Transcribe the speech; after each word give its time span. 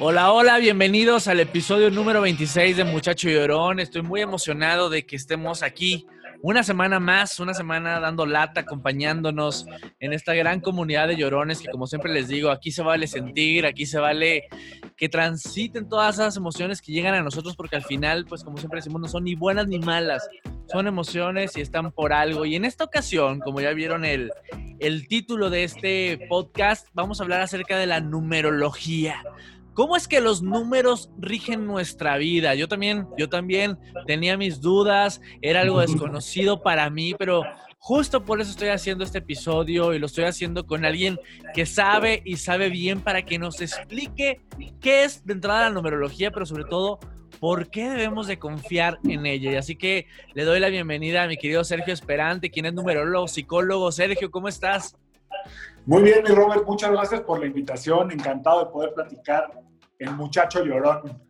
Hola, 0.00 0.30
hola, 0.32 0.58
bienvenidos 0.58 1.26
al 1.26 1.40
episodio 1.40 1.90
número 1.90 2.20
26 2.20 2.76
de 2.76 2.84
Muchacho 2.84 3.28
Llorón. 3.28 3.80
Estoy 3.80 4.02
muy 4.02 4.20
emocionado 4.20 4.90
de 4.90 5.04
que 5.04 5.16
estemos 5.16 5.64
aquí 5.64 6.06
una 6.40 6.62
semana 6.62 7.00
más, 7.00 7.40
una 7.40 7.52
semana 7.52 7.98
dando 7.98 8.24
lata, 8.24 8.60
acompañándonos 8.60 9.66
en 9.98 10.12
esta 10.12 10.34
gran 10.34 10.60
comunidad 10.60 11.08
de 11.08 11.16
llorones 11.16 11.58
que 11.58 11.68
como 11.68 11.88
siempre 11.88 12.12
les 12.12 12.28
digo, 12.28 12.50
aquí 12.50 12.70
se 12.70 12.82
vale 12.82 13.08
sentir, 13.08 13.66
aquí 13.66 13.86
se 13.86 13.98
vale 13.98 14.44
que 14.96 15.08
transiten 15.08 15.88
todas 15.88 16.14
esas 16.14 16.36
emociones 16.36 16.80
que 16.80 16.92
llegan 16.92 17.14
a 17.14 17.22
nosotros 17.22 17.56
porque 17.56 17.74
al 17.74 17.82
final, 17.82 18.24
pues 18.24 18.44
como 18.44 18.56
siempre 18.58 18.78
decimos, 18.78 19.00
no 19.00 19.08
son 19.08 19.24
ni 19.24 19.34
buenas 19.34 19.66
ni 19.66 19.80
malas, 19.80 20.28
son 20.70 20.86
emociones 20.86 21.56
y 21.56 21.60
están 21.60 21.90
por 21.90 22.12
algo. 22.12 22.44
Y 22.44 22.54
en 22.54 22.64
esta 22.64 22.84
ocasión, 22.84 23.40
como 23.40 23.60
ya 23.60 23.72
vieron 23.72 24.04
el, 24.04 24.30
el 24.78 25.08
título 25.08 25.50
de 25.50 25.64
este 25.64 26.26
podcast, 26.28 26.86
vamos 26.92 27.18
a 27.18 27.24
hablar 27.24 27.40
acerca 27.40 27.76
de 27.76 27.86
la 27.86 27.98
numerología. 27.98 29.24
¿Cómo 29.78 29.94
es 29.94 30.08
que 30.08 30.20
los 30.20 30.42
números 30.42 31.08
rigen 31.20 31.64
nuestra 31.64 32.16
vida? 32.16 32.56
Yo 32.56 32.66
también, 32.66 33.06
yo 33.16 33.28
también 33.28 33.78
tenía 34.08 34.36
mis 34.36 34.60
dudas, 34.60 35.20
era 35.40 35.60
algo 35.60 35.78
desconocido 35.78 36.64
para 36.64 36.90
mí, 36.90 37.14
pero 37.16 37.44
justo 37.78 38.24
por 38.24 38.40
eso 38.40 38.50
estoy 38.50 38.70
haciendo 38.70 39.04
este 39.04 39.18
episodio 39.18 39.94
y 39.94 40.00
lo 40.00 40.06
estoy 40.06 40.24
haciendo 40.24 40.66
con 40.66 40.84
alguien 40.84 41.16
que 41.54 41.64
sabe 41.64 42.22
y 42.24 42.38
sabe 42.38 42.70
bien 42.70 43.00
para 43.02 43.22
que 43.22 43.38
nos 43.38 43.60
explique 43.60 44.40
qué 44.80 45.04
es 45.04 45.24
de 45.24 45.34
entrada 45.34 45.68
la 45.68 45.70
numerología, 45.70 46.32
pero 46.32 46.44
sobre 46.44 46.64
todo 46.64 46.98
por 47.38 47.70
qué 47.70 47.88
debemos 47.88 48.26
de 48.26 48.36
confiar 48.36 48.98
en 49.04 49.26
ella. 49.26 49.52
Y 49.52 49.54
así 49.54 49.76
que 49.76 50.08
le 50.34 50.42
doy 50.42 50.58
la 50.58 50.70
bienvenida 50.70 51.22
a 51.22 51.28
mi 51.28 51.36
querido 51.36 51.62
Sergio 51.62 51.94
Esperante, 51.94 52.50
quien 52.50 52.66
es 52.66 52.74
numerólogo, 52.74 53.28
psicólogo. 53.28 53.92
Sergio, 53.92 54.28
¿cómo 54.28 54.48
estás? 54.48 54.96
Muy 55.86 56.02
bien, 56.02 56.24
mi 56.24 56.34
Robert, 56.34 56.66
muchas 56.66 56.90
gracias 56.90 57.20
por 57.20 57.38
la 57.38 57.46
invitación. 57.46 58.10
Encantado 58.10 58.64
de 58.64 58.72
poder 58.72 58.92
platicar 58.92 59.67
el 59.98 60.12
muchacho 60.12 60.64
llorón. 60.64 61.20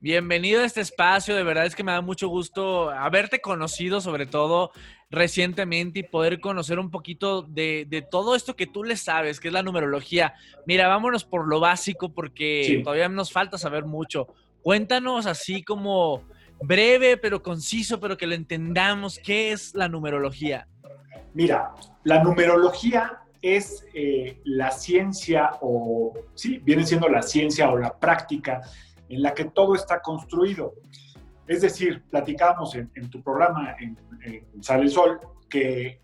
Bienvenido 0.00 0.60
a 0.60 0.64
este 0.64 0.80
espacio, 0.80 1.34
de 1.34 1.42
verdad 1.42 1.66
es 1.66 1.74
que 1.74 1.82
me 1.82 1.90
da 1.90 2.00
mucho 2.00 2.28
gusto 2.28 2.90
haberte 2.90 3.40
conocido 3.40 4.00
sobre 4.00 4.26
todo 4.26 4.70
recientemente 5.10 6.00
y 6.00 6.02
poder 6.04 6.40
conocer 6.40 6.78
un 6.78 6.90
poquito 6.90 7.42
de, 7.42 8.06
todo 8.08 8.36
esto 8.36 8.54
que 8.54 8.66
tú 8.66 8.84
le 8.84 8.96
sabes, 8.96 9.40
que 9.40 9.48
es 9.48 9.54
la 9.54 9.62
numerología. 9.62 10.34
Mira, 10.66 10.86
vámonos 10.86 11.24
por 11.24 11.48
lo 11.48 11.58
básico 11.58 12.12
porque 12.12 12.80
todavía 12.84 13.08
nos 13.08 13.32
falta 13.32 13.58
saber 13.58 13.86
mucho. 13.86 14.28
Cuéntanos 14.62 15.26
así 15.26 15.64
como 15.64 16.22
breve, 16.62 17.16
pero 17.16 17.42
conciso, 17.42 17.98
pero 17.98 18.16
que 18.16 18.26
lo 18.26 18.34
entendamos, 18.34 19.18
¿qué 19.18 19.50
es 19.50 19.74
la 19.74 19.88
numerología? 19.88 20.68
Mira, 21.34 21.72
la 22.04 22.22
numerología 22.22 23.18
es 23.42 23.84
eh, 23.94 24.40
la 24.44 24.70
ciencia 24.70 25.50
o, 25.60 26.12
sí, 26.34 26.58
viene 26.58 26.84
siendo 26.84 27.08
la 27.08 27.22
ciencia 27.22 27.70
o 27.70 27.78
la 27.78 27.98
práctica 27.98 28.62
en 29.08 29.22
la 29.22 29.34
que 29.34 29.46
todo 29.46 29.74
está 29.74 30.00
construido. 30.00 30.74
Es 31.46 31.62
decir, 31.62 32.02
platicábamos 32.10 32.74
en, 32.74 33.10
tu 33.10 33.22
programa 33.22 33.74
en, 33.80 33.96
Sale 34.60 34.82
el 34.82 34.90
Sol 34.90 35.20
que 35.48 36.00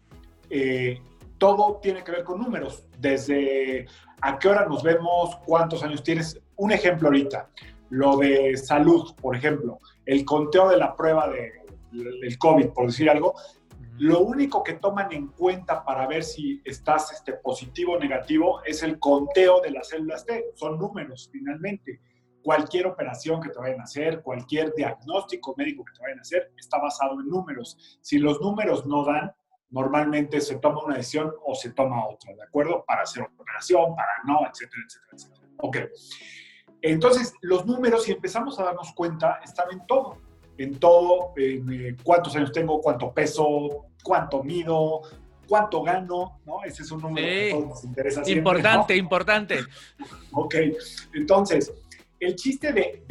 eh, 0.49 1.00
todo 1.37 1.81
tiene 1.83 2.03
que 2.03 2.12
ver 2.12 2.25
con 2.25 2.41
números, 2.41 2.87
desde 2.99 3.87
a 4.22 4.39
qué 4.39 4.49
hora 4.49 4.66
nos 4.66 4.83
vemos, 4.83 5.37
cuántos 5.45 5.83
años 5.83 6.03
tienes. 6.03 6.41
Un 6.56 6.72
ejemplo 6.72 7.09
ahorita, 7.09 7.51
lo 7.91 8.16
de 8.16 8.56
salud, 8.56 9.15
por 9.21 9.37
ejemplo, 9.37 9.78
el 10.06 10.25
conteo 10.25 10.69
de 10.69 10.78
la 10.78 10.97
prueba 10.97 11.28
de, 11.28 11.53
del 11.91 12.39
COVID, 12.39 12.69
por 12.69 12.87
decir 12.87 13.11
algo, 13.11 13.34
lo 13.99 14.21
único 14.21 14.62
que 14.62 14.75
toman 14.75 15.12
en 15.12 15.28
cuenta 15.28 15.84
para 15.84 16.06
ver 16.06 16.25
si 16.25 16.60
estás 16.65 17.12
este, 17.12 17.34
positivo 17.34 17.93
o 17.93 17.99
negativo 17.99 18.60
es 18.65 18.82
el 18.82 18.99
conteo 18.99 19.60
de 19.60 19.71
las 19.71 19.88
células 19.88 20.27
T. 20.27 20.53
Son 20.55 20.78
números, 20.78 21.28
finalmente. 21.31 22.00
Cualquier 22.43 22.87
operación 22.87 23.41
que 23.41 23.50
te 23.50 23.59
vayan 23.59 23.81
a 23.81 23.84
hacer, 23.84 24.21
cualquier 24.22 24.75
diagnóstico 24.75 25.54
médico 25.56 25.84
que 25.84 25.93
te 25.94 26.03
vayan 26.03 26.19
a 26.19 26.22
hacer, 26.22 26.53
está 26.59 26.78
basado 26.78 27.21
en 27.21 27.28
números. 27.28 27.99
Si 28.03 28.19
los 28.19 28.41
números 28.41 28.84
no 28.84 29.04
dan, 29.04 29.33
normalmente 29.71 30.41
se 30.41 30.56
toma 30.56 30.84
una 30.84 30.97
decisión 30.97 31.33
o 31.44 31.54
se 31.54 31.71
toma 31.71 32.06
otra, 32.06 32.34
¿de 32.34 32.43
acuerdo? 32.43 32.84
Para 32.87 33.03
hacer 33.03 33.22
operación, 33.22 33.94
para 33.94 34.10
no, 34.27 34.41
etcétera, 34.47 34.83
etcétera, 34.87 35.12
etcétera. 35.12 35.49
Ok. 35.59 35.77
Entonces, 36.83 37.33
los 37.41 37.65
números, 37.65 38.03
si 38.03 38.12
empezamos 38.12 38.59
a 38.59 38.65
darnos 38.65 38.93
cuenta, 38.93 39.41
están 39.43 39.71
en 39.72 39.87
todo 39.87 40.19
en 40.59 40.78
todo, 40.78 41.32
en, 41.37 41.72
eh, 41.72 41.97
cuántos 42.03 42.34
años 42.37 42.53
tengo, 42.53 42.81
cuánto 42.81 43.12
peso, 43.12 43.87
cuánto 44.03 44.42
mido, 44.42 45.03
cuánto 45.48 45.82
gano, 45.82 46.41
¿no? 46.44 46.62
Ese 46.65 46.82
es 46.82 46.91
un 46.91 47.03
número 47.03 47.26
que 47.26 47.50
todos 47.50 47.66
nos 47.66 47.84
interesa 47.84 48.22
Importante, 48.31 48.97
importante. 48.97 49.59
Ok, 50.32 50.54
entonces, 51.15 51.72
el 52.20 52.37
chiste 52.37 52.72
de, 52.72 53.03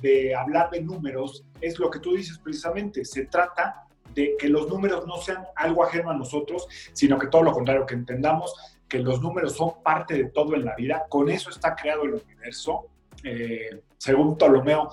de, 0.00 0.34
hablar 0.34 0.70
de 0.70 0.80
números 0.80 1.44
es 1.60 1.78
lo 1.78 1.90
que 1.90 2.00
tú 2.00 2.14
dices 2.14 2.38
precisamente, 2.38 3.04
se 3.04 3.26
trata 3.26 3.84
de 4.14 4.36
que 4.38 4.48
los 4.48 4.68
números 4.68 5.06
no 5.06 5.16
sean 5.18 5.44
algo 5.54 5.84
ajeno 5.84 6.10
a 6.10 6.14
nosotros, 6.14 6.66
sino 6.92 7.18
que 7.18 7.28
todo 7.28 7.42
lo 7.42 7.52
contrario, 7.52 7.86
que 7.86 7.94
entendamos 7.94 8.54
que 8.88 8.98
los 8.98 9.20
números 9.20 9.54
son 9.54 9.82
parte 9.82 10.14
de 10.14 10.24
todo 10.30 10.54
en 10.54 10.64
la 10.64 10.74
vida, 10.74 11.04
con 11.08 11.28
eso 11.28 11.50
está 11.50 11.76
creado 11.76 12.04
el 12.04 12.14
universo. 12.14 12.86
Eh, 13.22 13.82
según 13.98 14.36
Ptolomeo, 14.36 14.90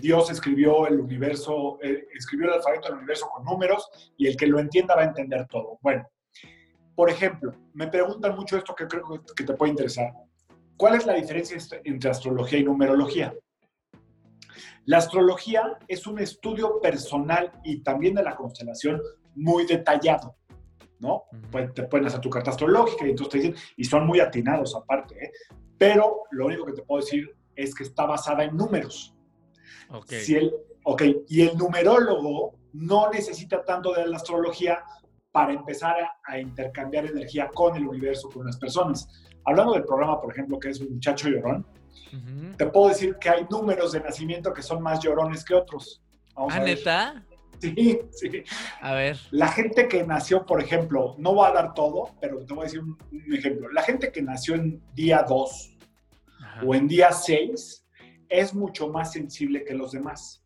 Dios 0.00 0.30
escribió 0.30 0.86
el 0.86 1.00
universo, 1.00 1.78
eh, 1.82 2.06
escribió 2.14 2.46
el 2.48 2.54
alfabeto 2.54 2.88
del 2.88 2.98
universo 2.98 3.28
con 3.28 3.44
números 3.44 3.88
y 4.16 4.26
el 4.26 4.36
que 4.36 4.46
lo 4.46 4.58
entienda 4.58 4.94
va 4.94 5.02
a 5.02 5.06
entender 5.06 5.46
todo. 5.48 5.78
Bueno, 5.82 6.08
por 6.94 7.10
ejemplo, 7.10 7.52
me 7.74 7.88
preguntan 7.88 8.36
mucho 8.36 8.56
esto 8.56 8.74
que 8.74 8.86
creo 8.86 9.04
que 9.36 9.44
te 9.44 9.54
puede 9.54 9.70
interesar. 9.70 10.12
¿Cuál 10.76 10.96
es 10.96 11.06
la 11.06 11.14
diferencia 11.14 11.56
entre 11.84 12.10
astrología 12.10 12.58
y 12.58 12.64
numerología? 12.64 13.34
La 14.84 14.98
astrología 14.98 15.78
es 15.86 16.06
un 16.06 16.18
estudio 16.18 16.80
personal 16.80 17.52
y 17.62 17.82
también 17.82 18.14
de 18.14 18.22
la 18.24 18.34
constelación 18.34 19.00
muy 19.34 19.64
detallado, 19.64 20.36
¿no? 20.98 21.24
Pues 21.50 21.72
te 21.72 21.84
pueden 21.84 22.06
hacer 22.06 22.20
tu 22.20 22.30
carta 22.30 22.50
astrológica 22.50 23.06
y 23.06 23.10
entonces 23.10 23.32
te 23.32 23.38
dicen, 23.38 23.54
y 23.76 23.84
son 23.84 24.06
muy 24.06 24.20
atinados 24.20 24.74
aparte, 24.74 25.24
¿eh? 25.24 25.32
pero 25.78 26.22
lo 26.32 26.46
único 26.46 26.66
que 26.66 26.72
te 26.72 26.82
puedo 26.82 27.00
decir 27.00 27.32
es 27.54 27.74
que 27.74 27.84
está 27.84 28.06
basada 28.06 28.44
en 28.44 28.56
números. 28.56 29.14
Okay. 29.90 30.20
Si 30.20 30.34
el, 30.36 30.52
ok, 30.84 31.02
y 31.28 31.42
el 31.42 31.56
numerólogo 31.56 32.54
no 32.72 33.10
necesita 33.10 33.64
tanto 33.64 33.92
de 33.92 34.06
la 34.06 34.16
astrología 34.16 34.82
para 35.30 35.52
empezar 35.52 35.96
a, 36.24 36.38
intercambiar 36.38 37.06
energía 37.06 37.48
con 37.52 37.74
el 37.76 37.86
universo, 37.86 38.28
con 38.28 38.46
las 38.46 38.56
personas. 38.58 39.08
Hablando 39.44 39.72
del 39.72 39.84
programa, 39.84 40.20
por 40.20 40.30
ejemplo, 40.30 40.58
que 40.58 40.70
es 40.70 40.80
un 40.80 40.92
muchacho 40.94 41.28
llorón, 41.28 41.66
te 42.58 42.66
puedo 42.66 42.88
decir 42.88 43.16
que 43.18 43.30
hay 43.30 43.46
números 43.50 43.92
de 43.92 44.00
nacimiento 44.00 44.52
que 44.52 44.62
son 44.62 44.82
más 44.82 45.00
llorones 45.00 45.44
que 45.44 45.54
otros. 45.54 46.02
¿Ah, 46.36 46.58
neta? 46.58 47.24
Sí, 47.58 48.00
sí. 48.10 48.42
A 48.80 48.94
ver. 48.94 49.18
La 49.30 49.48
gente 49.48 49.88
que 49.88 50.04
nació, 50.04 50.44
por 50.44 50.60
ejemplo, 50.60 51.14
no 51.18 51.34
voy 51.34 51.48
a 51.48 51.52
dar 51.52 51.74
todo, 51.74 52.10
pero 52.20 52.44
te 52.44 52.52
voy 52.52 52.62
a 52.62 52.64
decir 52.64 52.80
un, 52.80 52.98
ejemplo. 53.32 53.70
La 53.70 53.82
gente 53.82 54.12
que 54.12 54.20
nació 54.20 54.54
en 54.56 54.82
día 54.94 55.24
2 55.26 55.78
o 56.66 56.74
en 56.74 56.88
día 56.88 57.12
6 57.12 57.81
es 58.32 58.54
mucho 58.54 58.88
más 58.88 59.12
sensible 59.12 59.64
que 59.64 59.74
los 59.74 59.92
demás. 59.92 60.42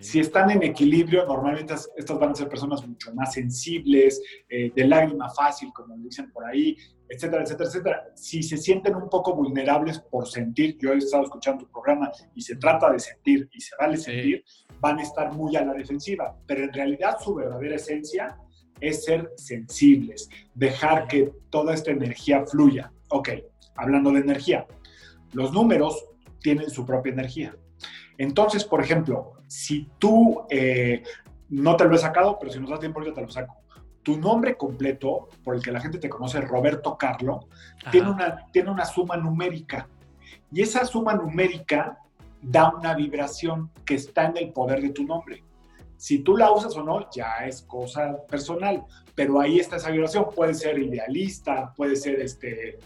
Si 0.00 0.20
están 0.20 0.50
en 0.50 0.62
equilibrio, 0.62 1.24
normalmente 1.24 1.74
estas 1.96 2.18
van 2.18 2.30
a 2.30 2.34
ser 2.34 2.48
personas 2.48 2.86
mucho 2.86 3.14
más 3.14 3.32
sensibles, 3.32 4.22
eh, 4.48 4.70
de 4.74 4.86
lágrima 4.86 5.30
fácil, 5.30 5.72
como 5.72 5.96
dicen 5.96 6.30
por 6.30 6.44
ahí, 6.44 6.76
etcétera, 7.08 7.42
etcétera, 7.42 7.68
etcétera. 7.68 8.04
Si 8.14 8.42
se 8.42 8.58
sienten 8.58 8.94
un 8.94 9.08
poco 9.08 9.34
vulnerables 9.34 9.98
por 9.98 10.28
sentir, 10.28 10.76
yo 10.78 10.92
he 10.92 10.98
estado 10.98 11.24
escuchando 11.24 11.64
tu 11.64 11.72
programa 11.72 12.10
y 12.34 12.42
se 12.42 12.56
trata 12.56 12.92
de 12.92 12.98
sentir 12.98 13.48
y 13.50 13.60
se 13.60 13.74
vale 13.76 13.96
sentir, 13.96 14.44
van 14.78 14.98
a 14.98 15.02
estar 15.02 15.32
muy 15.32 15.56
a 15.56 15.64
la 15.64 15.72
defensiva. 15.72 16.36
Pero 16.46 16.64
en 16.64 16.72
realidad 16.72 17.16
su 17.18 17.34
verdadera 17.34 17.76
esencia 17.76 18.36
es 18.80 19.04
ser 19.04 19.30
sensibles, 19.36 20.28
dejar 20.54 21.08
que 21.08 21.32
toda 21.50 21.72
esta 21.72 21.90
energía 21.90 22.44
fluya. 22.44 22.92
Ok, 23.08 23.30
hablando 23.74 24.12
de 24.12 24.20
energía, 24.20 24.66
los 25.32 25.52
números 25.52 26.04
tienen 26.40 26.70
su 26.70 26.84
propia 26.84 27.12
energía. 27.12 27.56
Entonces, 28.16 28.64
por 28.64 28.82
ejemplo, 28.82 29.34
si 29.46 29.88
tú, 29.98 30.42
eh, 30.50 31.02
no 31.48 31.76
te 31.76 31.84
lo 31.84 31.94
he 31.94 31.98
sacado, 31.98 32.36
pero 32.38 32.52
si 32.52 32.58
nos 32.58 32.70
da 32.70 32.78
tiempo 32.78 32.98
ahorita 32.98 33.14
te 33.14 33.22
lo 33.22 33.30
saco. 33.30 33.56
Tu 34.02 34.18
nombre 34.18 34.56
completo, 34.56 35.28
por 35.44 35.54
el 35.54 35.62
que 35.62 35.72
la 35.72 35.80
gente 35.80 35.98
te 35.98 36.08
conoce, 36.08 36.40
Roberto 36.40 36.96
Carlo, 36.96 37.48
tiene 37.90 38.10
una, 38.10 38.46
tiene 38.52 38.70
una 38.70 38.84
suma 38.84 39.16
numérica. 39.16 39.88
Y 40.50 40.62
esa 40.62 40.84
suma 40.84 41.14
numérica 41.14 41.98
da 42.40 42.70
una 42.70 42.94
vibración 42.94 43.70
que 43.84 43.94
está 43.94 44.26
en 44.26 44.36
el 44.36 44.52
poder 44.52 44.80
de 44.80 44.90
tu 44.90 45.04
nombre. 45.04 45.44
Si 45.96 46.20
tú 46.20 46.36
la 46.36 46.52
usas 46.52 46.76
o 46.76 46.82
no, 46.82 47.10
ya 47.10 47.44
es 47.46 47.62
cosa 47.62 48.16
personal, 48.28 48.84
pero 49.14 49.40
ahí 49.40 49.58
está 49.58 49.76
esa 49.76 49.90
vibración. 49.90 50.26
Puede 50.34 50.54
ser 50.54 50.78
idealista, 50.78 51.72
puede 51.76 51.96
ser 51.96 52.20
este, 52.20 52.78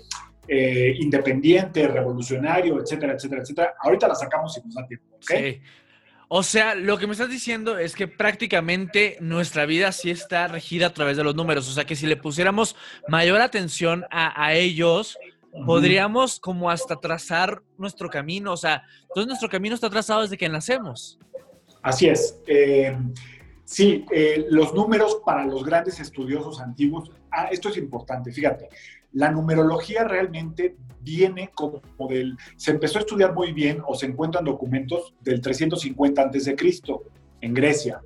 eh, 0.49 0.95
independiente, 0.99 1.87
revolucionario, 1.87 2.81
etcétera, 2.81 3.15
etcétera, 3.15 3.43
etcétera. 3.43 3.75
Ahorita 3.81 4.09
la 4.09 4.15
sacamos 4.15 4.55
si 4.55 4.61
nos 4.63 4.75
da 4.75 4.87
tiempo, 4.87 5.17
¿ok? 5.17 5.25
Sí. 5.25 5.61
O 6.35 6.43
sea, 6.43 6.75
lo 6.75 6.97
que 6.97 7.07
me 7.07 7.13
estás 7.13 7.29
diciendo 7.29 7.77
es 7.77 7.95
que 7.95 8.09
prácticamente 8.09 9.19
nuestra 9.21 9.67
vida 9.67 9.93
sí 9.93 10.11
está 10.11 10.49
regida 10.49 10.87
a 10.87 10.95
través 10.95 11.19
de 11.19 11.25
los 11.25 11.35
números. 11.35 11.69
O 11.69 11.73
sea, 11.73 11.85
que 11.85 11.95
si 11.95 12.07
le 12.07 12.17
pusiéramos 12.17 12.75
mayor 13.07 13.43
atención 13.43 14.07
a, 14.11 14.55
ellos, 14.55 15.19
podríamos 15.67 16.41
como 16.41 16.71
hasta 16.71 16.97
trazar 16.97 17.61
nuestro 17.77 18.09
camino. 18.09 18.55
O 18.55 18.57
sea, 18.57 18.83
entonces 19.03 19.27
nuestro 19.27 19.51
camino 19.51 19.75
está 19.75 19.91
trazado 19.91 20.23
desde 20.23 20.39
que 20.39 20.49
nacemos. 20.49 21.19
Así 21.83 22.09
es. 22.09 22.41
Eh, 22.47 22.97
sí, 23.65 24.07
eh, 24.11 24.47
los 24.49 24.73
números 24.73 25.21
para 25.27 25.45
los 25.45 25.63
grandes 25.63 26.01
estudiosos 26.01 26.63
antiguos, 26.63 27.11
ah, 27.31 27.49
esto 27.53 27.69
es 27.69 27.77
importante, 27.77 28.33
fíjate, 28.33 28.71
la 29.13 29.31
numerología 29.31 30.05
realmente 30.05 30.77
viene 31.01 31.51
como 31.55 31.81
del, 32.09 32.37
se 32.57 32.71
empezó 32.71 32.99
a 32.99 33.03
estudiar 33.03 33.35
muy 33.35 33.53
bien 33.53 33.83
o 33.87 33.95
se 33.95 34.07
encuentran 34.07 34.45
documentos 34.45 35.15
del 35.21 35.41
350 35.41 36.23
a.C. 36.23 36.57
en 37.41 37.55
Grecia. 37.55 38.01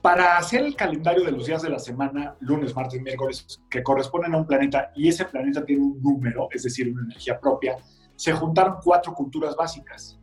Para 0.00 0.36
hacer 0.36 0.62
el 0.62 0.76
calendario 0.76 1.24
de 1.24 1.32
los 1.32 1.46
días 1.46 1.62
de 1.62 1.70
la 1.70 1.78
semana, 1.78 2.36
lunes, 2.40 2.74
martes, 2.76 3.00
miércoles, 3.00 3.60
que 3.70 3.82
corresponden 3.82 4.34
a 4.34 4.38
un 4.38 4.46
planeta 4.46 4.92
y 4.94 5.08
ese 5.08 5.24
planeta 5.24 5.64
tiene 5.64 5.82
un 5.82 6.00
número, 6.02 6.48
es 6.50 6.62
decir, 6.62 6.92
una 6.92 7.04
energía 7.04 7.40
propia, 7.40 7.76
se 8.14 8.32
juntaron 8.32 8.76
cuatro 8.82 9.14
culturas 9.14 9.56
básicas 9.56 10.20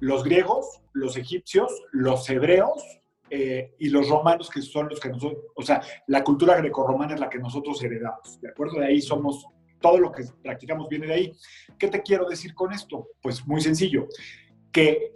los 0.00 0.24
griegos, 0.24 0.80
los 0.92 1.16
egipcios, 1.16 1.72
los 1.92 2.28
hebreos 2.28 3.00
eh, 3.30 3.74
y 3.78 3.88
los 3.88 4.08
romanos, 4.08 4.50
que 4.50 4.62
son 4.62 4.88
los 4.88 5.00
que 5.00 5.08
nosotros, 5.08 5.44
o 5.54 5.62
sea, 5.62 5.82
la 6.06 6.22
cultura 6.22 6.56
grecorromana 6.56 7.14
es 7.14 7.20
la 7.20 7.28
que 7.28 7.38
nosotros 7.38 7.82
heredamos, 7.82 8.40
¿de 8.40 8.50
acuerdo? 8.50 8.80
De 8.80 8.86
ahí 8.86 9.00
somos, 9.00 9.46
todo 9.80 9.98
lo 9.98 10.12
que 10.12 10.24
practicamos 10.42 10.88
viene 10.88 11.06
de 11.06 11.14
ahí. 11.14 11.32
¿Qué 11.78 11.88
te 11.88 12.02
quiero 12.02 12.28
decir 12.28 12.54
con 12.54 12.72
esto? 12.72 13.08
Pues 13.20 13.46
muy 13.46 13.60
sencillo, 13.60 14.06
que 14.72 15.12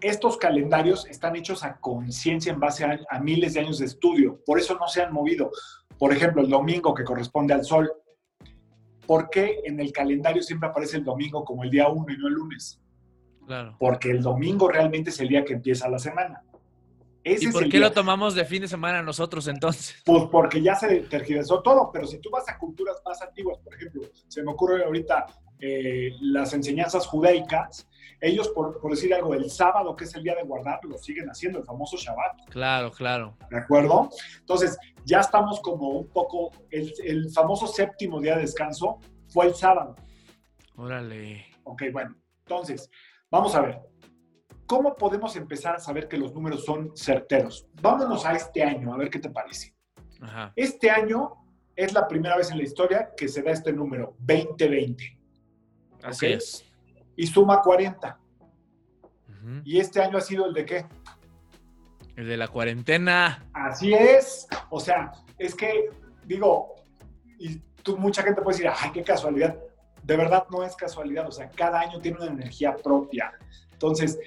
estos 0.00 0.36
calendarios 0.36 1.06
están 1.06 1.36
hechos 1.36 1.64
a 1.64 1.80
conciencia 1.80 2.52
en 2.52 2.60
base 2.60 2.84
a, 2.84 3.00
a, 3.10 3.20
miles 3.20 3.54
de 3.54 3.60
años 3.60 3.78
de 3.78 3.86
estudio, 3.86 4.40
por 4.44 4.58
eso 4.58 4.76
no 4.78 4.86
se 4.86 5.02
han 5.02 5.12
movido. 5.12 5.50
Por 5.98 6.12
ejemplo, 6.12 6.42
el 6.42 6.48
domingo 6.48 6.94
que 6.94 7.04
corresponde 7.04 7.54
al 7.54 7.64
sol, 7.64 7.90
¿por 9.06 9.30
qué 9.30 9.60
en 9.64 9.80
el 9.80 9.90
calendario 9.90 10.42
siempre 10.42 10.68
aparece 10.68 10.98
el 10.98 11.04
domingo 11.04 11.44
como 11.44 11.64
el 11.64 11.70
día 11.70 11.88
1 11.88 12.12
y 12.12 12.18
no 12.18 12.28
el 12.28 12.34
lunes? 12.34 12.80
Porque 13.78 14.10
el 14.10 14.22
domingo 14.22 14.68
realmente 14.68 15.10
es 15.10 15.18
el 15.20 15.28
día 15.28 15.44
que 15.44 15.54
empieza 15.54 15.88
la 15.88 15.98
semana. 15.98 16.42
¿Y 17.24 17.48
por 17.48 17.68
qué 17.68 17.78
lo 17.78 17.92
tomamos 17.92 18.34
de 18.34 18.44
fin 18.44 18.62
de 18.62 18.68
semana 18.68 19.02
nosotros 19.02 19.46
entonces? 19.48 19.96
Pues 20.04 20.24
porque 20.30 20.62
ya 20.62 20.74
se 20.74 21.00
tergiversó 21.00 21.60
todo, 21.62 21.90
pero 21.92 22.06
si 22.06 22.18
tú 22.18 22.30
vas 22.30 22.48
a 22.48 22.58
culturas 22.58 23.00
más 23.04 23.20
antiguas, 23.22 23.58
por 23.58 23.74
ejemplo, 23.74 24.02
se 24.28 24.42
me 24.42 24.52
ocurre 24.52 24.84
ahorita 24.84 25.26
eh, 25.60 26.10
las 26.20 26.54
enseñanzas 26.54 27.06
judaicas, 27.06 27.88
ellos, 28.20 28.48
por, 28.48 28.80
decir 28.90 29.14
algo, 29.14 29.34
el 29.34 29.50
sábado, 29.50 29.94
que 29.94 30.04
es 30.04 30.14
el 30.14 30.22
día 30.22 30.34
de 30.34 30.42
guardar, 30.42 30.80
lo 30.84 30.98
siguen 30.98 31.28
haciendo, 31.28 31.58
el 31.58 31.64
famoso 31.64 31.96
Shabbat. 31.96 32.48
Claro, 32.50 32.90
claro. 32.90 33.36
¿De 33.50 33.58
acuerdo? 33.58 34.08
Entonces, 34.40 34.76
ya 35.04 35.20
estamos 35.20 35.60
como 35.60 35.90
un 35.90 36.08
poco, 36.08 36.50
el, 36.70 36.92
el 37.04 37.30
famoso 37.30 37.66
séptimo 37.66 38.20
día 38.20 38.34
de 38.34 38.42
descanso 38.42 38.98
fue 39.28 39.46
el 39.46 39.54
sábado. 39.54 39.94
Órale. 40.76 41.46
Ok, 41.64 41.84
bueno, 41.92 42.16
entonces, 42.40 42.90
Vamos 43.30 43.54
a 43.54 43.60
ver, 43.60 43.78
¿cómo 44.68 44.94
podemos 44.94 45.34
empezar 45.34 45.76
a 45.76 45.78
saber 45.80 46.06
que 46.06 46.16
los 46.16 46.32
números 46.32 46.64
son 46.64 46.96
certeros? 46.96 47.66
Vámonos 47.80 48.24
a 48.24 48.34
este 48.34 48.62
año, 48.62 48.92
a 48.94 48.96
ver 48.96 49.10
qué 49.10 49.18
te 49.18 49.30
parece. 49.30 49.74
Este 50.54 50.90
año 50.90 51.32
es 51.74 51.92
la 51.92 52.06
primera 52.06 52.36
vez 52.36 52.50
en 52.50 52.58
la 52.58 52.64
historia 52.64 53.10
que 53.16 53.28
se 53.28 53.42
da 53.42 53.50
este 53.50 53.72
número, 53.72 54.14
2020. 54.18 55.18
Así 56.02 56.26
es. 56.26 56.64
Y 57.16 57.26
suma 57.26 57.60
40. 57.62 58.18
¿Y 59.64 59.78
este 59.78 60.02
año 60.02 60.18
ha 60.18 60.20
sido 60.20 60.46
el 60.46 60.52
de 60.52 60.64
qué? 60.64 60.86
El 62.16 62.28
de 62.28 62.36
la 62.36 62.48
cuarentena. 62.48 63.48
Así 63.54 63.94
es. 63.94 64.46
O 64.68 64.78
sea, 64.78 65.12
es 65.38 65.54
que, 65.54 65.90
digo, 66.24 66.74
y 67.38 67.56
tú, 67.82 67.96
mucha 67.96 68.22
gente 68.22 68.42
puede 68.42 68.58
decir, 68.58 68.70
ay, 68.76 68.90
qué 68.92 69.02
casualidad 69.02 69.56
de 70.08 70.16
verdad 70.16 70.46
no 70.50 70.64
es 70.64 70.74
casualidad, 70.74 71.28
o 71.28 71.30
sea, 71.30 71.50
cada 71.50 71.80
año 71.80 72.00
tiene 72.00 72.16
una 72.16 72.32
energía 72.32 72.74
propia. 72.74 73.30
Entonces, 73.72 74.18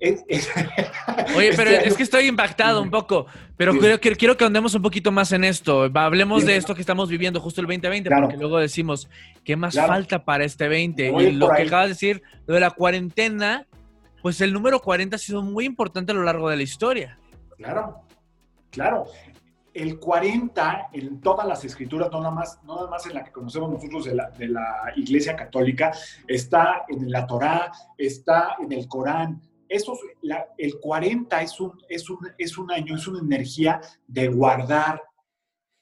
es, 0.00 0.24
Oye, 1.36 1.52
pero 1.54 1.70
este 1.70 1.88
es 1.88 1.96
que 1.96 2.02
estoy 2.02 2.26
impactado 2.26 2.82
un 2.82 2.90
poco, 2.90 3.26
pero 3.56 3.72
quiero, 3.78 4.16
quiero, 4.16 4.36
que 4.36 4.44
andemos 4.44 4.74
un 4.74 4.82
poquito 4.82 5.12
más 5.12 5.32
en 5.32 5.44
esto. 5.44 5.90
Hablemos 5.94 6.44
de 6.44 6.56
esto 6.56 6.74
que 6.74 6.80
estamos 6.80 7.08
viviendo 7.08 7.40
justo 7.40 7.60
el 7.60 7.66
2020, 7.66 8.10
porque 8.10 8.36
luego 8.36 8.58
decimos, 8.58 9.08
¿qué 9.44 9.56
más 9.56 9.74
falta 9.74 10.24
para 10.24 10.44
este 10.44 10.68
20? 10.68 11.12
y 11.22 11.32
lo 11.32 11.50
que 11.50 11.62
acabas 11.62 11.86
de 11.86 11.90
decir, 11.90 12.22
lo 12.46 12.54
de 12.54 12.60
la 12.60 12.70
cuarentena, 12.70 13.66
pues 14.22 14.40
el 14.40 14.52
número 14.52 14.80
40 14.80 15.16
ha 15.16 15.18
sido 15.18 15.42
muy 15.42 15.64
importante 15.64 16.12
a 16.12 16.14
lo 16.14 16.22
largo 16.22 16.48
de 16.48 16.56
la 16.56 16.62
historia. 16.62 17.18
Claro, 17.56 18.00
claro 18.70 19.06
el 19.74 19.98
40 19.98 20.88
en 20.92 21.20
todas 21.20 21.46
las 21.46 21.64
escrituras, 21.64 22.10
no 22.10 22.20
nada 22.20 22.34
más, 22.34 22.60
no 22.64 22.76
nada 22.76 22.90
más 22.90 23.06
en 23.06 23.14
la 23.14 23.24
que 23.24 23.30
conocemos 23.30 23.70
nosotros 23.70 24.04
de 24.04 24.14
la, 24.14 24.30
de 24.30 24.48
la 24.48 24.92
Iglesia 24.96 25.36
Católica, 25.36 25.92
está 26.26 26.84
en 26.88 27.10
la 27.10 27.26
Torá, 27.26 27.72
está 27.96 28.56
en 28.60 28.72
el 28.72 28.88
Corán. 28.88 29.40
Eso, 29.70 29.96
el 30.58 30.80
40 30.80 31.42
es 31.42 31.60
un, 31.60 31.80
es, 31.88 32.10
un, 32.10 32.18
es 32.36 32.58
un 32.58 32.72
año, 32.72 32.96
es 32.96 33.06
una 33.06 33.20
energía 33.20 33.80
de 34.04 34.26
guardar, 34.26 35.00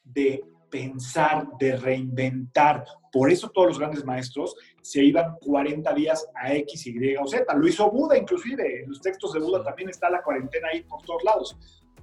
de 0.04 0.44
pensar, 0.68 1.48
de 1.58 1.74
reinventar. 1.74 2.84
Por 3.10 3.30
eso 3.30 3.48
todos 3.48 3.68
los 3.68 3.78
grandes 3.78 4.04
maestros 4.04 4.54
se 4.82 5.02
iban 5.02 5.36
40 5.40 5.90
días 5.94 6.28
a 6.34 6.52
X, 6.52 6.86
Y 6.86 7.16
o 7.16 7.26
Z. 7.26 7.50
Lo 7.54 7.66
hizo 7.66 7.90
Buda 7.90 8.18
inclusive. 8.18 8.82
En 8.82 8.90
los 8.90 9.00
textos 9.00 9.32
de 9.32 9.40
Buda 9.40 9.64
también 9.64 9.88
está 9.88 10.10
la 10.10 10.22
cuarentena 10.22 10.68
ahí 10.70 10.82
por 10.82 11.00
todos 11.00 11.24
lados. 11.24 11.56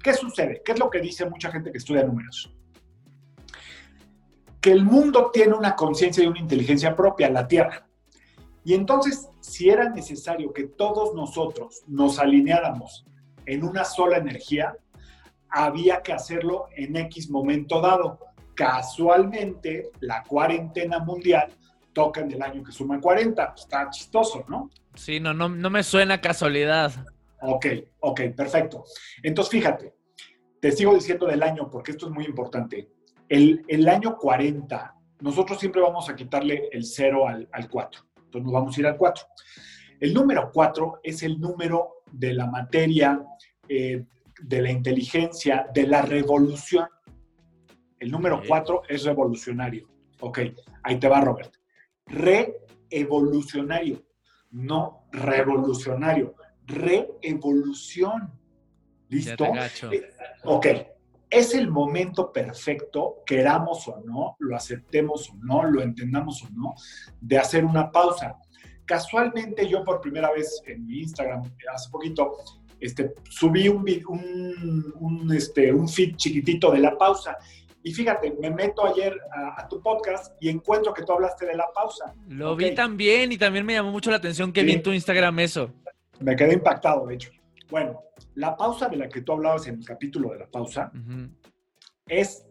¿Qué 0.03 0.13
sucede? 0.13 0.63
¿Qué 0.65 0.71
es 0.71 0.79
lo 0.79 0.89
que 0.89 0.99
dice 0.99 1.29
mucha 1.29 1.51
gente 1.51 1.71
que 1.71 1.77
estudia 1.77 2.03
números? 2.03 2.51
Que 4.59 4.71
el 4.71 4.83
mundo 4.83 5.29
tiene 5.31 5.53
una 5.53 5.75
conciencia 5.75 6.23
y 6.23 6.27
una 6.27 6.39
inteligencia 6.39 6.95
propia, 6.95 7.29
la 7.29 7.47
Tierra. 7.47 7.87
Y 8.65 8.73
entonces, 8.73 9.29
si 9.41 9.69
era 9.69 9.89
necesario 9.89 10.51
que 10.51 10.63
todos 10.63 11.13
nosotros 11.13 11.83
nos 11.87 12.17
alineáramos 12.17 13.05
en 13.45 13.63
una 13.63 13.85
sola 13.85 14.17
energía, 14.17 14.75
había 15.49 16.01
que 16.01 16.11
hacerlo 16.11 16.65
en 16.75 16.95
X 16.95 17.29
momento 17.29 17.79
dado. 17.79 18.19
Casualmente, 18.55 19.91
la 19.99 20.23
cuarentena 20.23 20.97
mundial 20.97 21.53
toca 21.93 22.21
en 22.21 22.31
el 22.31 22.41
año 22.41 22.63
que 22.63 22.71
suma 22.71 22.99
40. 22.99 23.53
Está 23.55 23.87
chistoso, 23.91 24.43
¿no? 24.47 24.71
Sí, 24.95 25.19
no, 25.19 25.31
no, 25.31 25.47
no 25.47 25.69
me 25.69 25.83
suena 25.83 26.19
casualidad. 26.19 26.91
Ok, 27.41 27.67
ok, 27.99 28.21
perfecto. 28.35 28.83
Entonces, 29.21 29.51
fíjate, 29.51 29.93
te 30.59 30.71
sigo 30.71 30.95
diciendo 30.95 31.27
del 31.27 31.43
año 31.43 31.69
porque 31.69 31.91
esto 31.91 32.07
es 32.07 32.11
muy 32.11 32.25
importante. 32.25 32.89
El, 33.29 33.63
el 33.67 33.87
año 33.87 34.17
40, 34.17 34.95
nosotros 35.19 35.59
siempre 35.59 35.83
vamos 35.83 36.09
a 36.09 36.15
quitarle 36.15 36.67
el 36.71 36.83
0 36.83 37.27
al, 37.27 37.47
al 37.51 37.69
4. 37.69 38.01
Entonces 38.37 38.43
nos 38.43 38.53
vamos 38.53 38.77
a 38.77 38.79
ir 38.79 38.87
al 38.87 38.97
4. 38.97 39.25
El 39.99 40.13
número 40.13 40.51
4 40.53 40.99
es 41.03 41.23
el 41.23 41.39
número 41.39 42.03
de 42.11 42.33
la 42.33 42.47
materia, 42.47 43.23
eh, 43.67 44.03
de 44.41 44.61
la 44.61 44.71
inteligencia, 44.71 45.67
de 45.73 45.87
la 45.87 46.01
revolución. 46.01 46.87
El 47.99 48.11
número 48.11 48.41
4 48.47 48.83
es 48.89 49.03
revolucionario. 49.03 49.87
Ok, 50.19 50.39
ahí 50.83 50.99
te 50.99 51.07
va, 51.07 51.21
Robert. 51.21 51.53
Re-evolucionario, 52.07 54.03
no 54.51 55.07
revolucionario 55.11 56.35
reevolución. 56.67 58.31
¿Listo? 59.09 59.45
Eh, 59.91 60.09
ok, 60.43 60.67
es 61.35 61.53
el 61.53 61.69
momento 61.69 62.31
perfecto, 62.31 63.17
queramos 63.25 63.87
o 63.89 64.01
no, 64.05 64.37
lo 64.39 64.55
aceptemos 64.55 65.29
o 65.29 65.33
no, 65.43 65.63
lo 65.63 65.81
entendamos 65.81 66.43
o 66.43 66.49
no, 66.51 66.75
de 67.19 67.37
hacer 67.37 67.65
una 67.65 67.91
pausa. 67.91 68.37
Casualmente 68.85 69.67
yo 69.67 69.83
por 69.83 69.99
primera 69.99 70.31
vez 70.31 70.61
en 70.65 70.85
mi 70.85 70.99
Instagram, 70.99 71.43
hace 71.73 71.89
poquito, 71.89 72.37
este, 72.79 73.13
subí 73.29 73.67
un, 73.67 73.83
un, 74.99 75.33
este, 75.33 75.73
un 75.73 75.89
feed 75.89 76.15
chiquitito 76.15 76.71
de 76.71 76.79
la 76.79 76.97
pausa. 76.97 77.37
Y 77.83 77.93
fíjate, 77.93 78.33
me 78.39 78.49
meto 78.49 78.85
ayer 78.85 79.15
a, 79.57 79.67
tu 79.67 79.81
podcast 79.81 80.33
y 80.39 80.49
encuentro 80.49 80.93
que 80.93 81.03
tú 81.03 81.11
hablaste 81.11 81.45
de 81.45 81.55
la 81.55 81.67
pausa. 81.73 82.15
Lo 82.29 82.55
vi 82.55 82.73
también 82.73 83.31
y 83.31 83.37
también 83.37 83.65
me 83.65 83.73
llamó 83.73 83.91
mucho 83.91 84.09
la 84.09 84.17
atención 84.17 84.53
que 84.53 84.63
vi 84.63 84.71
en 84.71 84.83
tu 84.83 84.91
Instagram 84.91 85.37
eso. 85.39 85.71
Me 86.19 86.35
quedé 86.35 86.53
impactado, 86.53 87.05
de 87.05 87.15
hecho. 87.15 87.29
Bueno, 87.69 88.04
la 88.35 88.55
pausa 88.55 88.87
de 88.87 88.97
la 88.97 89.09
que 89.09 89.21
tú 89.21 89.33
hablabas 89.33 89.67
en 89.67 89.75
el 89.75 89.85
capítulo 89.85 90.31
de 90.31 90.39
la 90.39 90.47
pausa 90.47 90.91
es, 92.05 92.45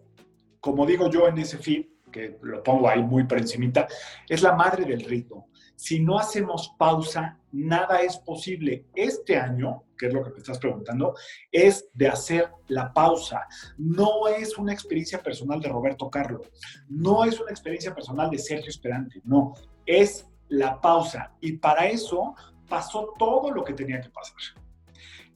como 0.60 0.84
digo 0.86 1.08
yo 1.08 1.28
en 1.28 1.38
ese 1.38 1.58
feed, 1.58 1.86
que 2.10 2.38
lo 2.42 2.62
pongo 2.62 2.88
ahí 2.88 3.02
muy 3.02 3.24
por 3.24 3.38
encimita, 3.38 3.88
es 4.28 4.42
la 4.42 4.54
madre 4.54 4.84
del 4.84 5.04
ritmo. 5.04 5.48
Si 5.74 5.98
no 5.98 6.18
hacemos 6.18 6.74
pausa, 6.78 7.40
nada 7.50 8.00
es 8.02 8.18
posible. 8.18 8.86
Este 8.94 9.36
año, 9.36 9.82
que 9.98 10.06
es 10.06 10.14
lo 10.14 10.22
que 10.22 10.30
me 10.30 10.38
estás 10.38 10.58
preguntando, 10.58 11.14
es 11.50 11.88
de 11.92 12.08
hacer 12.08 12.50
la 12.68 12.92
pausa. 12.92 13.46
No 13.76 14.28
es 14.28 14.56
una 14.56 14.72
experiencia 14.72 15.20
personal 15.20 15.60
de 15.60 15.68
Roberto 15.68 16.08
Carlo, 16.08 16.42
no 16.88 17.24
es 17.24 17.40
una 17.40 17.50
experiencia 17.50 17.92
personal 17.92 18.30
de 18.30 18.38
Sergio 18.38 18.70
Esperante, 18.70 19.20
no, 19.24 19.54
es 19.84 20.26
la 20.48 20.80
pausa. 20.80 21.32
Y 21.40 21.54
para 21.54 21.86
eso 21.86 22.34
pasó 22.68 23.12
todo 23.18 23.50
lo 23.50 23.64
que 23.64 23.74
tenía 23.74 24.00
que 24.00 24.10
pasar. 24.10 24.63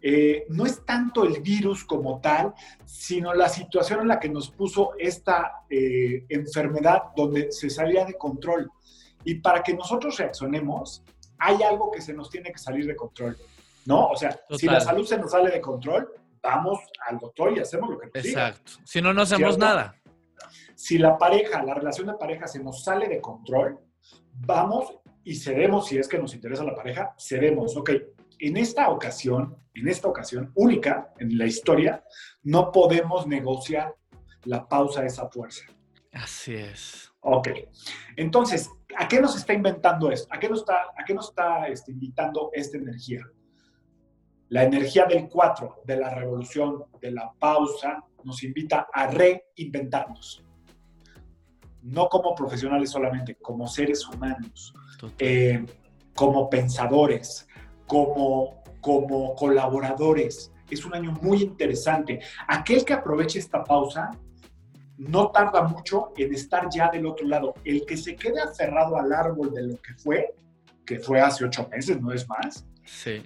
Eh, 0.00 0.46
no 0.50 0.64
es 0.64 0.84
tanto 0.84 1.24
el 1.24 1.40
virus 1.40 1.84
como 1.84 2.20
tal, 2.20 2.54
sino 2.84 3.34
la 3.34 3.48
situación 3.48 4.00
en 4.00 4.08
la 4.08 4.20
que 4.20 4.28
nos 4.28 4.50
puso 4.50 4.92
esta 4.98 5.64
eh, 5.68 6.24
enfermedad 6.28 7.04
donde 7.16 7.50
se 7.50 7.68
salía 7.68 8.04
de 8.04 8.14
control. 8.14 8.70
Y 9.24 9.36
para 9.36 9.62
que 9.62 9.74
nosotros 9.74 10.16
reaccionemos, 10.18 11.02
hay 11.38 11.62
algo 11.62 11.90
que 11.90 12.00
se 12.00 12.14
nos 12.14 12.30
tiene 12.30 12.52
que 12.52 12.58
salir 12.58 12.86
de 12.86 12.94
control, 12.94 13.36
¿no? 13.86 14.08
O 14.08 14.16
sea, 14.16 14.38
si 14.56 14.66
la 14.66 14.80
salud 14.80 15.04
se 15.04 15.18
nos 15.18 15.32
sale 15.32 15.50
de 15.50 15.60
control, 15.60 16.08
vamos 16.42 16.78
al 17.06 17.18
doctor 17.18 17.56
y 17.56 17.60
hacemos 17.60 17.90
lo 17.90 17.98
que 17.98 18.06
nos 18.06 18.24
Exacto. 18.24 18.72
Si 18.84 19.02
no, 19.02 19.12
no 19.12 19.22
hacemos 19.22 19.58
nada. 19.58 19.96
Si 20.74 20.98
la 20.98 21.18
pareja, 21.18 21.62
la 21.64 21.74
relación 21.74 22.06
de 22.06 22.14
pareja 22.14 22.46
se 22.46 22.62
nos 22.62 22.84
sale 22.84 23.08
de 23.08 23.20
control, 23.20 23.80
vamos 24.32 24.98
y 25.24 25.34
cedemos, 25.34 25.88
si 25.88 25.98
es 25.98 26.08
que 26.08 26.18
nos 26.18 26.34
interesa 26.34 26.64
la 26.64 26.74
pareja, 26.74 27.14
cedemos, 27.18 27.76
ok, 27.76 27.90
en 28.38 28.56
esta 28.56 28.88
ocasión, 28.90 29.56
en 29.74 29.88
esta 29.88 30.08
ocasión 30.08 30.52
única 30.54 31.12
en 31.18 31.36
la 31.38 31.46
historia, 31.46 32.04
no 32.42 32.72
podemos 32.72 33.26
negociar 33.26 33.94
la 34.44 34.68
pausa 34.68 35.02
de 35.02 35.08
esa 35.08 35.28
fuerza. 35.28 35.64
Así 36.12 36.54
es. 36.54 37.12
Ok. 37.20 37.48
Entonces, 38.16 38.70
¿a 38.96 39.08
qué 39.08 39.20
nos 39.20 39.36
está 39.36 39.52
inventando 39.52 40.10
esto? 40.10 40.28
¿A 40.32 40.38
qué 40.38 40.48
nos 40.48 40.60
está, 40.60 40.92
a 40.96 41.04
qué 41.06 41.14
nos 41.14 41.28
está 41.28 41.68
este, 41.68 41.92
invitando 41.92 42.50
esta 42.52 42.76
energía? 42.76 43.22
La 44.48 44.64
energía 44.64 45.04
del 45.04 45.28
4, 45.28 45.82
de 45.84 45.96
la 45.96 46.14
revolución, 46.14 46.84
de 47.00 47.10
la 47.10 47.30
pausa, 47.38 48.04
nos 48.24 48.42
invita 48.42 48.88
a 48.92 49.08
reinventarnos. 49.08 50.42
No 51.82 52.08
como 52.08 52.34
profesionales 52.34 52.90
solamente, 52.90 53.36
como 53.36 53.66
seres 53.68 54.06
humanos, 54.08 54.72
eh, 55.18 55.64
como 56.14 56.48
pensadores, 56.48 57.46
como, 57.88 58.62
como 58.80 59.34
colaboradores. 59.34 60.52
Es 60.70 60.84
un 60.84 60.94
año 60.94 61.12
muy 61.20 61.42
interesante. 61.42 62.20
Aquel 62.46 62.84
que 62.84 62.92
aproveche 62.92 63.40
esta 63.40 63.64
pausa 63.64 64.10
no 64.98 65.30
tarda 65.30 65.62
mucho 65.62 66.12
en 66.16 66.32
estar 66.34 66.68
ya 66.70 66.90
del 66.90 67.06
otro 67.06 67.26
lado. 67.26 67.54
El 67.64 67.84
que 67.86 67.96
se 67.96 68.14
quede 68.14 68.40
aferrado 68.40 68.96
al 68.96 69.12
árbol 69.12 69.52
de 69.52 69.62
lo 69.62 69.76
que 69.76 69.94
fue, 69.94 70.34
que 70.84 71.00
fue 71.00 71.20
hace 71.20 71.44
ocho 71.44 71.68
meses, 71.70 72.00
no 72.00 72.12
es 72.12 72.28
más, 72.28 72.66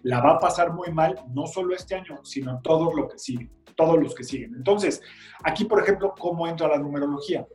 la 0.03 0.21
va 0.21 0.33
a 0.33 0.39
pasar 0.39 0.73
muy 0.73 0.91
mal, 0.91 1.17
no 1.33 1.47
solo 1.47 1.75
este 1.75 1.95
año, 1.95 2.21
sino 2.25 2.61
todos 2.63 2.95
lo 2.95 3.09
que 3.09 3.19
siguen, 3.19 3.51
todos 3.77 4.01
los 4.01 4.15
que 4.15 4.25
siguen. 4.25 4.55
Entonces, 4.55 5.01
aquí, 5.45 5.65
por 5.65 5.83
ejemplo, 5.83 6.15
¿cómo 6.19 6.47
entra 6.47 6.69
la 6.69 6.79
numerología? 6.79 7.47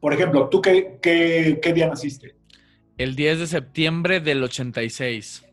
Por 0.00 0.12
ejemplo, 0.12 0.48
¿tú 0.48 0.60
qué, 0.60 0.98
qué, 1.02 1.58
qué 1.62 1.72
día 1.72 1.88
naciste? 1.88 2.36
El 2.98 3.16
10 3.16 3.40
de 3.40 3.46
septiembre 3.46 4.20
del 4.20 4.42
86. 4.42 5.47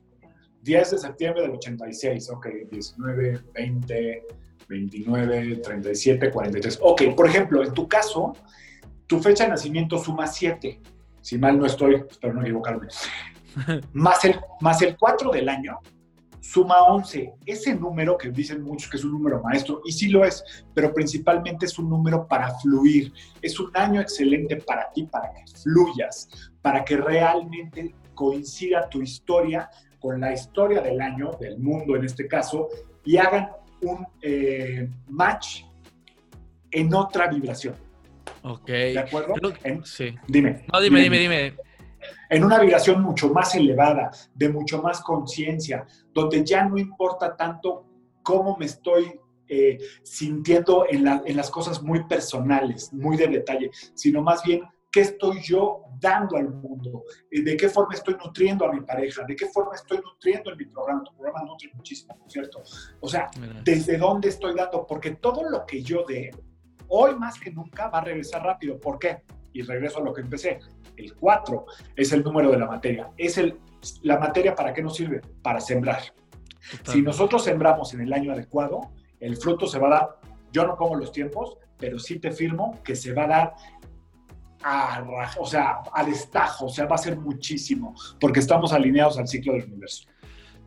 10 0.65 0.91
de 0.91 0.97
septiembre 0.97 1.43
del 1.43 1.51
86, 1.51 2.29
ok, 2.31 2.47
19, 2.71 3.39
20, 3.53 4.23
29, 4.67 5.57
37, 5.57 6.31
43. 6.31 6.79
Ok, 6.81 7.03
por 7.15 7.27
ejemplo, 7.27 7.63
en 7.63 7.71
tu 7.71 7.87
caso, 7.87 8.33
tu 9.05 9.19
fecha 9.19 9.43
de 9.43 9.51
nacimiento 9.51 9.99
suma 9.99 10.25
7, 10.25 10.81
si 11.21 11.37
mal 11.37 11.59
no 11.59 11.67
estoy, 11.67 12.03
espero 12.09 12.33
no 12.33 12.41
equivocarme, 12.41 12.87
más 13.93 14.25
el, 14.25 14.39
más 14.59 14.81
el 14.81 14.97
4 14.97 15.31
del 15.31 15.49
año, 15.49 15.79
suma 16.41 16.81
11. 16.81 17.33
Ese 17.45 17.75
número 17.75 18.17
que 18.17 18.31
dicen 18.31 18.63
muchos 18.63 18.89
que 18.89 18.97
es 18.97 19.03
un 19.03 19.11
número 19.11 19.43
maestro, 19.43 19.81
y 19.85 19.91
sí 19.91 20.09
lo 20.09 20.25
es, 20.25 20.43
pero 20.73 20.91
principalmente 20.95 21.67
es 21.67 21.77
un 21.77 21.89
número 21.89 22.27
para 22.27 22.57
fluir. 22.57 23.13
Es 23.39 23.59
un 23.59 23.69
año 23.75 24.01
excelente 24.01 24.55
para 24.57 24.91
ti, 24.91 25.03
para 25.03 25.31
que 25.31 25.43
fluyas, 25.61 26.27
para 26.63 26.83
que 26.83 26.97
realmente 26.97 27.93
coincida 28.15 28.89
tu 28.89 29.03
historia 29.03 29.69
con 30.05 30.21
la 30.21 30.31
historia 30.33 30.81
del 30.81 31.01
año, 31.01 31.31
del 31.39 31.57
mundo 31.57 31.95
en 31.95 32.05
este 32.05 32.27
caso, 32.27 32.69
y 33.03 33.17
hagan 33.17 33.49
un 33.81 34.05
eh, 34.21 34.87
match 35.07 35.63
en 36.69 36.93
otra 36.93 37.27
vibración. 37.27 37.73
Ok. 38.43 38.67
¿De 38.67 38.99
acuerdo? 38.99 39.33
sí. 39.83 40.13
Dime. 40.27 40.63
No, 40.71 40.79
dime, 40.79 41.01
dime, 41.01 41.17
dime, 41.17 41.55
En 42.29 42.43
una 42.43 42.59
vibración 42.59 43.01
mucho 43.01 43.29
más 43.29 43.55
elevada, 43.55 44.11
de 44.35 44.47
mucho 44.49 44.79
más 44.79 45.01
conciencia, 45.01 45.87
donde 46.13 46.45
ya 46.45 46.63
no 46.65 46.77
importa 46.77 47.35
tanto 47.35 47.87
cómo 48.21 48.57
me 48.57 48.67
estoy 48.67 49.19
eh, 49.47 49.79
sintiendo 50.03 50.85
en, 50.87 51.07
en, 51.25 51.35
las 51.35 51.49
cosas 51.49 51.81
muy 51.81 52.03
personales, 52.03 52.93
muy 52.93 53.17
de 53.17 53.27
detalle, 53.27 53.71
sino 53.95 54.21
más 54.21 54.43
bien 54.43 54.61
qué 54.95 55.01
estoy 55.01 55.41
yo 55.41 55.81
dando 55.99 56.37
al 56.37 56.47
mundo, 56.49 57.03
eh, 57.29 57.43
de 57.43 57.57
qué 57.57 57.67
forma 57.67 57.95
estoy 57.95 58.15
nutriendo 58.15 58.65
a 58.65 58.71
mi 58.71 58.79
pareja, 58.79 59.25
de 59.27 59.35
qué 59.35 59.47
forma 59.47 59.75
estoy 59.75 59.97
nutriendo 59.97 60.53
en 60.53 60.57
mi 60.57 60.65
programa. 60.67 61.03
Tu 61.03 61.13
programa 61.13 61.43
nutre 61.43 61.69
muchísimo, 61.73 62.15
¿no 62.17 62.25
es 62.25 62.31
cierto? 62.31 62.63
O 63.01 63.09
sea, 63.09 63.29
desde 63.65 63.97
dónde 63.97 64.29
estoy 64.29 64.55
dando, 64.55 64.87
porque 64.87 65.11
todo 65.11 65.49
lo 65.49 65.65
que 65.65 65.83
yo 65.83 66.05
dé, 66.07 66.31
hoy 66.87 67.13
más 67.15 67.37
que 67.37 67.51
nunca 67.51 67.89
va 67.89 67.97
a 67.97 68.05
regresar 68.05 68.41
rápido. 68.43 68.79
¿Por 68.79 68.97
qué? 68.97 69.17
Y 69.51 69.63
regreso 69.63 69.99
a 69.99 70.01
lo 70.01 70.13
que 70.13 70.21
empecé. 70.21 70.59
El 70.95 71.13
4 71.13 71.65
es 71.97 72.13
el 72.13 72.23
número 72.23 72.49
de 72.51 72.59
la 72.59 72.67
materia. 72.67 73.11
Es 73.17 73.37
el, 73.37 73.59
la 74.03 74.17
materia 74.17 74.55
para 74.55 74.73
qué 74.73 74.81
nos 74.81 74.95
sirve? 74.95 75.19
Para 75.41 75.59
sembrar. 75.59 76.03
Si 76.85 77.01
nosotros 77.01 77.43
sembramos 77.43 77.93
en 77.93 77.99
el 77.99 78.13
año 78.13 78.31
adecuado, 78.31 78.93
el 79.19 79.35
fruto 79.35 79.67
se 79.67 79.77
va 79.77 79.87
a 79.87 79.91
dar. 79.91 80.19
Yo 80.53 80.65
no 80.65 80.77
pongo 80.77 80.95
los 80.95 81.11
tiempos, 81.11 81.57
pero 81.77 81.99
sí 81.99 82.19
te 82.19 82.31
firmo 82.31 82.81
que 82.83 82.95
se 82.95 83.13
va 83.13 83.25
a 83.25 83.27
dar 83.27 83.55
o 85.39 85.45
sea, 85.45 85.79
a 85.93 86.03
destajo, 86.03 86.65
o 86.65 86.69
sea, 86.69 86.85
va 86.85 86.95
a 86.95 86.99
ser 86.99 87.17
muchísimo, 87.17 87.95
porque 88.19 88.39
estamos 88.39 88.73
alineados 88.73 89.17
al 89.17 89.27
ciclo 89.27 89.53
del 89.53 89.65
universo. 89.65 90.05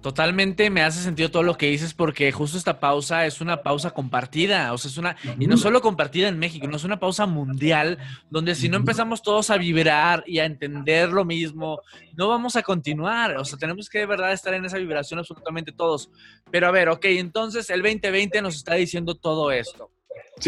Totalmente 0.00 0.70
me 0.70 0.82
hace 0.82 1.02
sentido 1.02 1.28
todo 1.28 1.42
lo 1.42 1.56
que 1.56 1.70
dices 1.70 1.92
porque 1.92 2.30
justo 2.30 2.56
esta 2.56 2.78
pausa 2.78 3.26
es 3.26 3.40
una 3.40 3.64
pausa 3.64 3.90
compartida, 3.90 4.72
o 4.72 4.78
sea, 4.78 4.90
es 4.90 4.96
una, 4.96 5.16
y 5.40 5.48
no 5.48 5.56
solo 5.56 5.80
compartida 5.80 6.28
en 6.28 6.38
México, 6.38 6.68
no 6.68 6.76
es 6.76 6.84
una 6.84 7.00
pausa 7.00 7.26
mundial, 7.26 7.98
donde 8.30 8.54
si 8.54 8.68
no 8.68 8.76
empezamos 8.76 9.22
todos 9.22 9.50
a 9.50 9.56
vibrar 9.56 10.22
y 10.24 10.38
a 10.38 10.44
entender 10.44 11.08
lo 11.08 11.24
mismo, 11.24 11.80
no 12.16 12.28
vamos 12.28 12.54
a 12.54 12.62
continuar, 12.62 13.36
o 13.38 13.44
sea, 13.44 13.58
tenemos 13.58 13.88
que 13.88 13.98
de 13.98 14.06
verdad 14.06 14.32
estar 14.32 14.54
en 14.54 14.64
esa 14.64 14.78
vibración 14.78 15.18
absolutamente 15.18 15.72
todos. 15.72 16.10
Pero 16.48 16.68
a 16.68 16.70
ver, 16.70 16.90
ok, 16.90 17.04
entonces 17.06 17.68
el 17.68 17.82
2020 17.82 18.40
nos 18.40 18.54
está 18.54 18.74
diciendo 18.74 19.16
todo 19.16 19.50
esto. 19.50 19.90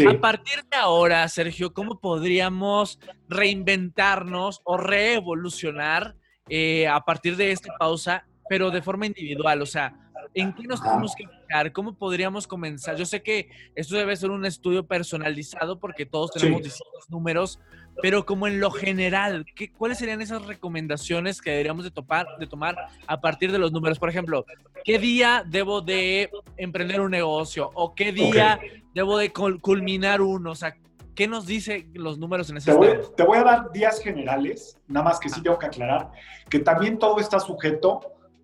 A 0.07 0.19
partir 0.19 0.63
de 0.69 0.77
ahora, 0.77 1.27
Sergio, 1.27 1.73
¿cómo 1.73 1.99
podríamos 1.99 2.99
reinventarnos 3.27 4.61
o 4.63 4.77
reevolucionar 4.77 6.15
eh, 6.49 6.87
a 6.87 7.01
partir 7.01 7.35
de 7.35 7.51
esta 7.51 7.73
pausa, 7.77 8.25
pero 8.49 8.71
de 8.71 8.81
forma 8.81 9.05
individual? 9.05 9.61
O 9.61 9.65
sea, 9.65 9.93
¿en 10.33 10.53
qué 10.53 10.63
nos 10.63 10.81
tenemos 10.81 11.13
que 11.15 11.27
fijar? 11.27 11.71
¿Cómo 11.71 11.97
podríamos 11.97 12.47
comenzar? 12.47 12.95
Yo 12.95 13.05
sé 13.05 13.21
que 13.21 13.49
esto 13.75 13.95
debe 13.95 14.15
ser 14.15 14.31
un 14.31 14.45
estudio 14.45 14.85
personalizado 14.85 15.79
porque 15.79 16.05
todos 16.05 16.31
tenemos 16.31 16.63
distintos 16.63 17.09
números, 17.09 17.59
pero 18.01 18.25
como 18.25 18.47
en 18.47 18.59
lo 18.59 18.71
general, 18.71 19.45
¿qué, 19.55 19.71
¿cuáles 19.71 19.97
serían 19.97 20.21
esas 20.21 20.45
recomendaciones 20.45 21.41
que 21.41 21.51
deberíamos 21.51 21.83
de, 21.83 21.91
topar, 21.91 22.27
de 22.39 22.47
tomar 22.47 22.75
a 23.07 23.21
partir 23.21 23.51
de 23.51 23.59
los 23.59 23.71
números? 23.71 23.99
Por 23.99 24.09
ejemplo, 24.09 24.45
¿qué 24.83 24.99
día 24.99 25.43
debo 25.47 25.81
de 25.81 26.29
emprender 26.57 27.01
un 27.01 27.11
negocio? 27.11 27.69
¿O 27.73 27.95
qué 27.95 28.11
día 28.11 28.59
debo 28.93 29.17
de 29.17 29.31
culminar 29.31 30.21
uno? 30.21 30.51
O 30.51 30.55
sea, 30.55 30.75
¿qué 31.15 31.27
nos 31.27 31.45
dicen 31.45 31.91
los 31.93 32.17
números 32.17 32.49
en 32.49 32.57
ese 32.57 32.71
te 32.71 32.77
voy, 32.77 32.99
te 33.15 33.23
voy 33.23 33.37
a 33.37 33.43
dar 33.43 33.71
días 33.71 34.01
generales, 34.01 34.77
nada 34.87 35.05
más 35.05 35.19
que 35.19 35.29
sí 35.29 35.41
tengo 35.41 35.59
que 35.59 35.67
aclarar 35.67 36.11
que 36.51 36.59
también 36.59 36.99
todo 36.99 37.19
está 37.19 37.39
sujeto 37.39 38.01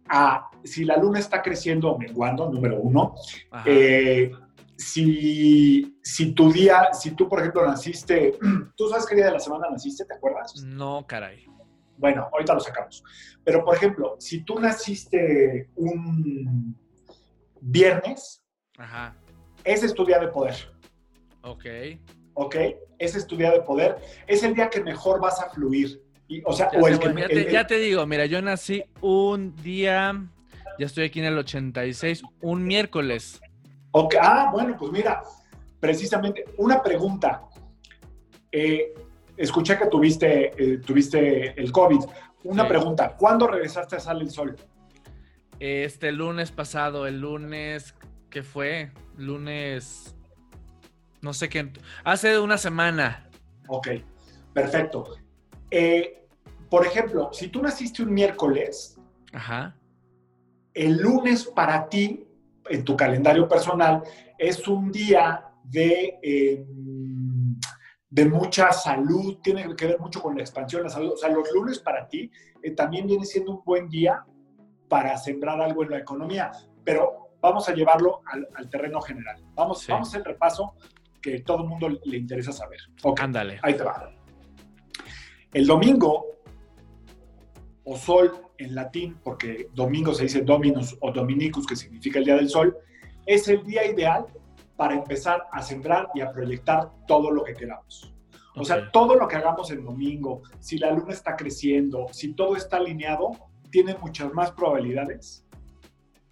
a 0.10 0.50
si 0.64 0.86
la 0.86 0.98
luna 0.98 1.20
está 1.20 1.42
creciendo 1.42 1.92
o 1.92 1.98
menguando, 1.98 2.50
número 2.50 2.78
uno. 2.78 3.16
Eh, 3.66 4.32
si, 4.78 5.98
si 6.04 6.34
tu 6.34 6.52
día, 6.52 6.90
si 6.94 7.12
tú, 7.12 7.28
por 7.28 7.40
ejemplo, 7.40 7.66
naciste, 7.66 8.38
¿tú 8.78 8.90
sabes 8.90 9.06
qué 9.06 9.16
día 9.16 9.26
de 9.26 9.32
la 9.32 9.40
semana 9.40 9.70
naciste? 9.70 10.06
¿Te 10.06 10.14
acuerdas? 10.14 10.54
No, 10.64 11.06
caray. 11.08 11.46
Bueno, 11.98 12.30
ahorita 12.32 12.54
lo 12.54 12.60
sacamos. 12.60 13.04
Pero, 13.44 13.66
por 13.66 13.76
ejemplo, 13.76 14.16
si 14.20 14.44
tú 14.44 14.60
naciste 14.60 15.70
un 15.76 16.78
viernes, 17.60 18.44
ese 19.64 19.86
es 19.88 19.94
tu 19.94 20.06
día 20.06 20.20
de 20.20 20.28
poder. 20.28 20.56
Ok. 21.42 21.66
Ok, 22.36 22.56
ese 23.00 23.18
es 23.18 23.26
tu 23.26 23.36
día 23.36 23.52
de 23.52 23.62
poder. 23.62 23.98
Es 24.28 24.44
el 24.44 24.54
día 24.54 24.70
que 24.70 24.84
mejor 24.84 25.20
vas 25.20 25.42
a 25.42 25.50
fluir. 25.50 26.04
Y, 26.28 26.44
o 26.46 26.54
sea, 26.54 26.70
o 26.80 26.88
el 26.88 27.00
que, 27.00 27.52
ya 27.52 27.66
te 27.66 27.80
digo, 27.80 28.06
mira, 28.06 28.26
yo 28.28 28.42
nací 28.42 28.84
un 29.02 29.56
día, 29.56 30.14
ya 30.78 30.86
estoy 30.86 31.06
aquí 31.06 31.20
en 31.20 31.26
el 31.26 31.38
86, 31.38 32.22
un 32.42 32.68
miércoles. 32.68 33.42
Ah, 34.22 34.50
bueno, 34.52 34.76
pues 34.78 34.92
mira, 34.92 35.24
precisamente 35.80 36.46
una 36.58 36.82
pregunta. 36.82 37.44
Eh, 38.52 38.94
escuché 39.36 39.78
que 39.78 39.88
tuviste, 39.88 40.52
eh, 40.58 40.78
tuviste 40.80 41.60
el 41.60 41.72
COVID. 41.72 42.00
Una 42.44 42.68
pregunta, 42.68 43.16
¿cuándo 43.18 43.48
regresaste 43.48 43.96
a 43.96 44.00
Sale 44.00 44.24
el 44.24 44.30
Sol? 44.30 44.56
Este 45.60 46.12
lunes 46.12 46.52
pasado, 46.52 47.08
el 47.08 47.20
lunes, 47.20 47.96
¿qué 48.30 48.44
fue? 48.44 48.92
Lunes, 49.18 50.16
no 51.22 51.34
sé 51.34 51.50
qué, 51.50 51.72
hace 52.04 52.40
una 52.40 52.58
semana. 52.58 53.30
Ok, 53.68 53.88
perfecto. 54.54 55.18
Eh, 55.72 56.26
por 56.70 56.86
ejemplo, 56.86 57.30
si 57.34 57.48
tú 57.48 57.62
naciste 57.62 58.04
un 58.04 58.14
miércoles, 58.14 58.98
Ajá. 59.34 59.76
el 60.74 60.98
lunes 60.98 61.46
para 61.46 61.90
ti, 61.90 62.27
en 62.70 62.84
tu 62.84 62.96
calendario 62.96 63.48
personal, 63.48 64.04
es 64.38 64.68
un 64.68 64.92
día 64.92 65.44
de, 65.64 66.20
eh, 66.22 66.66
de 68.10 68.26
mucha 68.26 68.72
salud, 68.72 69.38
tiene 69.42 69.76
que 69.76 69.86
ver 69.88 70.00
mucho 70.00 70.22
con 70.22 70.36
la 70.36 70.42
expansión 70.42 70.84
la 70.84 70.90
salud. 70.90 71.12
O 71.14 71.18
sea, 71.18 71.30
los 71.30 71.52
lunes 71.54 71.80
para 71.80 72.08
ti 72.08 72.32
eh, 72.64 72.72
también 72.72 73.06
viene 73.08 73.26
siendo 73.26 73.52
un 73.58 73.64
buen 73.64 73.90
día 73.90 74.24
para 74.88 75.18
sembrar 75.18 75.60
algo 75.62 75.84
en 75.84 75.92
la 75.92 75.98
economía, 76.00 76.52
pero 76.84 77.32
vamos 77.42 77.68
a 77.68 77.74
llevarlo 77.74 78.22
al, 78.26 78.48
al 78.56 78.70
terreno 78.70 79.02
general. 79.02 79.44
Vamos, 79.54 79.82
Sí. 79.82 79.92
vamos 79.92 80.08
a 80.08 80.10
hacer 80.12 80.20
el 80.22 80.34
repaso 80.34 80.74
que 81.22 81.42
todo 81.42 81.64
el 81.64 81.68
mundo 81.70 81.90
le 82.06 82.18
interesa 82.18 82.52
saber. 82.54 82.80
Ok, 83.04 83.20
Ándale. 83.22 83.60
ahí 83.64 83.74
te 83.76 83.84
va. 83.84 84.10
El 85.54 85.66
domingo, 85.68 86.26
o 87.84 87.98
sol 87.98 88.32
en 88.58 88.76
latín, 88.76 89.18
porque 89.24 89.70
domingo 89.74 90.14
se 90.14 90.24
dice 90.24 90.42
dominus 90.42 90.98
o 91.02 91.12
dominicus, 91.12 91.66
que 91.68 91.76
significa 91.76 92.20
el 92.20 92.26
día 92.26 92.36
del 92.36 92.50
sol, 92.50 92.76
es 93.26 93.48
el 93.48 93.64
día 93.64 93.86
ideal 93.86 94.26
para 94.76 94.96
empezar 94.96 95.44
a 95.52 95.62
sembrar 95.62 96.10
y 96.14 96.22
a 96.22 96.32
proyectar 96.32 96.90
todo 97.08 97.32
lo 97.32 97.44
que 97.44 97.54
queramos. 97.54 98.14
O 98.56 98.66
sea, 98.66 98.90
todo 98.92 99.16
lo 99.16 99.28
que 99.28 99.36
hagamos 99.36 99.70
el 99.72 99.84
domingo, 99.84 100.42
si 100.60 100.78
la 100.80 100.92
luna 100.92 101.14
está 101.14 101.36
creciendo, 101.36 102.08
si 102.12 102.34
todo 102.34 102.56
está 102.56 102.78
alineado, 102.78 103.32
tiene 103.70 103.96
muchas 104.02 104.34
más 104.34 104.52
probabilidades 104.52 105.46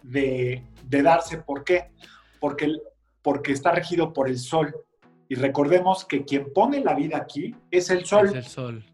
de, 0.02 0.62
de 0.88 1.02
darse. 1.02 1.38
¿Por 1.38 1.64
qué? 1.64 1.90
Porque, 2.40 2.64
el- 2.66 2.82
porque 3.22 3.52
está 3.52 3.72
regido 3.72 4.12
por 4.12 4.28
el 4.28 4.38
sol. 4.38 4.74
Y 5.28 5.34
recordemos 5.34 6.04
que 6.04 6.24
quien 6.24 6.52
pone 6.52 6.80
la 6.80 6.94
vida 6.94 7.16
aquí 7.18 7.54
es 7.70 7.90
el 7.90 8.04
sol. 8.04 8.26
Es 8.28 8.34
el 8.34 8.44
sol. 8.44 8.84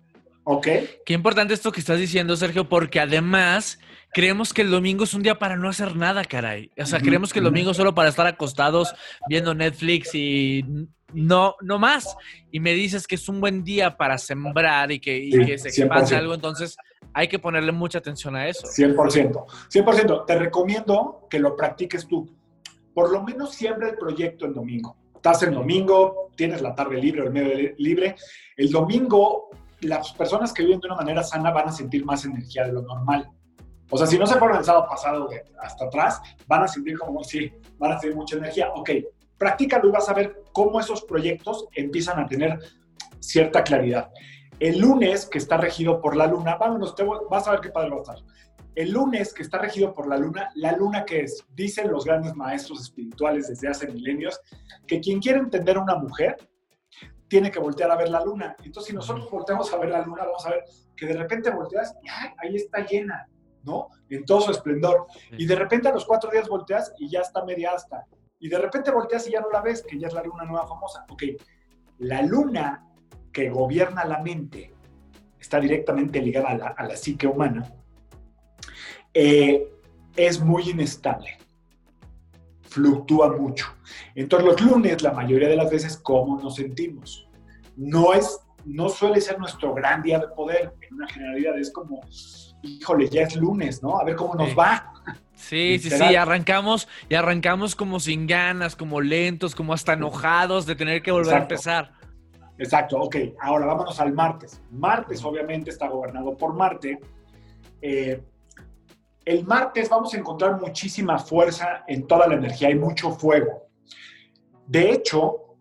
¿Ok? 0.45 0.67
Qué 1.07 1.15
importante 1.15 1.55
esto 1.55 1.71
que 1.73 1.81
estás 1.81 1.99
diciendo, 1.99 2.37
Sergio, 2.37 2.69
porque 2.69 3.01
además 3.01 3.79
creemos 4.13 4.53
que 4.53 4.63
el 4.63 4.71
domingo 4.71 5.05
es 5.05 5.15
un 5.15 5.23
día 5.23 5.39
para 5.39 5.57
no 5.57 5.69
hacer 5.69 5.97
nada, 5.97 6.25
caray. 6.25 6.71
O 6.79 6.87
sea, 6.87 7.01
creemos 7.01 7.33
que 7.33 7.39
el 7.39 7.45
domingo 7.45 7.71
es 7.71 7.77
solo 7.77 7.95
para 7.95 8.09
estar 8.09 8.27
acostados 8.27 8.95
viendo 9.29 9.55
Netflix 9.55 10.15
y 10.15 10.65
no, 11.13 11.55
no 11.61 11.79
más. 11.79 12.17
Y 12.51 12.61
me 12.61 12.73
dices 12.75 13.07
que 13.07 13.15
es 13.15 13.29
un 13.29 13.41
buen 13.41 13.63
día 13.63 13.97
para 13.97 14.19
sembrar 14.19 14.91
y 14.91 14.99
que, 15.01 15.17
y 15.17 15.33
Sí, 15.33 15.45
que 15.45 15.59
se 15.59 15.69
expanda 15.69 16.07
100%. 16.07 16.17
algo, 16.17 16.35
entonces 16.35 16.77
hay 17.15 17.29
que 17.29 17.39
ponerle 17.39 17.73
mucha 17.73 17.99
atención 17.99 18.35
a 18.37 18.49
eso. 18.49 18.67
100%. 18.67 19.45
100%. 19.71 20.27
Te 20.27 20.39
recomiendo 20.39 21.27
que 21.31 21.39
lo 21.39 21.57
practiques 21.57 22.07
tú. 22.07 22.29
Por 22.95 23.11
lo 23.13 23.23
menos 23.23 23.55
siembra 23.55 23.89
el 23.89 23.97
proyecto 23.97 24.47
el 24.47 24.55
domingo. 24.55 24.97
Estás 25.15 25.43
el 25.45 25.55
domingo, 25.55 26.31
tienes 26.37 26.61
la 26.63 26.75
tarde 26.75 27.01
libre 27.01 27.23
o 27.23 27.25
el 27.27 27.33
medio 27.33 27.75
libre. 27.79 28.17
El 28.57 28.71
domingo, 28.71 29.51
las 29.83 30.13
personas 30.13 30.53
que 30.53 30.63
viven 30.63 30.81
de 30.81 30.87
una 30.87 30.97
manera 30.97 31.23
sana 31.23 31.51
van 31.51 31.69
a 31.69 31.73
sentir 31.73 32.05
más 32.05 32.25
energía 32.25 32.65
de 32.65 32.73
lo 32.73 32.83
normal. 32.83 33.29
O 33.91 33.99
sea, 33.99 34.07
si 34.07 34.19
no 34.19 34.27
se 34.27 34.39
fueron 34.39 34.57
el 34.57 34.65
sábado 34.65 34.87
pasado 34.89 35.29
hasta 35.61 35.85
atrás, 35.85 36.21
van 36.47 36.63
a 36.63 36.69
sentir 36.69 36.99
como, 36.99 37.23
sí, 37.23 37.53
van 37.79 37.93
a 37.93 37.99
tener 37.99 38.17
mucha 38.17 38.37
energía. 38.37 38.71
Ok, 38.75 38.91
practícalo 39.37 39.89
y 39.89 39.93
vas 39.93 40.09
a 40.09 40.15
ver 40.15 40.45
cómo 40.53 40.81
esos 40.81 41.03
proyectos 41.03 41.67
empiezan 41.75 42.19
a 42.19 42.27
tener 42.27 42.59
cierta 43.21 43.63
claridad. 43.63 44.11
El 44.59 44.79
lunes, 44.79 45.27
que 45.27 45.39
está 45.39 45.57
regido 45.57 46.01
por 46.01 46.17
la 46.17 46.27
luna, 46.27 46.57
vámonos, 46.57 46.95
te 46.95 47.05
vas 47.05 47.47
a 47.47 47.51
ver 47.51 47.61
qué 47.61 47.71
padre 47.71 47.91
va 47.91 47.97
a 47.97 48.01
estar. 48.01 48.19
El 48.75 48.93
lunes, 48.93 49.35
que 49.35 49.43
está 49.43 49.59
regido 49.59 49.93
por 49.93 50.09
la 50.09 50.17
luna, 50.17 50.51
la 50.55 50.73
luna 50.73 51.05
que 51.05 51.27
dicen 51.51 51.91
los 51.91 52.07
grandes 52.07 52.35
maestros 52.35 52.81
espirituales 52.81 53.49
desde 53.49 53.69
hace 53.69 53.89
milenios, 53.89 54.41
que 54.87 55.01
quien 55.01 55.21
quiere 55.21 55.41
entender 55.41 55.77
a 55.77 55.81
una 55.81 55.97
mujer 55.97 56.37
tiene 57.33 57.51
que 57.51 57.61
voltear 57.61 57.91
a 57.91 57.97
ver 57.97 58.11
la 58.11 58.23
luna. 58.23 58.55
Entonces, 58.63 58.91
si 58.91 58.95
nosotros 58.95 59.31
volteamos 59.31 59.73
a 59.73 59.79
ver 59.79 59.89
la 59.89 60.03
luna, 60.03 60.25
vamos 60.27 60.45
a 60.45 60.51
ver 60.51 60.65
que 60.95 61.07
de 61.07 61.15
repente 61.15 61.49
volteas 61.49 61.97
y 62.03 62.09
¡ay! 62.11 62.29
ahí 62.37 62.57
está 62.57 62.85
llena, 62.85 63.27
¿no? 63.63 63.89
En 64.11 64.27
todo 64.27 64.43
su 64.43 64.51
esplendor. 64.51 65.07
Y 65.39 65.47
de 65.47 65.55
repente 65.55 65.89
a 65.89 65.95
los 65.95 66.05
cuatro 66.05 66.31
días 66.31 66.47
volteas 66.47 66.93
y 66.99 67.09
ya 67.09 67.21
está 67.21 67.43
media 67.43 67.73
asta. 67.73 68.05
Y 68.39 68.51
de 68.51 68.59
repente 68.59 68.91
volteas 68.91 69.27
y 69.27 69.31
ya 69.31 69.41
no 69.41 69.49
la 69.49 69.63
ves, 69.63 69.83
que 69.83 69.99
ya 69.99 70.09
es 70.09 70.13
la 70.13 70.23
luna 70.23 70.45
nueva 70.45 70.67
famosa. 70.67 71.07
Ok, 71.09 71.23
la 72.01 72.21
luna 72.21 72.87
que 73.33 73.49
gobierna 73.49 74.05
la 74.05 74.19
mente 74.19 74.75
está 75.41 75.59
directamente 75.59 76.21
ligada 76.21 76.51
a 76.51 76.55
la, 76.59 76.67
a 76.67 76.87
la 76.87 76.97
psique 76.97 77.27
humana, 77.27 77.73
eh, 79.15 79.73
es 80.17 80.39
muy 80.39 80.69
inestable, 80.69 81.39
fluctúa 82.73 83.37
mucho. 83.37 83.67
Entonces 84.15 84.49
los 84.49 84.61
lunes, 84.61 85.03
la 85.03 85.13
mayoría 85.13 85.49
de 85.49 85.57
las 85.57 85.71
veces, 85.71 85.97
¿cómo 85.97 86.41
nos 86.41 86.57
sentimos? 86.57 87.29
No 87.77 88.13
es, 88.15 88.41
no 88.65 88.89
suele 88.89 89.21
ser 89.21 89.39
nuestro 89.39 89.75
gran 89.75 90.03
día 90.03 90.19
de 90.19 90.29
poder, 90.29 90.73
en 90.81 90.95
una 90.95 91.09
generalidad 91.09 91.59
es 91.59 91.71
como, 91.71 92.01
híjole, 92.63 93.09
ya 93.09 93.23
es 93.23 93.37
lunes, 93.37 93.83
¿no? 93.83 93.99
A 93.99 94.05
ver 94.05 94.17
cómo 94.17 94.35
nos 94.35 94.51
Sí. 94.51 94.55
va. 94.55 94.93
Sí, 95.35 95.79
sí, 95.81 95.91
sí, 95.91 96.15
arrancamos 96.15 96.89
y 97.09 97.17
arrancamos 97.17 97.75
como 97.75 97.99
sin 97.99 98.29
ganas, 98.29 98.77
como 98.77 99.01
lentos, 99.01 99.57
como 99.57 99.73
hasta 99.73 99.95
enojados 99.95 100.67
de 100.67 100.77
tener 100.77 101.03
que 101.03 101.11
volver 101.11 101.35
a 101.35 101.39
empezar. 101.39 101.93
Exacto, 102.59 102.97
ok. 102.99 103.17
Ahora 103.41 103.67
vámonos 103.67 103.99
al 103.99 104.13
martes. 104.13 104.63
Martes 104.71 105.25
obviamente 105.25 105.71
está 105.71 105.89
gobernado 105.89 106.37
por 106.37 106.55
Marte. 106.55 107.01
Eh, 107.81 108.23
el 109.25 109.45
martes 109.47 109.89
vamos 109.89 110.13
a 110.15 110.19
encontrar 110.19 110.61
muchísima 110.61 111.19
fuerza 111.19 111.85
en 111.87 112.07
toda 112.07 112.27
la 112.27 112.35
energía, 112.35 112.69
hay 112.69 112.75
mucho 112.75 113.11
fuego. 113.13 113.69
De 114.67 114.91
hecho, 114.93 115.57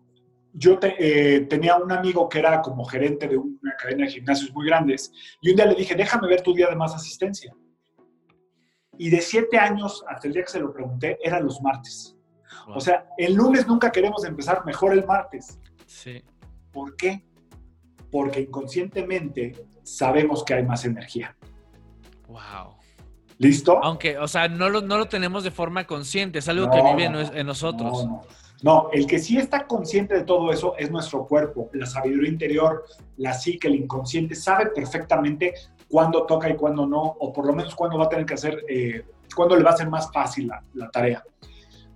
yo 0.52 0.78
te- 0.78 0.96
eh, 0.98 1.40
tenía 1.42 1.76
un 1.76 1.90
amigo 1.92 2.28
que 2.28 2.38
era 2.40 2.60
como 2.60 2.84
gerente 2.84 3.26
de 3.28 3.36
una 3.36 3.74
cadena 3.80 4.04
de 4.04 4.10
gimnasios 4.12 4.52
muy 4.52 4.66
grandes 4.66 5.12
y 5.40 5.50
un 5.50 5.56
día 5.56 5.66
le 5.66 5.74
dije, 5.74 5.94
déjame 5.94 6.28
ver 6.28 6.42
tu 6.42 6.52
día 6.54 6.68
de 6.68 6.76
más 6.76 6.94
asistencia. 6.94 7.54
Y 8.98 9.08
de 9.10 9.20
siete 9.20 9.58
años 9.58 10.04
hasta 10.08 10.28
el 10.28 10.34
día 10.34 10.42
que 10.42 10.50
se 10.50 10.60
lo 10.60 10.72
pregunté, 10.72 11.18
eran 11.22 11.44
los 11.44 11.60
martes. 11.62 12.16
Wow. 12.66 12.76
O 12.76 12.80
sea, 12.80 13.06
el 13.16 13.34
lunes 13.34 13.66
nunca 13.66 13.90
queremos 13.90 14.24
empezar 14.24 14.64
mejor 14.66 14.92
el 14.92 15.06
martes. 15.06 15.58
Sí. 15.86 16.22
¿Por 16.70 16.96
qué? 16.96 17.24
Porque 18.10 18.40
inconscientemente 18.40 19.66
sabemos 19.82 20.44
que 20.44 20.54
hay 20.54 20.64
más 20.64 20.84
energía. 20.84 21.34
Wow. 22.28 22.76
¿Listo? 23.38 23.78
Aunque, 23.82 24.18
o 24.18 24.28
sea, 24.28 24.48
no 24.48 24.68
lo, 24.68 24.80
no 24.82 24.98
lo 24.98 25.06
tenemos 25.06 25.44
de 25.44 25.50
forma 25.50 25.86
consciente, 25.86 26.38
es 26.38 26.48
algo 26.48 26.66
No, 26.66 26.72
que 26.72 26.82
vive 26.82 27.04
en, 27.04 27.14
en 27.36 27.46
nosotros. 27.46 28.04
No, 28.04 28.10
no. 28.10 28.22
No, 28.62 28.90
el 28.92 29.08
que 29.08 29.18
sí 29.18 29.38
está 29.38 29.66
consciente 29.66 30.14
de 30.14 30.22
todo 30.22 30.52
eso 30.52 30.76
es 30.78 30.88
nuestro 30.88 31.26
cuerpo, 31.26 31.68
la 31.72 31.84
sabiduría 31.84 32.30
interior, 32.30 32.84
la 33.16 33.34
psique, 33.34 33.66
el 33.66 33.74
inconsciente, 33.74 34.36
sabe 34.36 34.66
perfectamente 34.66 35.52
cuándo 35.88 36.24
toca 36.26 36.48
y 36.48 36.54
cuándo 36.54 36.86
no, 36.86 37.02
o 37.02 37.32
por 37.32 37.44
lo 37.44 37.52
menos 37.52 37.74
cuándo 37.74 37.98
va 37.98 38.04
a 38.04 38.08
tener 38.08 38.24
que 38.24 38.34
hacer, 38.34 38.64
eh, 38.68 39.04
cuándo 39.34 39.56
le 39.56 39.64
va 39.64 39.70
a 39.70 39.76
ser 39.76 39.88
más 39.88 40.12
fácil 40.12 40.46
la, 40.46 40.62
la 40.74 40.88
tarea. 40.90 41.24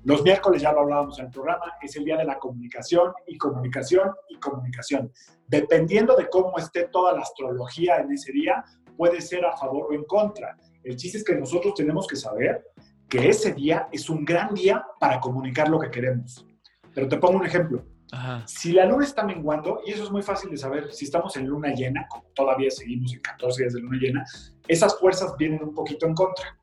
Los 0.03 0.23
miércoles, 0.23 0.61
ya 0.61 0.73
lo 0.73 0.81
hablábamos 0.81 1.19
en 1.21 1.27
el 1.27 1.31
programa, 1.31 1.73
es 1.81 1.95
el 1.97 2.05
día 2.05 2.17
de 2.17 2.25
la 2.25 2.39
comunicación 2.39 3.13
y 3.27 3.39
comunicación 3.39 4.11
y 4.29 4.37
comunicación. 4.39 5.13
Dependiendo 5.47 6.17
de 6.17 6.29
cómo 6.29 6.59
esté 6.59 6.89
toda 6.89 7.13
la 7.13 7.21
astrología 7.21 7.99
en 7.99 8.11
ese 8.13 8.33
día, 8.33 8.65
puede 8.97 9.21
ser 9.21 9.45
a 9.45 9.57
favor 9.57 9.89
o 9.91 9.93
en 9.95 10.05
contra. 10.05 10.57
El 10.87 10.95
chiste 10.95 11.19
es 11.19 11.25
que 11.25 11.35
nosotros 11.35 11.75
tenemos 11.75 12.07
que 12.07 12.15
saber 12.15 12.65
que 13.09 13.29
ese 13.29 13.53
día 13.53 13.89
es 13.91 14.09
un 14.09 14.25
gran 14.25 14.55
día 14.55 14.85
para 15.01 15.19
comunicar 15.19 15.69
lo 15.69 15.81
que 15.81 15.91
queremos. 15.91 16.47
Pero 16.95 17.09
te 17.09 17.17
pongo 17.17 17.41
un 17.41 17.45
ejemplo. 17.47 17.85
Ajá. 18.13 18.47
Si 18.47 18.71
la 18.71 18.87
luna 18.87 19.05
está 19.05 19.25
menguando, 19.25 19.81
y 19.85 19.91
eso 19.91 20.05
es 20.05 20.13
muy 20.13 20.23
fácil 20.23 20.49
de 20.49 20.57
saber, 20.57 20.93
si 20.93 21.07
estamos 21.07 21.37
en 21.37 21.49
luna 21.49 21.75
llena, 21.75 22.07
como 22.09 22.31
todavía 22.37 22.71
seguimos 22.71 23.13
en 23.13 23.21
14 23.21 23.63
días 23.63 23.75
de 23.75 23.81
luna 23.81 23.99
llena, 24.01 24.25
esas 24.69 24.97
fuerzas 25.01 25.35
vienen 25.37 25.61
un 25.65 25.75
poquito 25.75 26.07
en 26.07 26.15
contra. 26.15 26.57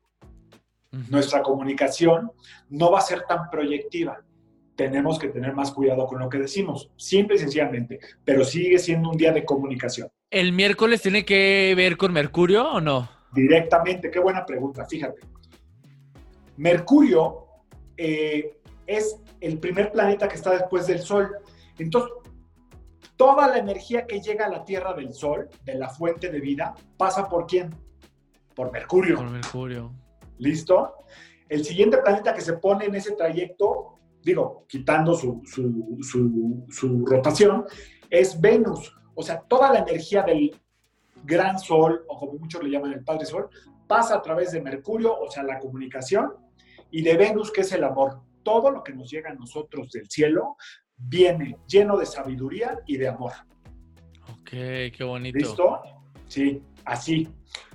Nuestra 1.10 1.42
comunicación 1.42 2.32
no 2.70 2.90
va 2.90 3.00
a 3.00 3.02
ser 3.02 3.26
tan 3.28 3.50
proyectiva. 3.50 4.24
Tenemos 4.74 5.18
que 5.18 5.28
tener 5.28 5.52
más 5.52 5.70
cuidado 5.70 6.06
con 6.06 6.20
lo 6.20 6.30
que 6.30 6.38
decimos, 6.38 6.90
simple 6.96 7.36
y 7.36 7.40
sencillamente, 7.40 8.00
pero 8.24 8.42
sigue 8.42 8.78
siendo 8.78 9.10
un 9.10 9.18
día 9.18 9.32
de 9.32 9.44
comunicación. 9.44 10.08
¿El 10.30 10.52
miércoles 10.52 11.02
tiene 11.02 11.26
que 11.26 11.74
ver 11.76 11.98
con 11.98 12.12
Mercurio 12.12 12.66
o 12.70 12.80
no? 12.80 13.13
Directamente, 13.34 14.10
qué 14.10 14.18
buena 14.20 14.46
pregunta, 14.46 14.84
fíjate. 14.86 15.20
Mercurio 16.56 17.46
eh, 17.96 18.58
es 18.86 19.16
el 19.40 19.58
primer 19.58 19.90
planeta 19.92 20.28
que 20.28 20.36
está 20.36 20.50
después 20.52 20.86
del 20.86 21.00
Sol. 21.00 21.30
Entonces, 21.78 22.12
toda 23.16 23.48
la 23.48 23.58
energía 23.58 24.06
que 24.06 24.20
llega 24.20 24.46
a 24.46 24.50
la 24.50 24.64
Tierra 24.64 24.94
del 24.94 25.12
Sol, 25.12 25.48
de 25.64 25.74
la 25.74 25.88
fuente 25.88 26.30
de 26.30 26.40
vida, 26.40 26.74
pasa 26.96 27.28
por 27.28 27.46
quién? 27.46 27.70
Por 28.54 28.70
Mercurio. 28.70 29.16
Por 29.16 29.30
Mercurio. 29.30 29.92
¿Listo? 30.38 30.94
El 31.48 31.64
siguiente 31.64 31.98
planeta 31.98 32.32
que 32.34 32.40
se 32.40 32.54
pone 32.54 32.86
en 32.86 32.94
ese 32.94 33.12
trayecto, 33.12 33.98
digo, 34.22 34.64
quitando 34.68 35.14
su, 35.14 35.42
su- 35.44 35.98
su- 36.02 36.64
su 36.70 37.04
rotación, 37.04 37.64
es 38.10 38.40
Venus. 38.40 38.94
O 39.14 39.22
sea, 39.22 39.40
toda 39.40 39.72
la 39.72 39.80
energía 39.80 40.22
del 40.22 40.50
gran 41.24 41.58
Sol, 41.58 42.04
o 42.08 42.18
como 42.18 42.34
muchos 42.34 42.62
le 42.62 42.70
llaman 42.70 42.92
el 42.92 43.04
Padre 43.04 43.26
Sol, 43.26 43.48
pasa 43.86 44.16
a 44.16 44.22
través 44.22 44.52
de 44.52 44.60
Mercurio, 44.60 45.18
o 45.18 45.30
sea, 45.30 45.42
la 45.42 45.58
comunicación, 45.58 46.32
y 46.90 47.02
de 47.02 47.16
Venus, 47.16 47.50
que 47.50 47.62
es 47.62 47.72
el 47.72 47.84
amor. 47.84 48.20
Todo 48.42 48.70
lo 48.70 48.82
que 48.82 48.92
nos 48.92 49.10
llega 49.10 49.30
a 49.30 49.34
nosotros 49.34 49.90
del 49.90 50.08
cielo 50.08 50.56
viene 50.96 51.58
lleno 51.66 51.96
de 51.96 52.06
sabiduría 52.06 52.78
y 52.86 52.96
de 52.96 53.08
amor. 53.08 53.32
Ok, 54.30 54.50
qué 54.50 55.04
bonito. 55.04 55.38
¿Listo? 55.38 55.82
Sí, 56.28 56.62
así. 56.84 57.28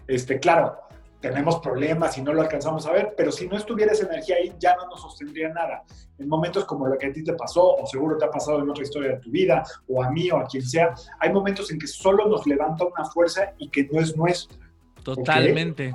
Este, 0.07 0.39
claro, 0.39 0.77
tenemos 1.19 1.59
problemas 1.59 2.17
y 2.17 2.21
no 2.21 2.33
lo 2.33 2.41
alcanzamos 2.41 2.85
a 2.85 2.91
ver, 2.91 3.13
pero 3.17 3.31
si 3.31 3.47
no 3.47 3.57
estuviera 3.57 3.91
esa 3.91 4.05
energía 4.05 4.37
ahí, 4.37 4.53
ya 4.57 4.75
no 4.75 4.87
nos 4.87 5.01
sostendría 5.01 5.49
nada. 5.49 5.83
En 6.17 6.29
momentos 6.29 6.65
como 6.65 6.87
lo 6.87 6.97
que 6.97 7.07
a 7.07 7.13
ti 7.13 7.23
te 7.23 7.33
pasó, 7.33 7.75
o 7.75 7.85
seguro 7.85 8.17
te 8.17 8.25
ha 8.25 8.31
pasado 8.31 8.61
en 8.61 8.69
otra 8.69 8.83
historia 8.83 9.11
de 9.11 9.17
tu 9.17 9.29
vida, 9.29 9.63
o 9.87 10.01
a 10.01 10.09
mí, 10.09 10.31
o 10.31 10.37
a 10.37 10.45
quien 10.45 10.63
sea, 10.63 10.93
hay 11.19 11.31
momentos 11.31 11.71
en 11.71 11.79
que 11.79 11.87
solo 11.87 12.27
nos 12.27 12.47
levanta 12.47 12.85
una 12.85 13.05
fuerza 13.05 13.53
y 13.57 13.69
que 13.69 13.87
no 13.91 13.99
es 13.99 14.15
nuestra. 14.15 14.57
Totalmente. 15.03 15.93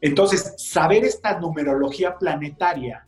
Entonces, 0.00 0.54
saber 0.58 1.04
esta 1.04 1.38
numerología 1.38 2.16
planetaria, 2.16 3.06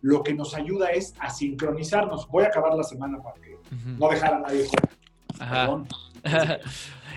lo 0.00 0.22
que 0.22 0.34
nos 0.34 0.54
ayuda 0.54 0.90
es 0.90 1.14
a 1.20 1.30
sincronizarnos. 1.30 2.28
Voy 2.28 2.44
a 2.44 2.48
acabar 2.48 2.74
la 2.74 2.82
semana 2.82 3.22
para 3.22 3.40
que 3.40 3.56
no 3.98 4.08
dejar 4.08 4.34
a 4.34 4.38
nadie 4.40 4.64
fuera. 4.64 4.88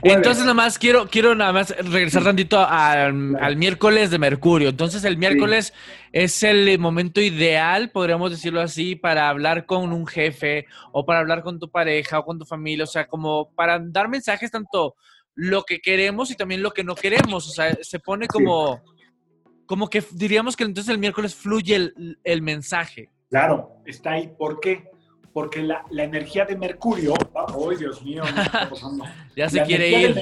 Entonces, 0.01 0.43
nada 0.43 0.53
más 0.53 0.77
quiero, 0.77 1.07
quiero 1.07 1.35
nada 1.35 1.53
más 1.53 1.75
regresar 1.77 2.23
tantito 2.23 2.65
al, 2.67 3.55
miércoles 3.55 4.11
de 4.11 4.19
Mercurio. 4.19 4.69
Entonces, 4.69 5.03
el 5.03 5.17
miércoles 5.17 5.73
es 6.11 6.43
el 6.43 6.77
momento 6.79 7.21
ideal, 7.21 7.91
podríamos 7.91 8.31
decirlo 8.31 8.61
así, 8.61 8.95
para 8.95 9.29
hablar 9.29 9.65
con 9.65 9.91
un 9.91 10.05
jefe 10.05 10.65
o 10.91 11.05
para 11.05 11.19
hablar 11.19 11.43
con 11.43 11.59
tu 11.59 11.69
pareja 11.69 12.19
o 12.19 12.25
con 12.25 12.39
tu 12.39 12.45
familia. 12.45 12.83
O 12.83 12.87
sea, 12.87 13.07
como 13.07 13.51
para 13.55 13.79
dar 13.79 14.09
mensajes 14.09 14.51
tanto 14.51 14.95
lo 15.33 15.63
que 15.63 15.79
queremos 15.79 16.31
y 16.31 16.35
también 16.35 16.61
lo 16.61 16.71
que 16.71 16.83
no 16.83 16.95
queremos. 16.95 17.47
O 17.47 17.51
sea, 17.51 17.77
se 17.81 17.99
pone 17.99 18.27
como, 18.27 18.81
como 19.65 19.89
que 19.89 20.03
diríamos 20.11 20.55
que 20.55 20.63
entonces 20.63 20.91
el 20.93 20.99
miércoles 20.99 21.35
fluye 21.35 21.75
el, 21.75 22.19
el 22.23 22.41
mensaje. 22.41 23.11
Claro, 23.29 23.81
está 23.85 24.11
ahí. 24.11 24.31
¿Por 24.37 24.59
qué? 24.59 24.89
Porque 25.35 25.61
la, 25.61 25.83
la 25.89 26.05
energía 26.05 26.45
de 26.45 26.55
Mercurio, 26.55 27.13
¡ay, 27.33 27.75
Dios 27.75 28.01
mío! 28.01 28.23
ya 29.35 29.49
se 29.49 29.63
quiere 29.63 29.89
ir. 29.89 30.21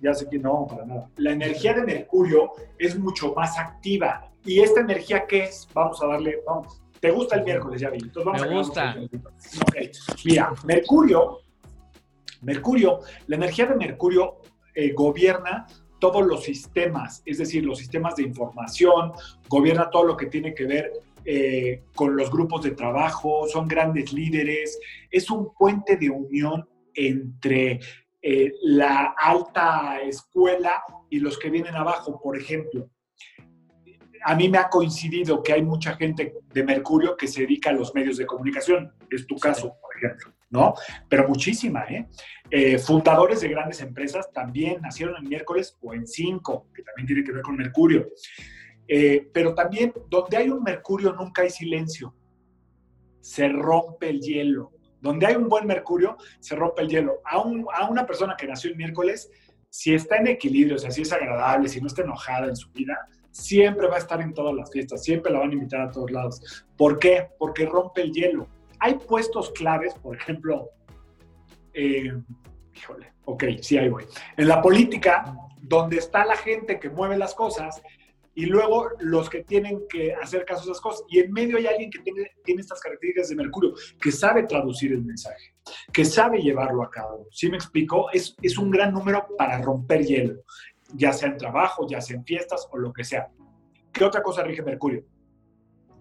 ya 0.00 0.14
sé 0.14 0.26
que 0.30 0.38
no, 0.38 0.66
para 0.66 0.86
nada. 0.86 1.10
La 1.18 1.32
energía 1.32 1.74
de 1.74 1.82
Mercurio 1.82 2.52
es 2.78 2.98
mucho 2.98 3.34
más 3.34 3.58
activa. 3.58 4.30
¿Y 4.46 4.60
esta 4.60 4.80
energía 4.80 5.26
qué 5.26 5.44
es? 5.44 5.68
Vamos 5.74 6.02
a 6.02 6.06
darle, 6.06 6.38
vamos. 6.46 6.80
¿Te 7.00 7.10
gusta 7.10 7.36
el 7.36 7.44
miércoles, 7.44 7.82
ya 7.82 7.90
vi? 7.90 7.98
Entonces 7.98 8.24
vamos 8.24 8.40
Me 8.40 8.56
gusta. 8.56 8.96
Okay. 9.68 9.90
Mira, 10.24 10.54
Mercurio, 10.64 11.40
Mercurio, 12.40 13.00
la 13.26 13.36
energía 13.36 13.66
de 13.66 13.74
Mercurio 13.74 14.36
eh, 14.74 14.94
gobierna 14.94 15.66
todos 15.98 16.26
los 16.26 16.44
sistemas, 16.44 17.22
es 17.26 17.36
decir, 17.36 17.62
los 17.62 17.76
sistemas 17.76 18.16
de 18.16 18.22
información, 18.22 19.12
gobierna 19.50 19.90
todo 19.90 20.04
lo 20.04 20.16
que 20.16 20.26
tiene 20.26 20.54
que 20.54 20.64
ver 20.64 20.92
eh, 21.28 21.82
con 21.94 22.16
los 22.16 22.30
grupos 22.30 22.62
de 22.62 22.70
trabajo, 22.70 23.48
son 23.48 23.66
grandes 23.66 24.12
líderes, 24.12 24.78
es 25.10 25.28
un 25.28 25.52
puente 25.52 25.96
de 25.96 26.08
unión 26.08 26.68
entre 26.94 27.80
eh, 28.22 28.52
la 28.62 29.14
alta 29.18 30.00
escuela 30.02 30.82
y 31.10 31.18
los 31.18 31.36
que 31.38 31.50
vienen 31.50 31.74
abajo, 31.74 32.20
por 32.22 32.36
ejemplo. 32.36 32.90
A 34.24 34.34
mí 34.34 34.48
me 34.48 34.58
ha 34.58 34.68
coincidido 34.68 35.42
que 35.42 35.52
hay 35.52 35.62
mucha 35.62 35.96
gente 35.96 36.34
de 36.52 36.64
Mercurio 36.64 37.16
que 37.16 37.26
se 37.26 37.42
dedica 37.42 37.70
a 37.70 37.72
los 37.72 37.94
medios 37.94 38.16
de 38.16 38.26
comunicación, 38.26 38.92
es 39.10 39.26
tu 39.26 39.36
caso, 39.36 39.76
por 39.80 39.96
ejemplo, 39.96 40.32
¿no? 40.50 40.74
Pero 41.08 41.28
muchísima, 41.28 41.84
¿eh? 41.84 42.06
Eh, 42.50 42.78
fundadores 42.78 43.40
de 43.40 43.48
grandes 43.48 43.80
empresas 43.80 44.32
también 44.32 44.80
nacieron 44.80 45.16
en 45.16 45.28
miércoles 45.28 45.76
o 45.80 45.92
en 45.92 46.06
cinco, 46.06 46.68
que 46.72 46.82
también 46.82 47.06
tiene 47.06 47.24
que 47.24 47.32
ver 47.32 47.42
con 47.42 47.56
Mercurio. 47.56 48.08
Eh, 48.88 49.28
pero 49.32 49.54
también 49.54 49.92
donde 50.08 50.36
hay 50.36 50.50
un 50.50 50.62
Mercurio 50.62 51.12
nunca 51.12 51.42
hay 51.42 51.50
silencio. 51.50 52.14
Se 53.20 53.48
rompe 53.48 54.10
el 54.10 54.20
hielo. 54.20 54.72
Donde 55.00 55.26
hay 55.26 55.36
un 55.36 55.48
buen 55.48 55.66
Mercurio, 55.66 56.16
se 56.40 56.56
rompe 56.56 56.82
el 56.82 56.88
hielo. 56.88 57.20
A, 57.24 57.38
una 57.88 58.06
persona 58.06 58.36
que 58.36 58.46
nació 58.46 58.70
el 58.70 58.76
miércoles, 58.76 59.30
si 59.68 59.94
está 59.94 60.16
en 60.16 60.28
equilibrio, 60.28 60.76
o 60.76 60.78
sea, 60.78 60.90
si 60.90 61.02
es 61.02 61.12
agradable, 61.12 61.68
si 61.68 61.80
no 61.80 61.86
está 61.86 62.02
enojada 62.02 62.46
en 62.46 62.56
su 62.56 62.70
vida, 62.70 62.96
siempre 63.30 63.88
va 63.88 63.96
a 63.96 63.98
estar 63.98 64.20
en 64.20 64.32
todas 64.32 64.54
las 64.54 64.70
fiestas, 64.70 65.02
siempre 65.04 65.30
la 65.30 65.40
van 65.40 65.50
a 65.50 65.54
invitar 65.54 65.80
a 65.82 65.90
todos 65.90 66.10
lados. 66.10 66.64
¿Por 66.76 66.98
qué? 66.98 67.28
Porque 67.38 67.66
rompe 67.66 68.02
el 68.02 68.12
hielo. 68.12 68.48
Hay 68.78 68.94
puestos 68.94 69.50
claves, 69.50 69.94
por 69.94 70.16
ejemplo, 70.16 70.70
eh, 71.74 72.12
híjole, 72.74 73.12
ok, 73.26 73.44
sí, 73.60 73.76
ahí 73.76 73.88
voy. 73.88 74.06
En 74.36 74.48
la 74.48 74.62
política, 74.62 75.36
donde 75.60 75.98
está 75.98 76.24
la 76.24 76.36
gente 76.36 76.80
que 76.80 76.88
mueve 76.88 77.18
las 77.18 77.34
cosas 77.34 77.82
y 78.36 78.44
luego 78.44 78.90
los 79.00 79.30
que 79.30 79.44
tienen 79.44 79.88
que 79.88 80.14
hacer 80.14 80.44
caso 80.44 80.60
a 80.60 80.64
esas 80.64 80.80
cosas. 80.80 81.04
Y 81.08 81.20
en 81.20 81.32
medio 81.32 81.56
hay 81.56 81.66
alguien 81.66 81.90
que 81.90 82.00
tiene, 82.00 82.32
tiene 82.44 82.60
estas 82.60 82.78
características 82.80 83.30
de 83.30 83.36
Mercurio, 83.36 83.72
que 83.98 84.12
sabe 84.12 84.42
traducir 84.42 84.92
el 84.92 85.02
mensaje, 85.02 85.54
que 85.90 86.04
sabe 86.04 86.42
llevarlo 86.42 86.82
a 86.82 86.90
cabo. 86.90 87.26
¿Sí 87.30 87.48
me 87.48 87.56
explico? 87.56 88.10
Es, 88.12 88.36
es 88.42 88.58
un 88.58 88.70
gran 88.70 88.92
número 88.92 89.26
para 89.38 89.58
romper 89.62 90.04
hielo, 90.04 90.34
ya 90.92 91.14
sea 91.14 91.30
en 91.30 91.38
trabajo, 91.38 91.86
ya 91.88 92.02
sea 92.02 92.16
en 92.16 92.26
fiestas 92.26 92.68
o 92.70 92.76
lo 92.76 92.92
que 92.92 93.04
sea. 93.04 93.30
¿Qué 93.90 94.04
otra 94.04 94.22
cosa 94.22 94.42
rige 94.42 94.62
Mercurio? 94.62 95.06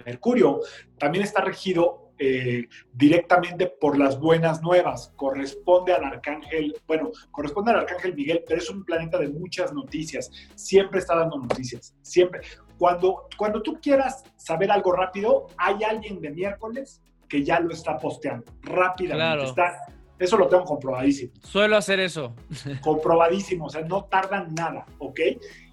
Mercurio 0.05 0.59
también 0.99 1.23
está 1.23 1.39
regido 1.39 2.04
eh, 2.17 2.67
directamente 2.93 3.67
por 3.67 3.97
las 3.97 4.19
buenas 4.19 4.61
nuevas. 4.61 5.11
Corresponde 5.15 5.93
al 5.93 6.03
arcángel, 6.03 6.75
bueno, 6.87 7.11
corresponde 7.31 7.71
al 7.71 7.79
arcángel 7.79 8.15
Miguel, 8.15 8.43
pero 8.47 8.59
es 8.59 8.69
un 8.69 8.83
planeta 8.83 9.17
de 9.17 9.29
muchas 9.29 9.73
noticias. 9.73 10.31
Siempre 10.55 10.99
está 10.99 11.15
dando 11.15 11.37
noticias, 11.37 11.95
siempre. 12.01 12.41
Cuando, 12.77 13.27
cuando 13.37 13.61
tú 13.61 13.79
quieras 13.81 14.23
saber 14.37 14.71
algo 14.71 14.91
rápido, 14.91 15.47
hay 15.57 15.83
alguien 15.83 16.21
de 16.21 16.31
miércoles 16.31 17.01
que 17.27 17.43
ya 17.43 17.59
lo 17.59 17.71
está 17.73 17.97
posteando 17.97 18.45
rápidamente. 18.61 19.45
Está, 19.45 19.77
eso 20.17 20.37
lo 20.37 20.47
tengo 20.47 20.63
comprobadísimo. 20.63 21.33
Suelo 21.41 21.77
hacer 21.77 21.99
eso. 21.99 22.33
comprobadísimo, 22.81 23.65
o 23.65 23.69
sea, 23.69 23.81
no 23.81 24.05
tardan 24.05 24.53
nada, 24.53 24.85
¿ok? 24.99 25.19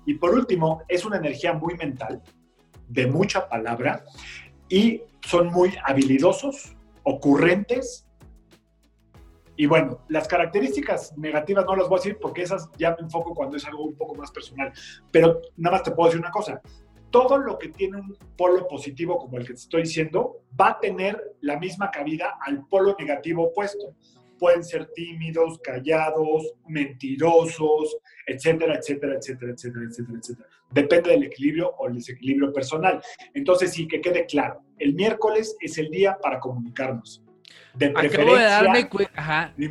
Y 0.07 0.14
por 0.14 0.35
último, 0.35 0.83
es 0.88 1.05
una 1.05 1.16
energía 1.16 1.52
muy 1.52 1.76
mental, 1.76 2.22
de 2.88 3.07
mucha 3.07 3.48
palabra, 3.48 4.05
y 4.72 5.02
son 5.20 5.48
muy 5.48 5.74
habilidosos, 5.85 6.74
ocurrentes. 7.02 8.06
Y 9.54 9.66
bueno, 9.66 9.98
las 10.08 10.26
características 10.26 11.16
negativas 11.18 11.66
no 11.66 11.76
las 11.76 11.90
voy 11.90 11.98
a 11.98 12.00
decir 12.00 12.18
porque 12.18 12.40
esas 12.40 12.70
ya 12.78 12.96
me 12.96 13.02
enfoco 13.02 13.35
cuando 13.35 13.58
es 13.58 13.66
algo 13.66 13.85
un 13.85 13.94
poco 13.94 14.14
más 14.14 14.30
personal. 14.30 14.72
Pero 15.11 15.42
nada 15.58 15.76
más 15.76 15.82
te 15.82 15.90
puedo 15.90 16.08
decir 16.08 16.22
una 16.22 16.30
cosa. 16.30 16.62
Todo 17.11 17.37
lo 17.37 17.58
que 17.58 17.68
tiene 17.68 17.98
un 17.98 18.16
polo 18.35 18.66
positivo 18.66 19.18
como 19.18 19.37
el 19.37 19.46
que 19.46 19.52
te 19.52 19.61
estoy 19.61 19.82
diciendo 19.82 20.40
va 20.58 20.70
a 20.70 20.80
tener 20.80 21.35
la 21.42 21.58
misma 21.58 21.90
cabida 21.90 22.38
al 22.40 22.66
polo 22.66 22.96
negativo 22.98 23.48
opuesto 23.48 23.94
pueden 24.42 24.64
ser 24.64 24.87
tímidos, 24.87 25.61
callados, 25.61 26.54
mentirosos, 26.66 27.96
etcétera, 28.26 28.74
etcétera, 28.74 29.14
etcétera, 29.14 29.52
etcétera, 29.52 29.85
etcétera, 29.88 30.18
etcétera. 30.18 30.48
Depende 30.72 31.11
del 31.11 31.24
equilibrio 31.24 31.74
o 31.78 31.88
el 31.88 31.94
desequilibrio 31.94 32.52
personal. 32.52 33.00
Entonces, 33.35 33.72
sí, 33.72 33.87
que 33.87 34.00
quede 34.00 34.26
claro, 34.26 34.62
el 34.78 34.94
miércoles 34.94 35.56
es 35.61 35.78
el 35.78 35.90
día 35.90 36.16
para 36.20 36.40
comunicarnos. 36.40 37.22
De 37.74 37.87
acabo 37.87 38.37
de 38.37 38.44
darme, 38.44 38.88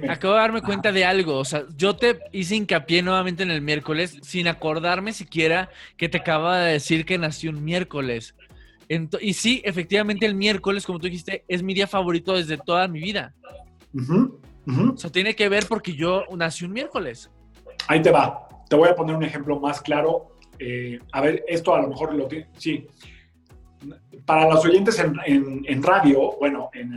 acabo 0.10 0.34
de 0.34 0.40
darme 0.40 0.62
cuenta 0.62 0.92
de 0.92 1.06
algo. 1.06 1.38
O 1.38 1.46
sea, 1.46 1.66
yo 1.76 1.96
te 1.96 2.20
hice 2.32 2.56
hincapié 2.56 3.04
nuevamente 3.04 3.44
en 3.44 3.52
el 3.52 3.62
miércoles 3.62 4.18
sin 4.24 4.48
acordarme 4.48 5.14
siquiera 5.14 5.70
que 5.98 6.10
te 6.10 6.18
acaba 6.18 6.60
de 6.60 6.74
decir 6.74 7.06
que 7.06 7.20
nació 7.20 7.52
un 7.52 7.64
miércoles. 7.64 8.36
y 9.22 9.34
sí, 9.34 9.62
efectivamente 9.64 10.26
el 10.26 10.34
miércoles, 10.34 10.86
como 10.86 11.00
tú 11.00 11.06
dijiste, 11.06 11.46
es 11.48 11.62
mi 11.62 11.74
día 11.76 11.88
favorito 11.88 12.36
desde 12.36 12.58
toda 12.58 12.88
mi 12.88 13.00
vida. 13.00 13.36
O 14.68 14.98
sea, 14.98 15.12
tiene 15.12 15.36
que 15.36 15.50
ver 15.50 15.66
porque 15.68 15.94
yo 15.94 16.24
nací 16.36 16.66
un 16.66 16.74
miércoles. 16.74 17.30
Ahí 17.88 18.02
te 18.02 18.12
va. 18.12 18.48
Te 18.68 18.76
voy 18.76 18.90
a 18.90 18.96
poner 18.96 19.16
un 19.16 19.24
ejemplo 19.24 19.60
más 19.60 19.82
claro. 19.82 20.31
Eh, 20.64 21.00
a 21.12 21.22
ver, 21.22 21.44
esto 21.48 21.74
a 21.74 21.82
lo 21.82 21.88
mejor 21.88 22.14
lo 22.14 22.28
tiene. 22.28 22.48
Sí. 22.56 22.88
Para 24.28 24.48
los 24.48 24.64
oyentes 24.64 25.00
en, 25.00 25.82
radio, 25.82 26.38
bueno, 26.38 26.70
en 26.74 26.94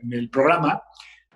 el, 0.00 0.30
programa, 0.30 0.82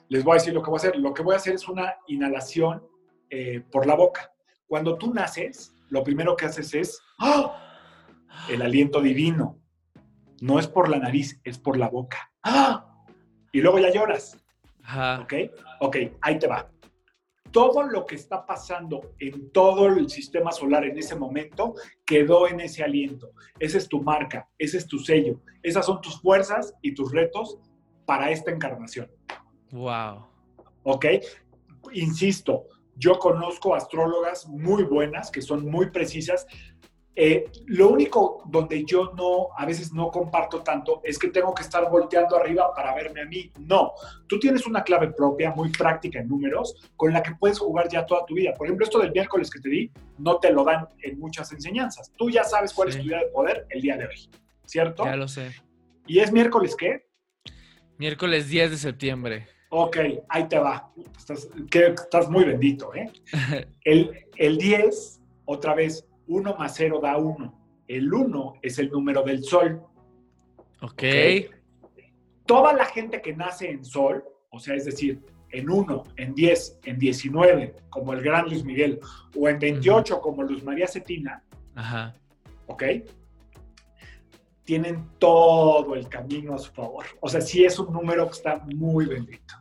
les 0.08 0.24
voy 0.24 0.32
a 0.32 0.34
decir 0.36 0.54
lo 0.54 0.62
que 0.62 0.70
voy 0.70 0.78
a 0.78 0.80
hacer. 0.80 0.96
Lo 0.96 1.12
que 1.12 1.22
voy 1.22 1.34
a 1.34 1.36
hacer 1.36 1.54
es 1.54 1.68
una 1.68 1.96
inhalación 2.06 2.82
eh, 3.28 3.60
por 3.70 3.86
la 3.86 3.94
boca. 3.94 4.32
Cuando 4.66 4.96
tú 4.96 5.12
naces, 5.12 5.74
lo 5.90 6.02
primero 6.02 6.34
que 6.34 6.46
haces 6.46 6.72
es 6.72 6.98
¡ah! 7.18 7.54
el 8.48 8.62
aliento 8.62 9.02
divino. 9.02 9.58
No 10.40 10.58
es 10.58 10.66
por 10.66 10.88
la 10.88 10.98
nariz, 10.98 11.38
es 11.44 11.58
por 11.58 11.76
la 11.76 11.90
boca. 11.90 12.32
¡Ah! 12.42 12.88
y 13.52 13.60
luego 13.60 13.78
ya 13.78 13.92
lloras. 13.92 14.38
¿Ok? 15.20 15.34
Ok, 15.80 15.96
ahí 16.22 16.38
te 16.38 16.46
va. 16.46 16.66
Todo 17.52 17.82
lo 17.82 18.06
que 18.06 18.14
está 18.14 18.44
pasando 18.46 19.12
en 19.18 19.50
todo 19.50 19.86
el 19.86 20.08
sistema 20.08 20.50
solar 20.52 20.84
en 20.84 20.98
ese 20.98 21.14
momento 21.14 21.74
quedó 22.04 22.48
en 22.48 22.60
ese 22.60 22.82
aliento. 22.82 23.32
Esa 23.58 23.78
es 23.78 23.88
tu 23.88 24.02
marca, 24.02 24.48
ese 24.58 24.78
es 24.78 24.86
tu 24.86 24.98
sello. 24.98 25.40
Esas 25.62 25.86
son 25.86 26.00
tus 26.00 26.20
fuerzas 26.20 26.74
y 26.82 26.94
tus 26.94 27.12
retos 27.12 27.58
para 28.06 28.30
esta 28.30 28.50
encarnación. 28.50 29.10
Wow. 29.70 30.26
¿Ok? 30.82 31.06
Insisto, 31.92 32.66
Yo 32.96 33.18
conozco 33.18 33.74
astrólogas 33.74 34.46
muy 34.46 34.82
buenas, 34.82 35.30
que 35.30 35.40
son 35.40 35.64
muy 35.64 35.90
precisas. 35.90 36.46
Eh, 37.14 37.44
lo 37.66 37.90
único 37.90 38.42
donde 38.46 38.84
yo 38.84 39.12
no, 39.14 39.48
a 39.56 39.66
veces 39.66 39.92
no 39.92 40.10
comparto 40.10 40.62
tanto, 40.62 41.02
es 41.04 41.18
que 41.18 41.28
tengo 41.28 41.54
que 41.54 41.62
estar 41.62 41.90
volteando 41.90 42.36
arriba 42.36 42.72
para 42.74 42.94
verme 42.94 43.22
a 43.22 43.26
mí. 43.26 43.50
No, 43.60 43.92
tú 44.26 44.38
tienes 44.38 44.66
una 44.66 44.82
clave 44.82 45.12
propia, 45.12 45.50
muy 45.50 45.70
práctica 45.70 46.20
en 46.20 46.28
números, 46.28 46.74
con 46.96 47.12
la 47.12 47.22
que 47.22 47.34
puedes 47.34 47.58
jugar 47.58 47.88
ya 47.90 48.06
toda 48.06 48.24
tu 48.24 48.34
vida. 48.34 48.54
Por 48.54 48.66
ejemplo, 48.66 48.84
esto 48.84 48.98
del 48.98 49.12
miércoles 49.12 49.50
que 49.50 49.60
te 49.60 49.68
di, 49.68 49.90
no 50.18 50.38
te 50.38 50.52
lo 50.52 50.64
dan 50.64 50.88
en 51.02 51.18
muchas 51.18 51.52
enseñanzas. 51.52 52.10
Tú 52.16 52.30
ya 52.30 52.44
sabes 52.44 52.72
cuál 52.72 52.88
es 52.88 52.96
tu 52.96 53.04
día 53.04 53.18
de 53.18 53.26
poder 53.26 53.66
el 53.68 53.82
día 53.82 53.96
de 53.98 54.06
hoy, 54.06 54.30
¿cierto? 54.64 55.04
Ya 55.04 55.16
lo 55.16 55.28
sé. 55.28 55.52
¿Y 56.06 56.20
es 56.20 56.32
miércoles 56.32 56.74
qué? 56.76 57.06
Miércoles 57.98 58.48
10 58.48 58.70
de 58.70 58.76
septiembre. 58.78 59.46
Ok, 59.68 59.96
ahí 60.28 60.48
te 60.48 60.58
va. 60.58 60.90
Estás, 61.16 61.48
que, 61.70 61.86
estás 61.86 62.28
muy 62.28 62.44
bendito, 62.44 62.94
¿eh? 62.94 63.10
El, 63.84 64.26
el 64.36 64.58
10, 64.58 65.20
otra 65.44 65.74
vez, 65.74 66.06
1 66.26 66.56
más 66.56 66.74
0 66.76 67.00
da 67.02 67.16
1. 67.16 67.58
El 67.88 68.12
1 68.12 68.54
es 68.62 68.78
el 68.78 68.90
número 68.90 69.22
del 69.22 69.42
sol. 69.44 69.82
ok. 70.80 71.02
Toda 72.46 72.72
la 72.72 72.84
gente 72.86 73.22
que 73.22 73.34
nace 73.34 73.70
en 73.70 73.84
sol, 73.84 74.24
o 74.50 74.58
sea, 74.58 74.74
es 74.74 74.84
decir, 74.84 75.20
en 75.50 75.70
1, 75.70 76.02
en 76.16 76.34
10, 76.34 76.80
en 76.84 76.98
19, 76.98 77.74
como 77.88 78.12
el 78.12 78.20
gran 78.22 78.46
Luis 78.46 78.64
Miguel, 78.64 78.98
o 79.36 79.48
en 79.48 79.58
28, 79.58 80.20
como 80.20 80.42
Luz 80.42 80.62
María 80.64 80.86
Cetina, 80.88 81.42
Ajá. 81.74 82.14
¿ok? 82.66 82.82
Tienen 84.64 85.08
todo 85.18 85.94
el 85.94 86.08
camino 86.08 86.54
a 86.54 86.58
su 86.58 86.72
favor. 86.72 87.04
O 87.20 87.28
sea, 87.28 87.40
sí 87.40 87.64
es 87.64 87.78
un 87.78 87.92
número 87.92 88.26
que 88.26 88.32
está 88.32 88.58
muy 88.74 89.06
bendito. 89.06 89.54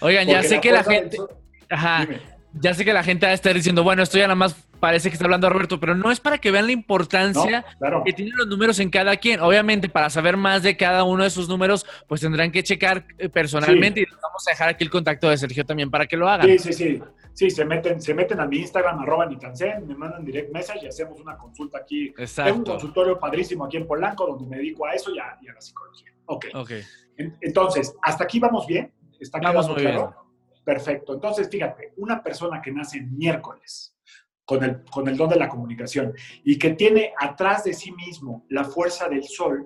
Oigan, 0.00 0.26
ya 0.26 0.42
sé 0.42 0.60
que 0.60 0.72
la 0.72 0.82
gente. 0.84 1.16
sol- 1.16 1.30
Ajá. 1.68 2.06
Dime. 2.06 2.20
Ya 2.54 2.74
sé 2.74 2.84
que 2.84 2.92
la 2.92 3.02
gente 3.04 3.26
va 3.26 3.32
a 3.32 3.34
estar 3.34 3.54
diciendo, 3.54 3.82
bueno, 3.84 4.02
esto 4.02 4.18
ya 4.18 4.24
nada 4.24 4.34
más 4.34 4.56
parece 4.80 5.08
que 5.10 5.14
está 5.14 5.26
hablando 5.26 5.48
Roberto, 5.50 5.78
pero 5.78 5.94
no 5.94 6.10
es 6.10 6.18
para 6.20 6.38
que 6.38 6.50
vean 6.50 6.64
la 6.66 6.72
¿No? 6.72 6.78
importancia 6.80 7.64
Claro. 7.78 8.02
que 8.04 8.12
tienen 8.12 8.34
los 8.36 8.46
números 8.48 8.80
en 8.80 8.90
cada 8.90 9.16
quien. 9.16 9.40
Obviamente, 9.40 9.88
para 9.88 10.10
saber 10.10 10.36
más 10.36 10.62
de 10.62 10.76
cada 10.76 11.04
uno 11.04 11.22
de 11.24 11.30
sus 11.30 11.48
números, 11.48 11.86
pues 12.08 12.20
tendrán 12.20 12.50
que 12.50 12.62
checar 12.62 13.04
eh, 13.18 13.28
personalmente 13.28 14.00
y 14.00 14.04
les 14.06 14.20
vamos 14.20 14.42
a 14.48 14.50
dejar 14.50 14.68
aquí 14.70 14.82
el 14.84 14.90
contacto 14.90 15.28
de 15.28 15.36
Sergio 15.36 15.64
también 15.64 15.90
para 15.90 16.06
que 16.06 16.16
lo 16.16 16.28
hagan. 16.28 16.46
Sí, 16.46 16.58
sí, 16.58 16.72
sí. 16.72 17.02
Sí, 17.32 17.48
se 17.50 17.64
meten, 17.64 18.00
se 18.02 18.12
meten 18.12 18.40
a 18.40 18.46
mi 18.46 18.58
Instagram, 18.58 18.98
arroba 19.00 19.24
Nitansen, 19.24 19.86
me 19.86 19.94
mandan 19.94 20.24
direct 20.24 20.52
message 20.52 20.80
y 20.84 20.88
hacemos 20.88 21.20
una 21.20 21.36
consulta 21.38 21.78
aquí. 21.78 22.06
Tengo 22.06 22.16
un 22.18 22.22
Exacto. 22.24 22.64
consultorio 22.64 23.18
padrísimo 23.20 23.64
aquí 23.64 23.76
en 23.76 23.86
Polanco 23.86 24.26
donde 24.26 24.46
me 24.46 24.56
dedico 24.56 24.84
a 24.86 24.94
eso 24.94 25.14
y 25.14 25.18
a, 25.20 25.38
y 25.40 25.48
a 25.48 25.54
la 25.54 25.60
psicología. 25.60 26.12
Ok. 26.26 26.46
Ok. 26.54 26.70
En- 27.16 27.36
Entonces, 27.40 27.94
¿hasta 28.02 28.24
aquí 28.24 28.40
vamos 28.40 28.66
bien? 28.66 28.92
¿Está 29.20 29.38
Vamos 29.38 29.66
quedando 29.66 29.74
muy 29.74 29.82
claro? 29.82 30.16
Perfecto. 30.64 31.14
Entonces, 31.14 31.48
fíjate, 31.48 31.92
una 31.96 32.22
persona 32.22 32.60
que 32.60 32.72
nace 32.72 32.98
en 32.98 33.16
miércoles 33.16 33.94
con 34.50 34.64
el, 34.64 34.82
con 34.90 35.06
el 35.06 35.16
don 35.16 35.30
de 35.30 35.36
la 35.36 35.48
comunicación 35.48 36.12
y 36.42 36.58
que 36.58 36.70
tiene 36.70 37.12
atrás 37.20 37.62
de 37.62 37.72
sí 37.72 37.92
mismo 37.92 38.44
la 38.48 38.64
fuerza 38.64 39.08
del 39.08 39.22
sol, 39.22 39.64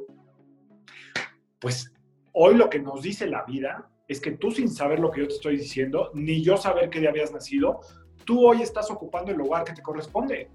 pues 1.58 1.90
hoy 2.32 2.54
lo 2.54 2.68
que 2.68 2.80
nos 2.80 3.00
dice 3.00 3.26
la 3.26 3.44
vida 3.44 3.88
es 4.06 4.20
que 4.20 4.32
tú 4.32 4.50
sin 4.50 4.68
saber 4.68 5.00
lo 5.00 5.10
que 5.10 5.22
yo 5.22 5.28
te 5.28 5.36
estoy 5.36 5.56
diciendo, 5.56 6.10
ni 6.12 6.42
yo 6.42 6.58
saber 6.58 6.90
qué 6.90 7.00
día 7.00 7.08
habías 7.08 7.32
nacido, 7.32 7.80
tú 8.26 8.46
hoy 8.46 8.60
estás 8.60 8.90
ocupando 8.90 9.32
el 9.32 9.38
lugar 9.38 9.64
que 9.64 9.72
te 9.72 9.80
corresponde. 9.80 10.50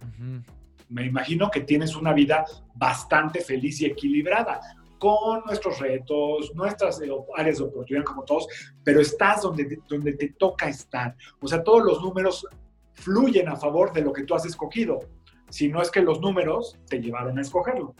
Ujú. 0.00 0.42
Me 0.88 1.04
imagino 1.04 1.50
que 1.50 1.60
tienes 1.60 1.94
una 1.94 2.14
vida 2.14 2.46
bastante 2.74 3.42
feliz 3.42 3.82
y 3.82 3.84
equilibrada, 3.84 4.62
con 4.98 5.42
nuestros 5.44 5.78
retos, 5.78 6.54
nuestras 6.54 7.02
eh, 7.02 7.10
áreas 7.36 7.58
de 7.58 7.64
oportunidad 7.64 8.04
como 8.06 8.24
todos, 8.24 8.48
pero 8.82 9.02
estás 9.02 9.42
donde, 9.42 9.78
donde 9.86 10.14
te 10.14 10.30
toca 10.30 10.70
estar. 10.70 11.14
O 11.38 11.46
sea, 11.46 11.62
todos 11.62 11.84
los 11.84 12.02
números 12.02 12.46
fluyen 13.00 13.48
a 13.48 13.56
favor 13.56 13.92
de 13.92 14.02
lo 14.02 14.12
que 14.12 14.24
tú 14.24 14.34
has 14.34 14.44
escogido. 14.46 15.00
Si 15.50 15.68
no 15.68 15.80
es 15.80 15.90
que 15.90 16.02
los 16.02 16.20
números 16.20 16.78
te 16.88 17.00
llevaron 17.00 17.38
a 17.38 17.40
escogerlo. 17.42 17.94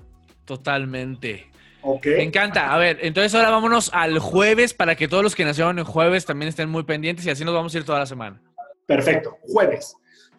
Totalmente. 0.44 1.50
¿Ok? 1.82 2.06
Me 2.06 2.22
encanta. 2.24 2.72
A 2.74 2.78
ver, 2.78 2.98
entonces 3.02 3.34
ahora 3.34 3.50
vámonos 3.50 3.90
al 3.94 4.18
jueves 4.18 4.74
para 4.74 4.96
que 4.96 5.08
todos 5.08 5.22
los 5.22 5.34
que 5.34 5.44
nacieron 5.44 5.78
en 5.78 5.84
jueves 5.84 6.24
también 6.26 6.48
estén 6.48 6.68
muy 6.68 6.82
pendientes 6.82 7.24
y 7.26 7.30
así 7.30 7.44
nos 7.44 7.54
vamos 7.54 7.74
a 7.74 7.78
ir 7.78 7.84
toda 7.84 8.00
la 8.00 8.06
semana. 8.06 8.42
Perfecto. 8.86 9.36
Jueves. 9.42 9.94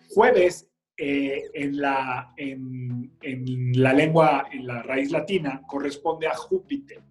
Jueves, 0.10 0.68
eh, 0.98 1.44
en, 1.54 1.78
la, 1.80 2.34
en, 2.36 3.12
en 3.22 3.72
la 3.82 3.94
lengua, 3.94 4.48
en 4.52 4.68
la 4.68 4.82
raíz 4.84 5.12
latina, 5.12 5.62
corresponde 5.68 6.28
a 6.28 6.36
Júpiter. 6.36 7.02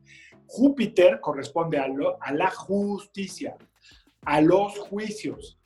Júpiter 0.46 1.20
corresponde 1.20 1.78
a, 1.78 1.88
lo- 1.88 2.18
a 2.20 2.32
la 2.32 2.50
justicia, 2.50 3.56
a 4.24 4.40
los 4.40 4.78
juicios, 4.78 5.58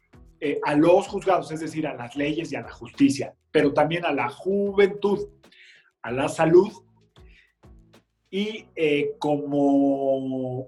eh, 0.44 0.58
a 0.64 0.74
los 0.74 1.06
juzgados, 1.06 1.52
es 1.52 1.60
decir, 1.60 1.86
a 1.86 1.94
las 1.94 2.16
leyes 2.16 2.50
y 2.50 2.56
a 2.56 2.62
la 2.62 2.72
justicia, 2.72 3.32
pero 3.52 3.72
también 3.72 4.04
a 4.04 4.12
la 4.12 4.28
juventud, 4.28 5.28
a 6.02 6.10
la 6.10 6.28
salud. 6.28 6.68
Y 8.28 8.66
eh, 8.74 9.12
como 9.20 10.66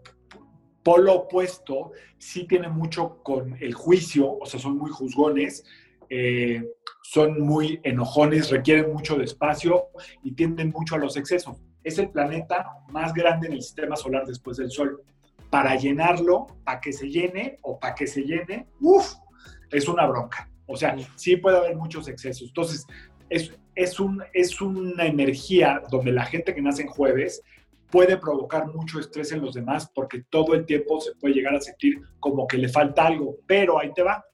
polo 0.85 1.15
opuesto, 1.15 1.91
sí 2.19 2.47
tiene 2.47 2.69
mucho 2.69 3.21
con 3.25 3.57
el 3.61 3.75
juicio, 3.75 4.39
o 4.39 4.47
sea, 4.47 4.61
son 4.61 4.79
muy 4.79 4.93
juzgones, 4.93 5.65
eh, 6.09 6.63
son 7.03 7.41
muy 7.41 7.81
enojones, 7.83 8.51
requieren 8.53 8.93
mucho 8.93 9.17
de 9.17 9.25
espacio 9.25 9.89
y 10.23 10.37
tienden 10.37 10.71
mucho 10.71 10.95
a 10.95 10.99
los 10.99 11.17
excesos. 11.17 11.57
Es 11.83 11.99
el 11.99 12.11
planeta 12.11 12.65
más 12.93 13.13
grande 13.13 13.49
en 13.49 13.55
el 13.55 13.63
sistema 13.63 13.97
solar 13.97 14.25
después 14.25 14.57
del 14.57 14.71
Sol. 14.71 15.03
Para 15.51 15.75
llenarlo, 15.75 16.47
para 16.63 16.81
que 16.81 16.93
se 16.93 17.09
llene 17.09 17.59
o 17.63 17.81
para 17.81 17.97
que 17.97 18.07
se 18.07 18.23
llene, 18.23 18.69
uff, 18.81 19.15
es 19.71 19.89
una 19.89 20.07
bronca. 20.07 20.49
O 20.67 20.77
sea, 20.77 20.97
sí 21.17 21.37
puede 21.37 21.59
haber 21.59 21.77
muchos 21.77 22.09
excesos. 22.09 22.49
Entonces, 22.49 22.87
es, 23.29 23.53
es, 23.75 24.01
un, 24.01 24.23
es 24.33 24.61
una 24.61 25.07
energía 25.07 25.83
donde 25.91 26.13
la 26.13 26.25
gente 26.25 26.55
que 26.55 26.63
nace 26.63 26.83
en 26.83 26.89
jueves 26.89 27.43
puede 27.91 28.17
provocar 28.17 28.67
mucho 28.73 28.99
estrés 28.99 29.33
en 29.33 29.41
los 29.41 29.55
demás 29.55 29.91
porque 29.95 30.25
todo 30.29 30.55
el 30.55 30.67
tiempo 30.67 31.01
se 31.01 31.15
puede 31.15 31.35
llegar 31.35 31.55
a 31.55 31.61
sentir 31.61 32.01
como 32.19 32.47
que 32.47 32.59
le 32.59 32.69
falta 32.69 33.07
algo, 33.07 33.37
pero 33.47 33.79
ahí 33.79 33.93
te 33.95 34.03
va. 34.03 34.25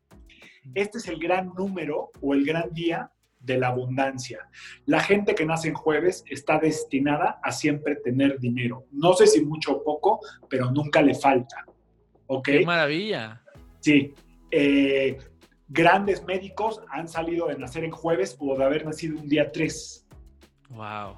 Este 0.75 0.99
es 0.99 1.09
el 1.09 1.19
gran 1.19 1.53
número 1.57 2.11
o 2.21 2.35
el 2.35 2.45
gran 2.45 2.73
día 2.73 3.11
de 3.41 3.59
la 3.59 3.69
abundancia. 3.69 4.49
La 4.87 5.01
gente 5.01 5.35
que 5.35 5.47
nace 5.47 5.69
en 5.69 5.75
jueves 5.75 6.25
está 6.29 6.59
destinada 6.59 7.41
a 7.43 7.53
siempre 7.53 7.97
tener 7.97 8.39
dinero. 8.39 8.87
No 8.93 9.15
sé 9.15 9.27
si 9.27 9.45
mucho 9.45 9.73
o 9.73 9.83
poco, 9.83 10.21
pero 10.49 10.71
nunca 10.71 11.03
le 11.03 11.15
falta. 11.15 11.65
¿Ok? 12.27 12.45
¡Qué 12.45 12.65
maravilla! 12.65 13.43
Sí. 13.81 14.15
Eh, 14.51 15.19
grandes 15.69 16.25
médicos 16.25 16.81
han 16.91 17.07
salido 17.09 17.47
de 17.47 17.57
nacer 17.59 17.85
en 17.85 17.91
jueves 17.93 18.37
o 18.41 18.57
de 18.57 18.65
haber 18.65 18.85
nacido 18.85 19.19
un 19.21 19.29
día 19.29 19.51
3. 19.53 20.07
¡Wow! 20.71 21.17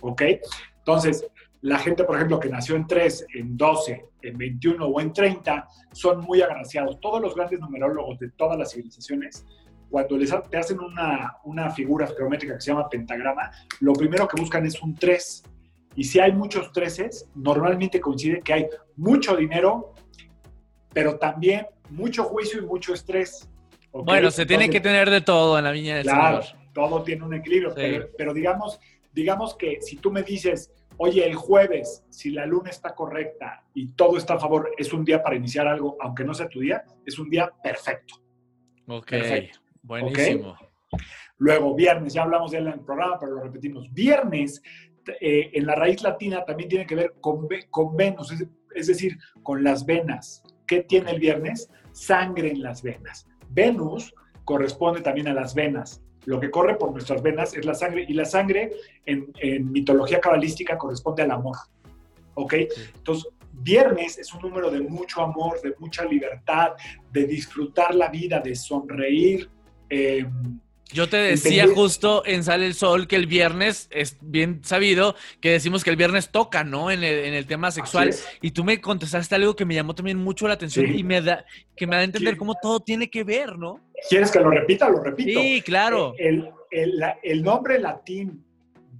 ¿Ok? 0.00 0.22
Entonces, 0.78 1.26
la 1.62 1.78
gente, 1.78 2.04
por 2.04 2.16
ejemplo, 2.16 2.40
que 2.40 2.48
nació 2.48 2.76
en 2.76 2.86
3, 2.86 3.26
en 3.34 3.56
12, 3.56 4.06
en 4.22 4.38
21 4.38 4.86
o 4.86 5.00
en 5.00 5.12
30, 5.12 5.68
son 5.92 6.20
muy 6.22 6.40
agraciados. 6.40 6.98
Todos 7.00 7.20
los 7.20 7.34
grandes 7.34 7.60
numerólogos 7.60 8.18
de 8.18 8.30
todas 8.30 8.58
las 8.58 8.72
civilizaciones, 8.72 9.44
cuando 9.90 10.16
les 10.16 10.32
ha- 10.32 10.42
te 10.42 10.56
hacen 10.56 10.80
una, 10.80 11.36
una 11.44 11.68
figura 11.70 12.06
geométrica 12.06 12.54
que 12.54 12.60
se 12.62 12.70
llama 12.70 12.88
pentagrama, 12.88 13.50
lo 13.80 13.92
primero 13.92 14.26
que 14.26 14.40
buscan 14.40 14.64
es 14.64 14.80
un 14.82 14.94
3. 14.94 15.42
Y 15.96 16.04
si 16.04 16.18
hay 16.20 16.32
muchos 16.32 16.72
13, 16.72 17.10
normalmente 17.34 18.00
coincide 18.00 18.40
que 18.40 18.52
hay 18.54 18.66
mucho 18.96 19.36
dinero, 19.36 19.92
pero 20.94 21.18
también 21.18 21.66
mucho 21.90 22.24
juicio 22.24 22.60
y 22.60 22.66
mucho 22.66 22.94
estrés. 22.94 23.48
Bueno, 23.92 24.30
se 24.30 24.46
tiene 24.46 24.70
que 24.70 24.80
tener 24.80 25.10
de 25.10 25.20
todo 25.20 25.58
en 25.58 25.64
la 25.64 25.72
viña 25.72 25.96
del 25.96 26.04
Claro, 26.04 26.40
todo 26.72 27.02
tiene 27.02 27.24
un 27.24 27.34
equilibrio, 27.34 27.70
Sí. 27.70 27.76
pero, 27.76 28.08
pero 28.16 28.34
digamos, 28.34 28.78
digamos 29.12 29.56
que 29.56 29.80
si 29.80 29.96
tú 29.96 30.12
me 30.12 30.22
dices, 30.22 30.72
oye, 30.96 31.26
el 31.26 31.34
jueves, 31.34 32.04
si 32.10 32.30
la 32.30 32.46
luna 32.46 32.70
está 32.70 32.94
correcta 32.94 33.64
y 33.74 33.88
todo 33.92 34.16
está 34.16 34.34
a 34.34 34.38
favor, 34.38 34.70
es 34.78 34.92
un 34.92 35.04
día 35.04 35.22
para 35.22 35.34
iniciar 35.36 35.66
algo, 35.66 35.96
aunque 36.00 36.24
no 36.24 36.34
sea 36.34 36.48
tu 36.48 36.60
día, 36.60 36.84
es 37.04 37.18
un 37.18 37.28
día 37.28 37.50
perfecto. 37.62 38.14
Ok, 38.86 39.06
Perfecto. 39.10 39.58
buenísimo. 39.82 40.56
Luego, 41.38 41.74
viernes, 41.74 42.12
ya 42.12 42.22
hablamos 42.22 42.50
de 42.50 42.58
él 42.58 42.66
en 42.66 42.74
el 42.74 42.80
programa, 42.80 43.18
pero 43.18 43.32
lo 43.32 43.42
repetimos. 43.42 43.90
Viernes, 43.92 44.62
eh, 45.20 45.50
en 45.54 45.66
la 45.66 45.74
raíz 45.74 46.02
latina, 46.02 46.44
también 46.44 46.68
tiene 46.68 46.86
que 46.86 46.94
ver 46.94 47.14
con, 47.20 47.48
con 47.70 47.96
Venus, 47.96 48.30
es, 48.32 48.46
es 48.74 48.86
decir, 48.88 49.16
con 49.42 49.64
las 49.64 49.86
venas. 49.86 50.42
¿Qué 50.70 50.84
tiene 50.84 51.10
el 51.10 51.18
viernes? 51.18 51.68
Sangre 51.90 52.52
en 52.52 52.62
las 52.62 52.80
venas. 52.80 53.26
Venus 53.48 54.14
corresponde 54.44 55.00
también 55.00 55.26
a 55.26 55.34
las 55.34 55.52
venas. 55.52 56.00
Lo 56.26 56.38
que 56.38 56.48
corre 56.48 56.76
por 56.76 56.92
nuestras 56.92 57.20
venas 57.24 57.56
es 57.56 57.64
la 57.64 57.74
sangre, 57.74 58.06
y 58.08 58.12
la 58.12 58.24
sangre 58.24 58.70
en, 59.04 59.32
en 59.40 59.72
mitología 59.72 60.20
cabalística 60.20 60.78
corresponde 60.78 61.24
al 61.24 61.32
amor. 61.32 61.56
¿Ok? 62.34 62.54
Entonces, 62.94 63.32
viernes 63.52 64.16
es 64.16 64.32
un 64.32 64.42
número 64.42 64.70
de 64.70 64.80
mucho 64.82 65.22
amor, 65.22 65.60
de 65.60 65.74
mucha 65.80 66.04
libertad, 66.04 66.74
de 67.10 67.26
disfrutar 67.26 67.92
la 67.92 68.08
vida, 68.08 68.38
de 68.38 68.54
sonreír. 68.54 69.50
eh, 69.88 70.24
Yo 70.92 71.08
te 71.08 71.16
decía 71.18 71.66
justo 71.74 72.22
en 72.26 72.42
Sale 72.44 72.66
el 72.66 72.74
Sol 72.74 73.06
que 73.06 73.16
el 73.16 73.26
viernes 73.26 73.88
es 73.90 74.16
bien 74.20 74.60
sabido 74.64 75.14
que 75.40 75.50
decimos 75.50 75.84
que 75.84 75.90
el 75.90 75.96
viernes 75.96 76.30
toca, 76.30 76.64
¿no? 76.64 76.90
En 76.90 77.02
el, 77.04 77.24
en 77.26 77.34
el 77.34 77.46
tema 77.46 77.70
sexual. 77.70 78.14
Y 78.42 78.50
tú 78.50 78.64
me 78.64 78.80
contestaste 78.80 79.34
algo 79.34 79.54
que 79.54 79.64
me 79.64 79.74
llamó 79.74 79.94
también 79.94 80.18
mucho 80.18 80.48
la 80.48 80.54
atención 80.54 80.86
Sí. 80.86 80.98
y 80.98 81.04
me 81.04 81.20
da, 81.22 81.44
que 81.76 81.86
me 81.86 81.94
da 81.96 82.02
a 82.02 82.04
entender 82.04 82.36
cómo 82.36 82.54
todo 82.60 82.80
tiene 82.80 83.08
que 83.10 83.24
ver, 83.24 83.56
¿no? 83.58 83.80
¿Quieres 84.08 84.30
que 84.30 84.40
lo 84.40 84.50
repita? 84.50 84.88
Lo 84.88 85.02
repito. 85.02 85.40
Sí, 85.40 85.62
claro. 85.62 86.14
El, 86.18 86.50
el- 86.70 86.98
la- 86.98 87.18
el 87.22 87.42
nombre 87.42 87.78
latín 87.78 88.44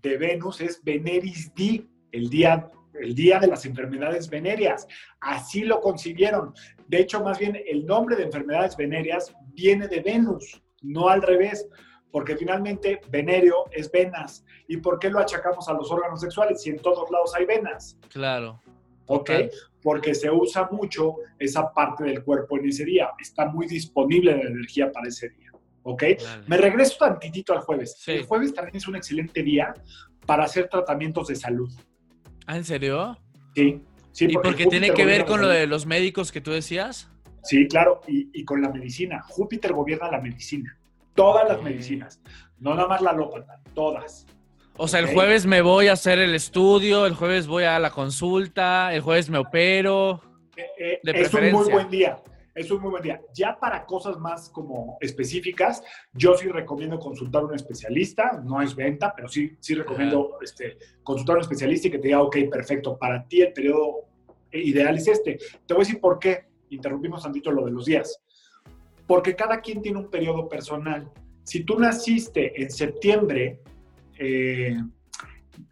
de 0.02 0.16
Venus 0.16 0.60
es 0.60 0.82
Veneris 0.82 1.54
Di, 1.54 1.86
el 2.12 2.28
día, 2.30 2.68
el 3.00 3.14
día 3.14 3.38
de 3.38 3.46
las 3.46 3.64
enfermedades 3.66 4.28
venéreas. 4.30 4.86
Así 5.20 5.62
lo 5.62 5.80
concibieron. 5.80 6.52
De 6.88 6.98
hecho, 7.00 7.22
más 7.22 7.38
bien, 7.38 7.58
el 7.66 7.86
nombre 7.86 8.16
de 8.16 8.24
enfermedades 8.24 8.76
venéreas 8.76 9.32
viene 9.54 9.88
de 9.88 10.00
Venus, 10.00 10.60
no 10.80 11.08
al 11.08 11.22
revés, 11.22 11.68
porque 12.10 12.36
finalmente 12.36 13.00
venéreo 13.08 13.66
es 13.70 13.90
venas. 13.90 14.44
¿Y 14.68 14.78
por 14.78 14.98
qué 14.98 15.10
lo 15.10 15.18
achacamos 15.18 15.68
a 15.68 15.72
los 15.74 15.90
órganos 15.90 16.20
sexuales 16.20 16.62
si 16.62 16.70
en 16.70 16.78
todos 16.78 17.10
lados 17.10 17.34
hay 17.34 17.46
venas? 17.46 17.98
Claro. 18.08 18.60
¿ok? 19.06 19.26
Total. 19.26 19.50
Porque 19.82 20.14
se 20.14 20.30
usa 20.30 20.68
mucho 20.70 21.16
esa 21.38 21.72
parte 21.72 22.04
del 22.04 22.22
cuerpo 22.22 22.58
en 22.58 22.68
ese 22.68 22.84
día. 22.84 23.10
Está 23.18 23.46
muy 23.46 23.66
disponible 23.66 24.36
la 24.36 24.42
energía 24.42 24.92
para 24.92 25.08
ese 25.08 25.30
día, 25.30 25.50
¿ok? 25.82 26.02
Vale. 26.02 26.44
Me 26.46 26.56
regreso 26.56 26.96
tantitito 26.98 27.52
al 27.52 27.60
jueves. 27.60 27.96
Sí. 27.98 28.12
El 28.12 28.24
jueves 28.24 28.52
también 28.52 28.76
es 28.76 28.86
un 28.86 28.96
excelente 28.96 29.42
día 29.42 29.74
para 30.26 30.44
hacer 30.44 30.68
tratamientos 30.68 31.28
de 31.28 31.36
salud, 31.36 31.72
Ah, 32.46 32.56
¿en 32.56 32.64
serio? 32.64 33.16
¿sí? 33.54 33.80
sí 34.10 34.24
¿Y 34.24 34.34
porque 34.34 34.64
Júpiter 34.64 34.68
tiene 34.68 34.90
que 34.90 35.04
ver 35.04 35.24
con 35.24 35.40
lo 35.40 35.48
de 35.48 35.68
los 35.68 35.86
médicos 35.86 36.32
que 36.32 36.40
tú 36.40 36.50
decías? 36.50 37.08
Sí, 37.42 37.66
claro, 37.68 38.00
y, 38.06 38.30
y 38.32 38.44
con 38.44 38.60
la 38.62 38.68
medicina. 38.68 39.22
Júpiter 39.22 39.72
gobierna 39.72 40.10
la 40.10 40.20
medicina. 40.20 40.78
Todas 41.14 41.48
las 41.48 41.62
medicinas. 41.62 42.20
No 42.58 42.74
nada 42.74 42.88
más 42.88 43.00
la 43.00 43.10
alópata, 43.10 43.60
todas. 43.74 44.26
O 44.76 44.88
sea, 44.88 45.00
el 45.00 45.12
jueves 45.12 45.44
me 45.44 45.60
voy 45.60 45.88
a 45.88 45.92
hacer 45.92 46.18
el 46.18 46.34
estudio, 46.34 47.04
el 47.04 47.14
jueves 47.14 47.46
voy 47.46 47.64
a 47.64 47.78
la 47.78 47.90
consulta, 47.90 48.94
el 48.94 49.02
jueves 49.02 49.28
me 49.28 49.38
opero. 49.38 50.22
Eh, 50.56 50.64
eh, 50.78 51.00
De 51.02 51.20
es 51.20 51.34
un 51.34 51.50
muy 51.52 51.70
buen 51.70 51.90
día. 51.90 52.16
Es 52.54 52.70
un 52.70 52.80
muy 52.80 52.90
buen 52.90 53.02
día. 53.02 53.20
Ya 53.34 53.58
para 53.58 53.84
cosas 53.84 54.18
más 54.18 54.48
como 54.50 54.98
específicas, 55.00 55.82
yo 56.12 56.34
sí 56.34 56.48
recomiendo 56.48 56.98
consultar 56.98 57.42
a 57.42 57.46
un 57.46 57.54
especialista. 57.54 58.40
No 58.44 58.60
es 58.60 58.74
venta, 58.74 59.12
pero 59.14 59.28
sí, 59.28 59.56
sí 59.60 59.74
recomiendo 59.74 60.38
este, 60.42 60.78
consultar 61.02 61.36
a 61.36 61.38
un 61.38 61.42
especialista 61.42 61.88
y 61.88 61.90
que 61.90 61.98
te 61.98 62.08
diga, 62.08 62.22
ok, 62.22 62.36
perfecto, 62.50 62.98
para 62.98 63.26
ti 63.26 63.42
el 63.42 63.52
periodo 63.52 64.06
ideal 64.52 64.96
es 64.96 65.08
este. 65.08 65.38
Te 65.66 65.74
voy 65.74 65.82
a 65.82 65.86
decir 65.86 66.00
por 66.00 66.18
qué. 66.18 66.49
Interrumpimos 66.70 67.22
tantito 67.22 67.50
lo 67.50 67.64
de 67.64 67.72
los 67.72 67.84
días. 67.84 68.20
Porque 69.06 69.34
cada 69.34 69.60
quien 69.60 69.82
tiene 69.82 69.98
un 69.98 70.10
periodo 70.10 70.48
personal. 70.48 71.10
Si 71.44 71.64
tú 71.64 71.78
naciste 71.78 72.62
en 72.62 72.70
septiembre, 72.70 73.60
eh, 74.18 74.76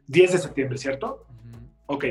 10 0.08 0.32
de 0.32 0.38
septiembre, 0.38 0.78
¿cierto? 0.78 1.26
Ok, 1.86 2.04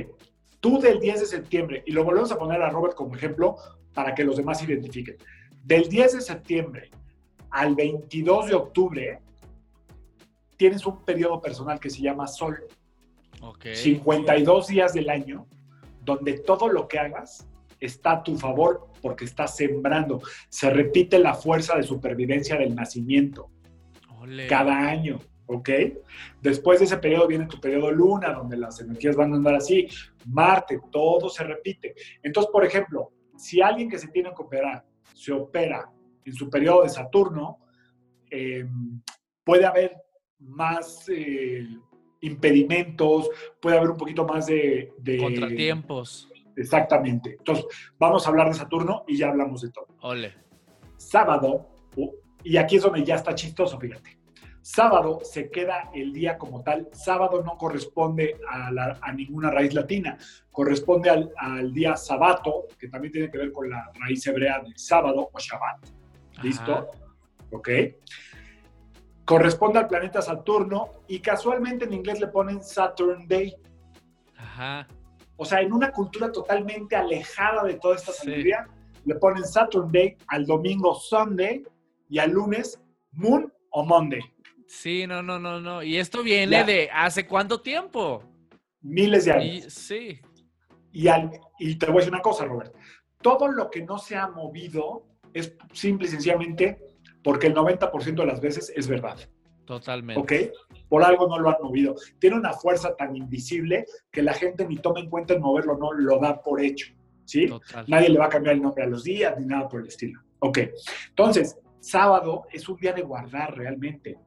tú 0.60 0.80
del 0.80 1.00
10 1.00 1.20
de 1.22 1.26
septiembre, 1.26 1.84
y 1.86 1.92
lo 1.92 2.04
volvemos 2.04 2.32
a 2.32 2.38
poner 2.38 2.62
a 2.62 2.70
Robert 2.70 2.96
como 2.96 3.16
ejemplo 3.16 3.58
para 3.94 4.16
que 4.16 4.24
los 4.24 4.38
demás 4.38 4.60
se 4.60 4.66
identifiquen. 4.66 5.18
Del 5.64 5.90
10 5.90 6.14
de 6.14 6.22
septiembre 6.22 6.92
al 7.50 7.76
22 7.76 8.48
de 8.48 8.56
octubre, 8.56 9.20
tienes 10.56 10.86
un 10.86 11.04
periodo 11.04 11.42
personal 11.42 11.80
que 11.80 11.90
se 11.90 12.02
llama 12.02 12.28
Sol. 12.28 12.64
Ok. 13.42 13.68
52 13.74 14.68
días 14.68 14.94
del 14.94 15.10
año, 15.10 15.48
donde 16.04 16.40
todo 16.40 16.70
lo 16.70 16.88
que 16.88 17.00
hagas 17.00 17.48
está 17.80 18.12
a 18.12 18.24
tu 18.24 18.36
favor 18.38 18.88
porque 19.02 19.26
estás 19.26 19.56
sembrando. 19.56 20.22
Se 20.50 20.70
repite 20.70 21.20
la 21.20 21.34
fuerza 21.34 21.76
de 21.78 21.84
supervivencia 21.84 22.58
del 22.58 22.74
nacimiento 22.76 23.50
cada 24.48 24.78
año, 24.78 25.20
¿ok? 25.46 25.70
Después 26.42 26.80
de 26.80 26.86
ese 26.86 26.98
periodo 26.98 27.28
viene 27.28 27.46
tu 27.46 27.60
periodo 27.60 27.92
luna, 27.92 28.34
donde 28.34 28.58
las 28.58 28.80
energías 28.82 29.16
van 29.16 29.32
a 29.34 29.36
andar 29.38 29.56
así, 29.56 29.88
Marte, 30.26 30.80
todo 30.92 31.30
se 31.30 31.44
repite. 31.44 31.94
Entonces, 32.24 32.52
por 32.52 32.66
ejemplo, 32.66 33.12
si 33.38 33.62
alguien 33.62 33.90
que 33.90 34.00
se 34.00 34.08
tiene 34.10 34.30
que 34.36 34.42
operar 34.44 34.84
se 35.14 35.32
opera 35.32 35.90
en 36.26 36.34
su 36.34 36.50
periodo 36.50 36.84
de 36.84 36.90
Saturno, 36.90 37.60
eh, 38.30 38.66
puede 39.44 39.66
haber 39.66 39.96
más 40.40 41.06
eh, 41.10 41.66
impedimentos, 42.22 43.30
puede 43.62 43.78
haber 43.78 43.92
un 43.92 43.98
poquito 43.98 44.26
más 44.26 44.48
de... 44.48 44.92
de- 44.98 45.18
Contratiempos. 45.18 46.30
Exactamente. 46.58 47.36
Entonces, 47.38 47.66
vamos 47.98 48.26
a 48.26 48.30
hablar 48.30 48.48
de 48.50 48.56
Saturno 48.56 49.04
y 49.08 49.18
ya 49.18 49.30
hablamos 49.30 49.62
de 49.62 49.70
todo 49.72 49.88
Ole. 50.02 50.34
sábado, 50.98 51.70
y 52.44 52.58
aquí 52.58 52.76
es 52.78 52.84
donde 52.84 53.04
ya 53.04 53.16
está 53.16 53.34
chistoso, 53.36 53.80
fíjate. 53.80 54.18
Sábado 54.62 55.20
se 55.24 55.50
queda 55.50 55.90
el 55.94 56.12
día 56.12 56.38
como 56.38 56.62
tal. 56.62 56.90
Sábado 56.92 57.42
no 57.42 57.58
corresponde 57.58 58.38
a, 58.50 58.70
la- 58.72 59.00
a 59.02 59.14
ninguna 59.14 59.50
raíz 59.50 59.74
latina, 59.74 60.18
corresponde 60.52 61.10
al, 61.10 61.32
al 61.38 61.72
día 61.74 61.96
sabato, 61.96 62.66
que 62.78 62.90
también 62.90 63.14
tiene 63.14 63.32
que 63.32 63.38
ver 63.38 63.52
con 63.54 63.70
la 63.70 63.90
raíz 63.94 64.28
hebrea 64.28 64.60
de 64.60 64.74
sábado 64.76 65.30
o 65.32 65.40
Shabbat. 65.40 65.88
¿Listo? 66.44 66.74
Ajá. 66.74 66.88
¿Ok? 67.52 67.70
Corresponde 69.26 69.80
al 69.80 69.88
planeta 69.88 70.22
Saturno 70.22 70.90
y 71.08 71.20
casualmente 71.20 71.86
en 71.86 71.94
inglés 71.94 72.20
le 72.20 72.28
ponen 72.28 72.62
Saturn 72.64 73.28
Day. 73.28 73.56
Ajá. 74.38 74.88
O 75.38 75.46
sea, 75.46 75.62
en 75.62 75.72
una 75.72 75.92
cultura 75.92 76.32
totalmente 76.32 76.96
alejada 76.96 77.64
de 77.64 77.76
toda 77.76 77.96
esta 77.96 78.12
Sí. 78.12 78.20
sabiduría, 78.26 78.68
le 79.06 79.16
ponen 79.16 79.44
Saturn 79.46 79.92
Day, 79.92 80.18
al 80.28 80.46
domingo 80.46 80.96
Sunday 80.96 81.64
y 82.10 82.20
al 82.20 82.32
lunes 82.32 82.82
Moon 83.12 83.52
o 83.70 83.86
Monday. 83.86 84.22
Sí, 84.68 85.08
no, 85.08 85.22
no, 85.24 85.40
no, 85.40 85.62
no. 85.62 85.82
Y 85.84 85.98
esto 85.98 86.24
viene 86.24 86.52
Ya. 86.52 86.64
de 86.66 86.90
hace 86.92 87.26
cuánto 87.26 87.62
tiempo. 87.62 88.24
Miles 88.82 89.26
de 89.26 89.32
Y, 89.32 89.34
años. 89.60 89.74
sí. 89.74 90.20
Y, 90.92 91.08
al- 91.08 91.32
y 91.60 91.76
te 91.76 91.86
voy 91.86 91.96
a 91.96 92.00
decir 92.00 92.14
una 92.14 92.22
cosa, 92.22 92.46
Robert. 92.46 92.74
Todo 93.22 93.48
lo 93.48 93.70
que 93.70 93.84
no 93.84 93.98
se 93.98 94.16
ha 94.16 94.28
movido 94.28 95.06
es 95.34 95.56
simple 95.72 96.08
y 96.08 96.12
sencillamente 96.12 96.80
porque 97.24 97.48
el 97.48 97.54
90% 97.54 98.24
de 98.24 98.26
las 98.28 98.42
veces 98.42 98.72
es 98.76 98.88
verdad. 98.88 99.18
Totalmente. 99.68 100.20
¿Ok? 100.22 100.34
Por 100.90 101.04
algo 101.04 101.28
no 101.28 101.38
lo 101.38 101.50
han 101.50 101.58
movido. 101.62 101.94
Tiene 102.18 102.38
una 102.38 102.54
fuerza 102.54 102.96
tan 102.96 103.16
invisible 103.16 103.86
que 104.10 104.24
la 104.24 104.34
gente 104.34 104.66
ni 104.66 104.78
toma 104.78 105.02
en 105.02 105.10
cuenta 105.10 105.34
en 105.36 105.42
moverlo, 105.42 105.78
no 105.78 105.92
lo 105.94 106.18
da 106.20 106.42
por 106.42 106.60
hecho. 106.62 106.94
¿Sí? 107.26 107.46
Total. 107.48 107.86
Nadie 107.90 108.10
le 108.10 108.18
va 108.20 108.26
a 108.26 108.30
cambiar 108.30 108.56
el 108.56 108.62
nombre 108.62 108.86
a 108.86 108.88
los 108.88 109.04
días 109.04 109.38
ni 109.38 109.46
nada 109.46 109.68
por 109.68 109.82
el 109.82 109.88
estilo. 109.88 110.22
Ok, 110.40 110.60
entonces, 111.10 111.60
sábado 111.82 112.46
es 112.52 112.68
un 112.70 112.78
día 112.78 112.94
de 112.94 113.02
guardar 113.02 113.56
realmente. 113.58 114.18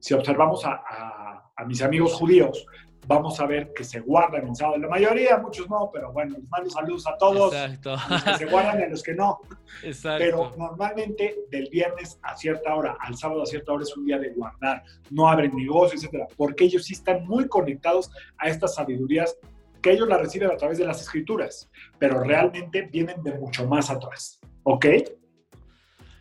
Si 0.00 0.14
observamos 0.14 0.64
a, 0.64 0.82
a- 0.88 1.52
a 1.54 1.64
mis 1.66 1.82
amigos 1.82 2.14
judíos, 2.14 2.66
vamos 3.06 3.38
a 3.40 3.46
ver 3.46 3.72
que 3.72 3.84
se 3.84 4.00
guardan 4.00 4.48
en 4.48 4.56
sábado. 4.56 4.78
La 4.78 4.88
mayoría, 4.88 5.38
muchos 5.38 5.68
no, 5.68 5.90
pero 5.92 6.12
bueno, 6.12 6.36
les 6.38 6.48
mando 6.48 6.70
saludos 6.70 7.06
a 7.06 7.16
todos, 7.16 7.54
Exacto. 7.54 7.96
los 8.08 8.22
que 8.22 8.34
se 8.36 8.46
guardan 8.46 8.80
y 8.80 8.82
a 8.84 8.88
los 8.88 9.02
que 9.02 9.14
no. 9.14 9.40
Exacto. 9.82 10.24
Pero 10.24 10.54
normalmente 10.56 11.36
del 11.50 11.68
viernes 11.70 12.18
a 12.22 12.36
cierta 12.36 12.74
hora, 12.74 12.96
al 13.00 13.16
sábado 13.16 13.42
a 13.42 13.46
cierta 13.46 13.72
hora 13.72 13.82
es 13.82 13.96
un 13.96 14.04
día 14.06 14.18
de 14.18 14.30
guardar, 14.30 14.82
no 15.10 15.28
abren 15.28 15.54
negocios, 15.54 16.02
etcétera, 16.02 16.26
porque 16.36 16.64
ellos 16.64 16.84
sí 16.84 16.94
están 16.94 17.26
muy 17.26 17.48
conectados 17.48 18.10
a 18.38 18.48
estas 18.48 18.74
sabidurías 18.74 19.38
que 19.80 19.92
ellos 19.92 20.08
las 20.08 20.20
reciben 20.20 20.50
a 20.50 20.56
través 20.56 20.78
de 20.78 20.84
las 20.84 21.00
escrituras, 21.00 21.70
pero 21.98 22.24
realmente 22.24 22.82
vienen 22.82 23.22
de 23.22 23.32
mucho 23.34 23.66
más 23.68 23.88
atrás, 23.90 24.40
¿ok? 24.64 24.86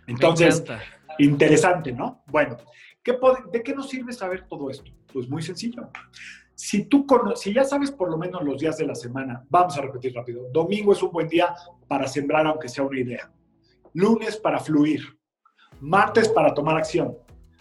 Entonces, 0.07 0.63
interesante, 1.17 1.91
¿no? 1.91 2.23
Bueno, 2.27 2.57
¿qué 3.03 3.17
¿de 3.51 3.63
qué 3.63 3.73
nos 3.73 3.89
sirve 3.89 4.13
saber 4.13 4.47
todo 4.47 4.69
esto? 4.69 4.91
Pues 5.11 5.27
muy 5.27 5.41
sencillo. 5.41 5.89
Si 6.55 6.85
tú 6.85 7.05
cono- 7.05 7.35
si 7.35 7.53
ya 7.53 7.63
sabes 7.65 7.91
por 7.91 8.09
lo 8.09 8.17
menos 8.17 8.41
los 8.43 8.59
días 8.59 8.77
de 8.77 8.87
la 8.87 8.95
semana, 8.95 9.45
vamos 9.49 9.77
a 9.77 9.81
repetir 9.81 10.13
rápido. 10.15 10.47
Domingo 10.51 10.93
es 10.93 11.03
un 11.03 11.11
buen 11.11 11.27
día 11.27 11.53
para 11.87 12.07
sembrar 12.07 12.47
aunque 12.47 12.69
sea 12.69 12.83
una 12.85 12.99
idea. 12.99 13.29
Lunes 13.93 14.37
para 14.37 14.59
fluir. 14.59 15.01
Martes 15.81 16.29
para 16.29 16.53
tomar 16.53 16.77
acción. 16.77 17.17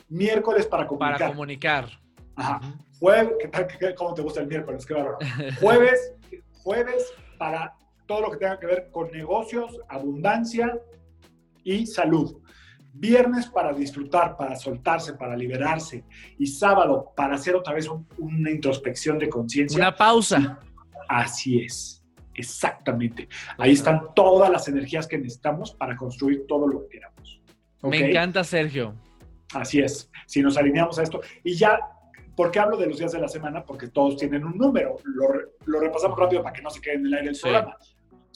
Miércoles 0.08 0.66
para 0.66 0.86
comunicar. 0.86 1.18
Para 1.18 1.30
comunicar. 1.30 1.88
Ajá. 2.36 2.60
Jueves, 3.00 3.32
¿qué 3.40 3.48
tal? 3.48 3.66
¿Qué- 3.66 3.94
¿cómo 3.94 4.14
te 4.14 4.22
gusta 4.22 4.40
el 4.40 4.46
miércoles? 4.46 4.86
Qué 4.86 4.94
bárbaro. 4.94 5.18
Jueves, 5.60 6.14
jueves 6.62 7.12
para 7.38 7.74
todo 8.06 8.20
lo 8.22 8.30
que 8.30 8.36
tenga 8.36 8.58
que 8.60 8.66
ver 8.66 8.90
con 8.92 9.10
negocios, 9.10 9.76
abundancia 9.88 10.78
y 11.64 11.86
salud. 11.86 12.40
Viernes 12.96 13.46
para 13.48 13.72
disfrutar, 13.72 14.36
para 14.36 14.54
soltarse, 14.54 15.14
para 15.14 15.36
liberarse. 15.36 16.04
Y 16.38 16.46
sábado 16.46 17.12
para 17.16 17.34
hacer 17.34 17.56
otra 17.56 17.74
vez 17.74 17.88
un- 17.88 18.06
una 18.18 18.50
introspección 18.50 19.18
de 19.18 19.28
conciencia. 19.28 19.76
Una 19.76 19.94
pausa. 19.96 20.60
Así 21.08 21.60
es, 21.60 22.02
exactamente. 22.34 23.28
Ahí 23.58 23.72
están 23.72 24.14
todas 24.14 24.48
las 24.50 24.68
energías 24.68 25.06
que 25.08 25.18
necesitamos 25.18 25.72
para 25.72 25.96
construir 25.96 26.46
todo 26.46 26.68
lo 26.68 26.82
que 26.82 26.88
queramos. 26.98 27.42
Me 27.82 28.10
encanta, 28.10 28.44
Sergio. 28.44 28.94
Así 29.52 29.80
es. 29.80 30.10
Si 30.26 30.40
nos 30.40 30.56
alineamos 30.56 30.98
a 30.98 31.02
esto. 31.02 31.20
Y 31.42 31.54
ya, 31.56 31.78
¿por 32.36 32.50
qué 32.50 32.60
hablo 32.60 32.76
de 32.76 32.86
los 32.86 32.98
días 32.98 33.12
de 33.12 33.18
la 33.20 33.28
semana? 33.28 33.64
Porque 33.64 33.88
todos 33.88 34.16
tienen 34.16 34.44
un 34.44 34.56
número. 34.56 34.96
Lo, 35.04 35.26
lo 35.66 35.80
repasamos 35.80 36.18
rápido 36.18 36.42
para 36.42 36.52
que 36.54 36.62
no 36.62 36.70
se 36.70 36.80
quede 36.80 36.94
en 36.94 37.06
el 37.06 37.14
aire 37.14 37.28
el 37.30 37.34
Sí. 37.34 37.42
programa. 37.42 37.76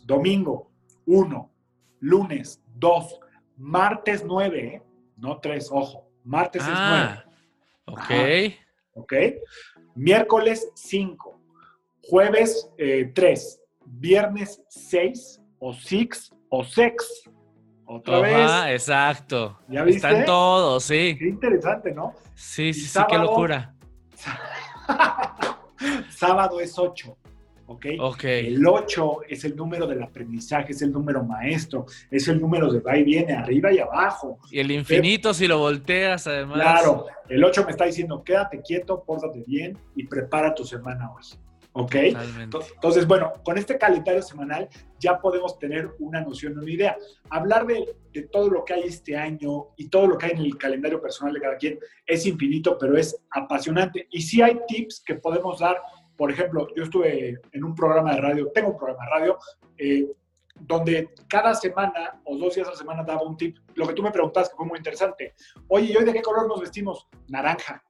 Domingo, 0.04 0.70
1. 1.06 1.50
Lunes, 2.00 2.60
2. 2.74 3.20
Martes, 3.58 4.24
9. 4.24 4.82
No 5.16 5.38
3, 5.40 5.68
ojo. 5.72 6.08
Martes 6.24 6.62
Ah, 6.64 7.24
es 7.26 7.92
ok. 7.92 7.98
Ajá. 7.98 8.14
9. 8.14 8.58
¿Ok? 8.94 9.12
Miércoles 9.96 10.70
5. 10.74 11.40
Jueves 12.08 12.70
3. 13.14 13.60
Viernes 13.84 14.62
6 14.68 15.40
o 15.58 15.72
6 15.74 16.30
o 16.50 16.62
6. 16.64 16.92
Otra 17.90 18.18
Ajá, 18.18 18.66
vez. 18.66 18.74
exacto. 18.82 19.58
¿Ya 19.68 19.82
viste? 19.82 20.06
Están 20.06 20.24
todos, 20.26 20.84
sí. 20.84 21.16
Qué 21.18 21.26
interesante, 21.28 21.90
¿no? 21.92 22.14
Sí, 22.34 22.72
sí, 22.74 22.80
sí, 22.80 22.82
qué 22.82 22.88
sábado- 22.88 23.22
locura. 23.24 23.74
Sábado 26.10 26.60
es 26.60 26.78
8. 26.78 27.16
¿Ok? 27.70 27.86
Ok. 28.00 28.24
El 28.24 28.66
8 28.66 29.20
es 29.28 29.44
el 29.44 29.54
número 29.54 29.86
del 29.86 30.02
aprendizaje, 30.02 30.72
es 30.72 30.80
el 30.80 30.90
número 30.90 31.22
maestro, 31.22 31.84
es 32.10 32.26
el 32.26 32.40
número 32.40 32.72
de 32.72 32.80
va 32.80 32.96
y 32.96 33.04
viene, 33.04 33.34
arriba 33.34 33.70
y 33.70 33.78
abajo. 33.78 34.38
Y 34.50 34.58
el 34.58 34.70
infinito, 34.70 35.34
si 35.34 35.46
lo 35.46 35.58
volteas, 35.58 36.26
además. 36.26 36.60
Claro, 36.60 37.04
el 37.28 37.44
8 37.44 37.64
me 37.66 37.72
está 37.72 37.84
diciendo, 37.84 38.24
quédate 38.24 38.62
quieto, 38.62 39.04
pórtate 39.04 39.44
bien 39.46 39.76
y 39.94 40.06
prepara 40.06 40.54
tu 40.54 40.64
semana 40.64 41.12
hoy. 41.12 41.22
¿Ok? 41.72 41.92
Totalmente. 41.92 42.58
Entonces, 42.74 43.06
bueno, 43.06 43.34
con 43.44 43.58
este 43.58 43.76
calendario 43.76 44.22
semanal 44.22 44.68
ya 44.98 45.20
podemos 45.20 45.58
tener 45.58 45.90
una 45.98 46.22
noción, 46.22 46.58
una 46.58 46.70
idea. 46.70 46.96
Hablar 47.28 47.66
de, 47.66 47.94
de 48.14 48.22
todo 48.22 48.48
lo 48.48 48.64
que 48.64 48.72
hay 48.72 48.84
este 48.84 49.14
año 49.14 49.66
y 49.76 49.88
todo 49.88 50.06
lo 50.06 50.16
que 50.16 50.26
hay 50.26 50.32
en 50.32 50.38
el 50.38 50.56
calendario 50.56 51.02
personal 51.02 51.34
de 51.34 51.40
cada 51.40 51.56
quien 51.58 51.78
es 52.06 52.26
infinito, 52.26 52.78
pero 52.80 52.96
es 52.96 53.14
apasionante. 53.30 54.08
Y 54.10 54.22
sí 54.22 54.40
hay 54.40 54.58
tips 54.66 55.02
que 55.04 55.16
podemos 55.16 55.60
dar. 55.60 55.76
Por 56.18 56.30
ejemplo, 56.30 56.66
yo 56.76 56.82
estuve 56.82 57.40
en 57.52 57.64
un 57.64 57.74
programa 57.74 58.12
de 58.14 58.20
radio, 58.20 58.50
tengo 58.52 58.70
un 58.72 58.76
programa 58.76 59.04
de 59.04 59.10
radio, 59.10 59.38
eh, 59.78 60.06
donde 60.60 61.10
cada 61.28 61.54
semana 61.54 62.20
o 62.24 62.36
dos 62.36 62.56
días 62.56 62.66
a 62.66 62.72
la 62.72 62.76
semana 62.76 63.04
daba 63.04 63.22
un 63.22 63.36
tip. 63.36 63.56
Lo 63.76 63.86
que 63.86 63.94
tú 63.94 64.02
me 64.02 64.10
preguntaste 64.10 64.50
que 64.52 64.56
fue 64.56 64.66
muy 64.66 64.78
interesante. 64.78 65.34
Oye, 65.68 65.92
¿y 65.92 65.96
hoy 65.96 66.04
de 66.04 66.12
qué 66.12 66.20
color 66.20 66.48
nos 66.48 66.60
vestimos? 66.60 67.06
Naranja, 67.28 67.82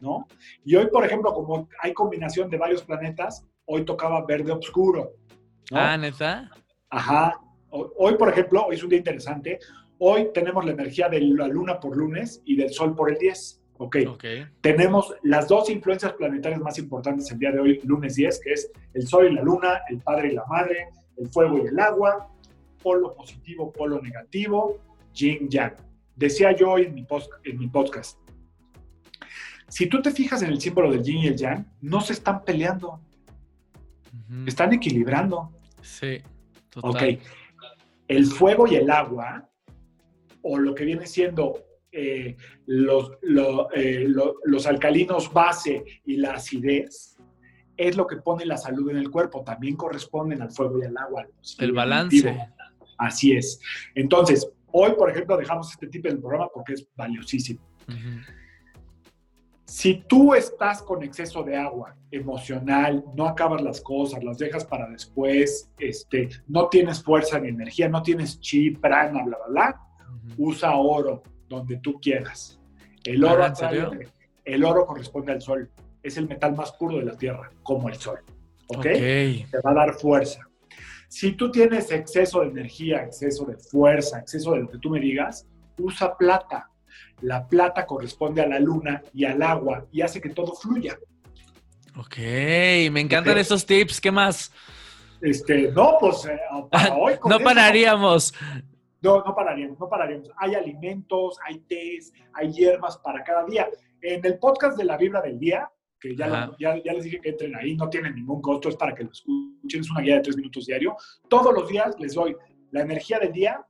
¿no? 0.00 0.26
Y 0.64 0.76
hoy, 0.76 0.88
por 0.88 1.04
ejemplo, 1.06 1.32
como 1.32 1.68
hay 1.82 1.94
combinación 1.94 2.50
de 2.50 2.58
varios 2.58 2.82
planetas, 2.84 3.46
hoy 3.64 3.84
tocaba 3.86 4.24
verde 4.26 4.52
oscuro. 4.52 5.12
¿no? 5.70 5.78
Ah, 5.80 5.96
neta. 5.96 6.50
Ajá. 6.90 7.40
Ho- 7.70 7.90
Hoy, 7.96 8.16
por 8.16 8.28
ejemplo, 8.28 8.66
hoy 8.66 8.74
es 8.76 8.82
un 8.82 8.90
día 8.90 8.98
interesante. 8.98 9.58
Hoy 9.98 10.30
tenemos 10.34 10.64
la 10.66 10.72
energía 10.72 11.08
de 11.08 11.20
la 11.22 11.46
luna 11.48 11.80
por 11.80 11.96
lunes 11.96 12.42
y 12.44 12.56
del 12.56 12.70
sol 12.70 12.94
por 12.94 13.10
el 13.10 13.16
10. 13.16 13.59
Ok. 13.82 13.96
Ok. 14.08 14.24
Tenemos 14.60 15.14
las 15.22 15.48
dos 15.48 15.70
influencias 15.70 16.12
planetarias 16.12 16.60
más 16.60 16.78
importantes 16.78 17.30
el 17.30 17.38
día 17.38 17.50
de 17.50 17.60
hoy, 17.60 17.80
lunes 17.84 18.14
10, 18.14 18.40
que 18.40 18.52
es 18.52 18.70
el 18.92 19.06
sol 19.06 19.26
y 19.30 19.34
la 19.34 19.42
luna, 19.42 19.80
el 19.88 19.98
padre 20.00 20.28
y 20.32 20.34
la 20.34 20.44
madre, 20.44 20.88
el 21.16 21.28
fuego 21.28 21.56
y 21.64 21.66
el 21.68 21.80
agua, 21.80 22.28
polo 22.82 23.14
positivo, 23.14 23.72
polo 23.72 24.00
negativo, 24.02 24.78
yin 25.14 25.48
yang. 25.48 25.74
Decía 26.14 26.52
yo 26.54 26.72
hoy 26.72 26.82
en 26.84 26.94
mi, 26.94 27.04
post- 27.04 27.32
en 27.44 27.58
mi 27.58 27.68
podcast, 27.68 28.18
si 29.68 29.86
tú 29.86 30.02
te 30.02 30.10
fijas 30.10 30.42
en 30.42 30.50
el 30.50 30.60
símbolo 30.60 30.90
del 30.92 31.02
yin 31.02 31.18
y 31.18 31.26
el 31.28 31.36
yang, 31.36 31.64
no 31.80 32.02
se 32.02 32.12
están 32.12 32.44
peleando, 32.44 33.00
están 34.46 34.72
equilibrando. 34.74 35.52
Sí. 35.80 36.18
Total. 36.68 36.90
Ok. 36.90 37.22
El 38.08 38.26
fuego 38.26 38.66
y 38.66 38.74
el 38.74 38.90
agua, 38.90 39.48
o 40.42 40.58
lo 40.58 40.74
que 40.74 40.84
viene 40.84 41.06
siendo 41.06 41.54
eh, 41.92 42.36
los, 42.66 43.12
lo- 43.22 43.70
eh, 43.72 44.04
lo- 44.08 44.34
los 44.44 44.66
alcalinos 44.66 45.32
base 45.32 45.84
y 46.04 46.16
la 46.16 46.32
acidez, 46.34 47.16
es 47.76 47.96
lo 47.96 48.06
que 48.06 48.16
pone 48.18 48.44
la 48.44 48.56
salud 48.56 48.90
en 48.90 48.98
el 48.98 49.10
cuerpo. 49.10 49.42
También 49.42 49.74
corresponden 49.76 50.42
al 50.42 50.50
fuego 50.50 50.78
y 50.78 50.84
al 50.86 50.96
agua. 50.96 51.26
El 51.58 51.72
balance. 51.72 52.16
Así 52.98 53.32
es. 53.32 53.58
Entonces, 53.94 54.46
hoy, 54.72 54.92
por 54.98 55.10
ejemplo, 55.10 55.36
dejamos 55.36 55.70
este 55.72 55.86
tipo 55.86 56.06
del 56.08 56.18
programa 56.18 56.48
porque 56.52 56.74
es 56.74 56.86
valiosísimo. 56.94 57.60
Si 59.64 60.02
tú 60.08 60.34
estás 60.34 60.82
con 60.82 61.02
exceso 61.02 61.42
de 61.44 61.56
agua 61.56 61.96
emocional, 62.10 63.04
no 63.14 63.26
acabas 63.28 63.62
las 63.62 63.80
cosas, 63.80 64.22
las 64.24 64.36
dejas 64.36 64.64
para 64.64 64.88
después, 64.90 65.70
este, 65.78 66.28
no 66.48 66.68
tienes 66.68 67.02
fuerza 67.02 67.38
ni 67.38 67.48
energía, 67.48 67.88
no 67.88 68.02
tienes 68.02 68.40
chi, 68.40 68.72
prana, 68.72 69.22
bla, 69.24 69.38
bla, 69.38 69.46
bla, 69.48 69.80
usa 70.36 70.74
oro 70.74 71.22
donde 71.50 71.76
tú 71.78 72.00
quieras. 72.00 72.58
El 73.04 73.22
oro, 73.24 73.44
el 74.44 74.64
oro 74.64 74.86
corresponde 74.86 75.32
al 75.32 75.42
sol. 75.42 75.68
Es 76.02 76.16
el 76.16 76.26
metal 76.28 76.54
más 76.54 76.72
puro 76.72 76.96
de 76.98 77.04
la 77.04 77.16
tierra, 77.16 77.50
como 77.62 77.88
el 77.90 77.96
sol. 77.96 78.20
¿Ok? 78.68 78.82
Te 78.84 79.46
va 79.64 79.72
a 79.72 79.74
dar 79.74 79.94
fuerza. 79.94 80.40
Si 81.08 81.32
tú 81.32 81.50
tienes 81.50 81.90
exceso 81.90 82.40
de 82.42 82.46
energía, 82.48 83.02
exceso 83.02 83.44
de 83.44 83.56
fuerza, 83.58 84.20
exceso 84.20 84.52
de 84.52 84.60
lo 84.60 84.68
que 84.70 84.78
tú 84.78 84.90
me 84.90 85.00
digas, 85.00 85.44
usa 85.76 86.16
plata. 86.16 86.70
La 87.20 87.46
plata 87.48 87.84
corresponde 87.84 88.40
a 88.42 88.46
la 88.46 88.60
luna 88.60 89.02
y 89.12 89.24
al 89.24 89.42
agua 89.42 89.86
y 89.92 90.02
hace 90.02 90.20
que 90.20 90.30
todo 90.30 90.54
fluya. 90.54 90.96
Ok. 91.96 92.16
Me 92.92 93.00
encantan 93.00 93.32
Ok. 93.34 93.40
estos 93.40 93.66
tips. 93.66 94.00
¿Qué 94.00 94.12
más? 94.12 94.52
Este, 95.20 95.70
no, 95.72 95.96
pues 95.98 96.24
eh, 96.26 96.38
para 96.70 96.94
hoy. 96.96 97.14
No 97.28 97.36
eso- 97.36 97.44
pararíamos. 97.44 98.32
No, 99.02 99.22
no 99.24 99.34
pararíamos, 99.34 99.78
no 99.78 99.88
pararíamos. 99.88 100.30
Hay 100.36 100.54
alimentos, 100.54 101.38
hay 101.46 101.58
tés, 101.60 102.12
hay 102.34 102.52
hierbas 102.52 102.98
para 102.98 103.22
cada 103.24 103.44
día. 103.46 103.68
En 104.02 104.24
el 104.24 104.38
podcast 104.38 104.76
de 104.78 104.84
la 104.84 104.96
Vibra 104.96 105.20
del 105.22 105.38
Día, 105.38 105.70
que 106.00 106.14
ya, 106.16 106.26
lo- 106.26 106.56
ya, 106.58 106.76
ya 106.82 106.92
les 106.94 107.04
dije 107.04 107.20
que 107.20 107.30
entren 107.30 107.54
ahí, 107.56 107.76
no 107.76 107.88
tienen 107.88 108.14
ningún 108.14 108.40
costo, 108.40 108.68
es 108.68 108.76
para 108.76 108.94
que 108.94 109.04
lo 109.04 109.10
escuchen, 109.10 109.80
es 109.80 109.90
una 109.90 110.00
guía 110.00 110.14
de 110.16 110.20
tres 110.22 110.36
minutos 110.36 110.66
diario. 110.66 110.96
Todos 111.28 111.52
los 111.54 111.68
días 111.68 111.94
les 111.98 112.14
doy 112.14 112.36
la 112.70 112.82
energía 112.82 113.18
del 113.18 113.32
día, 113.32 113.64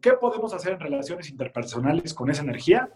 qué 0.00 0.12
podemos 0.14 0.52
hacer 0.54 0.72
en 0.74 0.80
relaciones 0.80 1.30
interpersonales 1.30 2.12
con 2.14 2.30
esa 2.30 2.42
energía 2.42 2.88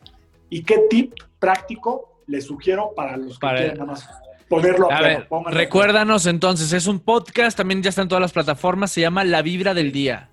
y 0.50 0.62
qué 0.62 0.80
tip 0.90 1.14
práctico 1.38 2.22
les 2.26 2.44
sugiero 2.44 2.92
para 2.96 3.16
los 3.16 3.38
que 3.38 3.46
Para- 3.46 3.58
quieran 3.58 3.78
nada 3.78 3.90
más 3.92 4.08
ponerlo 4.48 4.90
a, 4.90 4.96
A 4.98 5.02
ver, 5.02 5.26
recuérdanos 5.50 6.26
entonces, 6.26 6.72
es 6.72 6.86
un 6.86 7.00
podcast, 7.00 7.56
también 7.56 7.82
ya 7.82 7.88
está 7.90 8.02
en 8.02 8.08
todas 8.08 8.22
las 8.22 8.32
plataformas, 8.32 8.90
se 8.92 9.00
llama 9.00 9.24
La 9.24 9.40
Vibra 9.42 9.72
del 9.74 9.92
Día. 9.92 10.30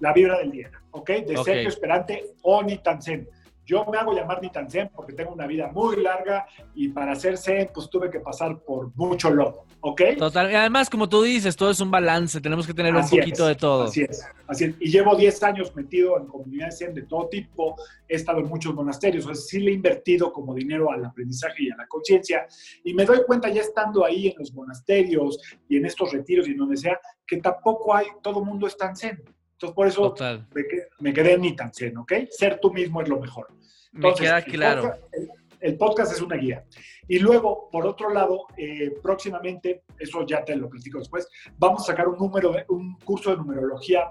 La 0.00 0.12
vibra 0.12 0.38
del 0.38 0.50
día, 0.50 0.70
¿ok? 0.90 1.10
De 1.26 1.36
Ok. 1.36 1.44
Sergio 1.44 1.68
Esperante 1.68 2.34
o 2.42 2.62
Nitansen. 2.62 3.28
Yo 3.70 3.86
me 3.86 3.98
hago 3.98 4.12
llamar 4.12 4.42
Nitansen 4.42 4.90
porque 4.92 5.12
tengo 5.12 5.32
una 5.32 5.46
vida 5.46 5.70
muy 5.72 6.02
larga 6.02 6.44
y 6.74 6.88
para 6.88 7.14
ser 7.14 7.38
Zen, 7.38 7.70
pues 7.72 7.88
tuve 7.88 8.10
que 8.10 8.18
pasar 8.18 8.58
por 8.58 8.92
mucho 8.96 9.30
lodo, 9.30 9.64
¿ok? 9.80 10.02
Total. 10.18 10.50
Y 10.50 10.56
además, 10.56 10.90
como 10.90 11.08
tú 11.08 11.22
dices, 11.22 11.54
todo 11.54 11.70
es 11.70 11.78
un 11.80 11.88
balance, 11.88 12.40
tenemos 12.40 12.66
que 12.66 12.74
tener 12.74 12.92
Así 12.96 13.14
un 13.14 13.20
poquito 13.20 13.44
es, 13.44 13.48
de 13.50 13.54
todo. 13.54 13.84
Así 13.84 14.02
es, 14.02 14.26
así 14.48 14.64
es. 14.64 14.74
Y 14.80 14.90
llevo 14.90 15.14
10 15.14 15.42
años 15.44 15.72
metido 15.76 16.18
en 16.18 16.26
comunidades 16.26 16.78
Zen 16.78 16.94
de 16.94 17.02
todo 17.02 17.28
tipo, 17.28 17.76
he 18.08 18.16
estado 18.16 18.40
en 18.40 18.46
muchos 18.46 18.74
monasterios, 18.74 19.24
o 19.26 19.28
sea, 19.32 19.36
sí 19.36 19.60
le 19.60 19.70
he 19.70 19.74
invertido 19.74 20.32
como 20.32 20.52
dinero 20.52 20.90
al 20.90 21.04
aprendizaje 21.04 21.62
y 21.62 21.70
a 21.70 21.76
la 21.76 21.86
conciencia, 21.86 22.48
y 22.82 22.92
me 22.92 23.04
doy 23.04 23.22
cuenta 23.24 23.50
ya 23.50 23.60
estando 23.60 24.04
ahí 24.04 24.26
en 24.26 24.34
los 24.36 24.52
monasterios 24.52 25.38
y 25.68 25.76
en 25.76 25.86
estos 25.86 26.12
retiros 26.12 26.48
y 26.48 26.50
en 26.50 26.56
donde 26.56 26.76
sea, 26.76 26.98
que 27.24 27.36
tampoco 27.36 27.94
hay, 27.94 28.06
todo 28.20 28.44
mundo 28.44 28.66
está 28.66 28.88
en 28.88 28.96
Zen. 28.96 29.22
Entonces, 29.60 29.74
por 29.74 29.86
eso 29.88 30.02
Total. 30.08 30.46
me, 30.54 30.62
que- 30.66 30.86
me 31.00 31.12
quedé 31.12 31.34
en 31.34 31.42
Nitansen, 31.42 31.98
¿ok? 31.98 32.12
Ser 32.30 32.58
tú 32.60 32.72
mismo 32.72 33.02
es 33.02 33.08
lo 33.10 33.20
mejor. 33.20 33.48
Me 33.92 34.14
queda 34.14 34.38
el 34.38 34.44
claro. 34.44 34.82
podcast- 34.84 35.00
El, 35.12 35.28
el 35.60 35.76
podcast 35.76 36.12
es 36.14 36.22
una 36.22 36.36
guía. 36.36 36.64
Y 37.06 37.18
luego, 37.18 37.68
por 37.70 37.86
otro 37.86 38.08
lado, 38.08 38.46
eh, 38.56 38.90
próximamente, 39.02 39.82
eso 39.98 40.24
ya 40.24 40.42
te 40.42 40.56
lo 40.56 40.70
platico 40.70 40.98
después, 40.98 41.28
vamos 41.58 41.82
a 41.82 41.92
sacar 41.92 42.08
un, 42.08 42.16
número 42.16 42.54
un 42.70 42.96
curso 43.04 43.32
de 43.32 43.36
numerología 43.36 44.04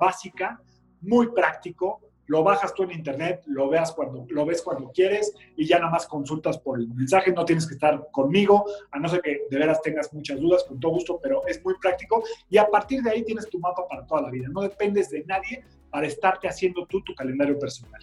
básica, 0.00 0.58
muy 1.02 1.30
práctico. 1.32 2.00
Lo 2.26 2.42
bajas 2.42 2.74
tú 2.74 2.84
en 2.84 2.92
internet, 2.92 3.42
lo, 3.46 3.68
veas 3.68 3.92
cuando, 3.92 4.26
lo 4.28 4.46
ves 4.46 4.62
cuando 4.62 4.90
quieres 4.90 5.34
y 5.56 5.66
ya 5.66 5.78
nada 5.78 5.90
más 5.90 6.06
consultas 6.06 6.58
por 6.58 6.78
el 6.78 6.88
mensaje. 6.88 7.32
No 7.32 7.44
tienes 7.44 7.66
que 7.66 7.74
estar 7.74 8.08
conmigo, 8.10 8.64
a 8.90 8.98
no 8.98 9.08
ser 9.08 9.20
que 9.20 9.42
de 9.50 9.58
veras 9.58 9.82
tengas 9.82 10.12
muchas 10.12 10.40
dudas, 10.40 10.64
con 10.64 10.80
todo 10.80 10.92
gusto, 10.92 11.20
pero 11.22 11.46
es 11.46 11.64
muy 11.64 11.74
práctico. 11.80 12.24
Y 12.48 12.58
a 12.58 12.66
partir 12.66 13.02
de 13.02 13.10
ahí 13.10 13.24
tienes 13.24 13.48
tu 13.48 13.58
mapa 13.58 13.86
para 13.88 14.06
toda 14.06 14.22
la 14.22 14.30
vida. 14.30 14.48
No 14.50 14.62
dependes 14.62 15.10
de 15.10 15.24
nadie 15.24 15.64
para 15.90 16.06
estarte 16.06 16.48
haciendo 16.48 16.86
tú 16.86 17.02
tu 17.02 17.14
calendario 17.14 17.58
personal. 17.58 18.00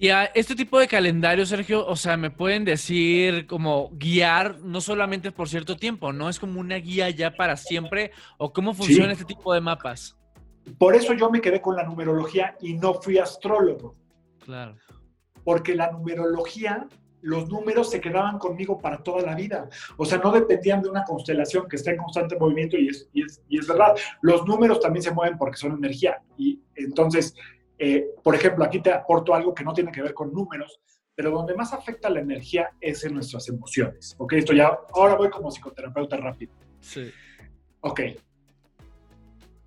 Y 0.00 0.08
a 0.08 0.24
este 0.24 0.56
tipo 0.56 0.78
de 0.78 0.88
calendario, 0.88 1.44
Sergio, 1.44 1.86
o 1.86 1.94
sea, 1.94 2.16
me 2.16 2.30
pueden 2.30 2.64
decir 2.64 3.46
como 3.46 3.90
guiar, 3.92 4.58
no 4.60 4.80
solamente 4.80 5.30
por 5.30 5.46
cierto 5.46 5.76
tiempo, 5.76 6.10
¿no? 6.10 6.30
Es 6.30 6.40
como 6.40 6.58
una 6.58 6.76
guía 6.76 7.10
ya 7.10 7.36
para 7.36 7.58
siempre, 7.58 8.10
o 8.38 8.50
cómo 8.50 8.72
funciona 8.72 9.12
este 9.12 9.26
tipo 9.26 9.52
de 9.52 9.60
mapas. 9.60 10.16
Por 10.78 10.94
eso 10.94 11.12
yo 11.14 11.30
me 11.30 11.40
quedé 11.40 11.60
con 11.60 11.76
la 11.76 11.84
numerología 11.84 12.56
y 12.60 12.74
no 12.74 12.94
fui 12.94 13.18
astrólogo, 13.18 13.96
Claro. 14.44 14.76
porque 15.44 15.74
la 15.74 15.90
numerología, 15.90 16.86
los 17.22 17.48
números 17.48 17.90
se 17.90 18.00
quedaban 18.00 18.38
conmigo 18.38 18.78
para 18.78 19.02
toda 19.02 19.22
la 19.22 19.34
vida. 19.34 19.68
O 19.96 20.04
sea, 20.04 20.18
no 20.18 20.32
dependían 20.32 20.82
de 20.82 20.88
una 20.88 21.04
constelación 21.04 21.68
que 21.68 21.76
está 21.76 21.90
en 21.90 21.98
constante 21.98 22.36
movimiento 22.38 22.76
y 22.78 22.88
es, 22.88 23.08
y 23.12 23.22
es, 23.24 23.42
y 23.48 23.58
es 23.58 23.66
verdad. 23.66 23.94
Los 24.22 24.46
números 24.46 24.80
también 24.80 25.02
se 25.02 25.10
mueven 25.12 25.36
porque 25.36 25.56
son 25.58 25.72
energía. 25.72 26.22
Y 26.38 26.60
entonces, 26.74 27.34
eh, 27.78 28.06
por 28.22 28.34
ejemplo, 28.34 28.64
aquí 28.64 28.80
te 28.80 28.92
aporto 28.92 29.34
algo 29.34 29.54
que 29.54 29.64
no 29.64 29.72
tiene 29.74 29.92
que 29.92 30.02
ver 30.02 30.14
con 30.14 30.32
números, 30.32 30.80
pero 31.14 31.30
donde 31.30 31.54
más 31.54 31.72
afecta 31.74 32.08
la 32.08 32.20
energía 32.20 32.70
es 32.80 33.04
en 33.04 33.12
nuestras 33.14 33.46
emociones. 33.50 34.14
Ok, 34.18 34.32
esto 34.34 34.54
ya, 34.54 34.78
ahora 34.94 35.14
voy 35.16 35.28
como 35.28 35.50
psicoterapeuta 35.50 36.16
rápido. 36.16 36.52
Sí. 36.80 37.10
Ok. 37.80 38.00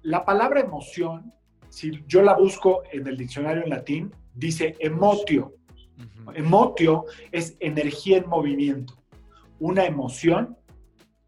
La 0.03 0.25
palabra 0.25 0.59
emoción, 0.59 1.33
si 1.69 2.03
yo 2.07 2.21
la 2.21 2.35
busco 2.35 2.83
en 2.91 3.07
el 3.07 3.17
diccionario 3.17 3.63
en 3.63 3.69
latín, 3.69 4.11
dice 4.35 4.75
emotio, 4.79 5.55
Emotio 6.33 7.05
es 7.31 7.55
energía 7.59 8.17
en 8.17 8.27
movimiento. 8.27 9.01
Una 9.59 9.85
emoción 9.85 10.57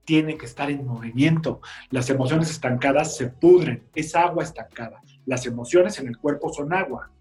tiene 0.04 0.38
que 0.38 0.46
estar 0.46 0.70
en 0.70 0.86
movimiento. 0.86 1.62
Las 1.90 2.10
emociones 2.10 2.50
estancadas 2.50 3.16
se 3.16 3.28
pudren, 3.30 3.88
es 3.96 4.16
agua 4.16 4.44
estancada. 4.44 5.02
Las 5.26 5.46
emociones 5.46 6.00
en 6.00 6.08
el 6.08 6.18
cuerpo 6.18 6.52
son 6.54 6.74
agua. 6.74 7.12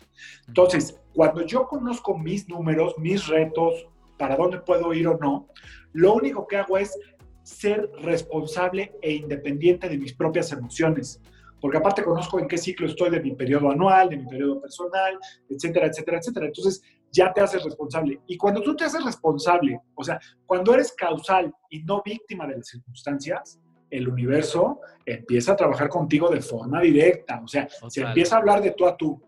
Entonces, 0.46 1.00
cuando 1.14 1.42
yo 1.42 1.66
conozco 1.66 2.16
mis 2.18 2.48
números, 2.48 2.94
mis 2.98 3.26
retos, 3.26 3.86
para 4.18 4.36
dónde 4.36 4.61
puedo 4.61 4.92
ir 4.92 5.09
o 5.09 5.18
no, 5.18 5.48
lo 5.92 6.14
único 6.14 6.46
que 6.46 6.57
hago 6.57 6.78
es 6.78 6.96
ser 7.42 7.90
responsable 8.00 8.92
e 9.02 9.12
independiente 9.12 9.88
de 9.88 9.98
mis 9.98 10.14
propias 10.14 10.52
emociones. 10.52 11.20
Porque 11.64 11.78
aparte 11.78 12.04
conozco 12.04 12.38
en 12.38 12.46
qué 12.46 12.58
ciclo 12.58 12.86
estoy 12.86 13.08
de 13.08 13.22
mi 13.22 13.34
periodo 13.34 13.70
anual, 13.70 14.10
de 14.10 14.18
mi 14.18 14.26
periodo 14.26 14.60
personal, 14.60 15.18
etcétera, 15.48 15.86
etcétera, 15.86 16.18
etcétera. 16.18 16.46
Entonces 16.48 16.82
ya 17.10 17.32
te 17.32 17.40
haces 17.40 17.64
responsable. 17.64 18.20
Y 18.26 18.36
cuando 18.36 18.60
tú 18.60 18.76
te 18.76 18.84
haces 18.84 19.02
responsable, 19.02 19.80
o 19.94 20.04
sea, 20.04 20.20
cuando 20.44 20.74
eres 20.74 20.92
causal 20.92 21.50
y 21.70 21.82
no 21.82 22.02
víctima 22.04 22.46
de 22.46 22.58
las 22.58 22.66
circunstancias, 22.66 23.58
el 23.88 24.06
universo 24.06 24.78
empieza 25.06 25.52
a 25.52 25.56
trabajar 25.56 25.88
contigo 25.88 26.28
de 26.28 26.42
forma 26.42 26.82
directa. 26.82 27.40
O 27.42 27.48
sea, 27.48 27.66
se 27.88 28.02
empieza 28.02 28.36
a 28.36 28.40
hablar 28.40 28.60
de 28.60 28.72
tú 28.72 28.84
a 28.84 28.94
tú. 28.94 29.18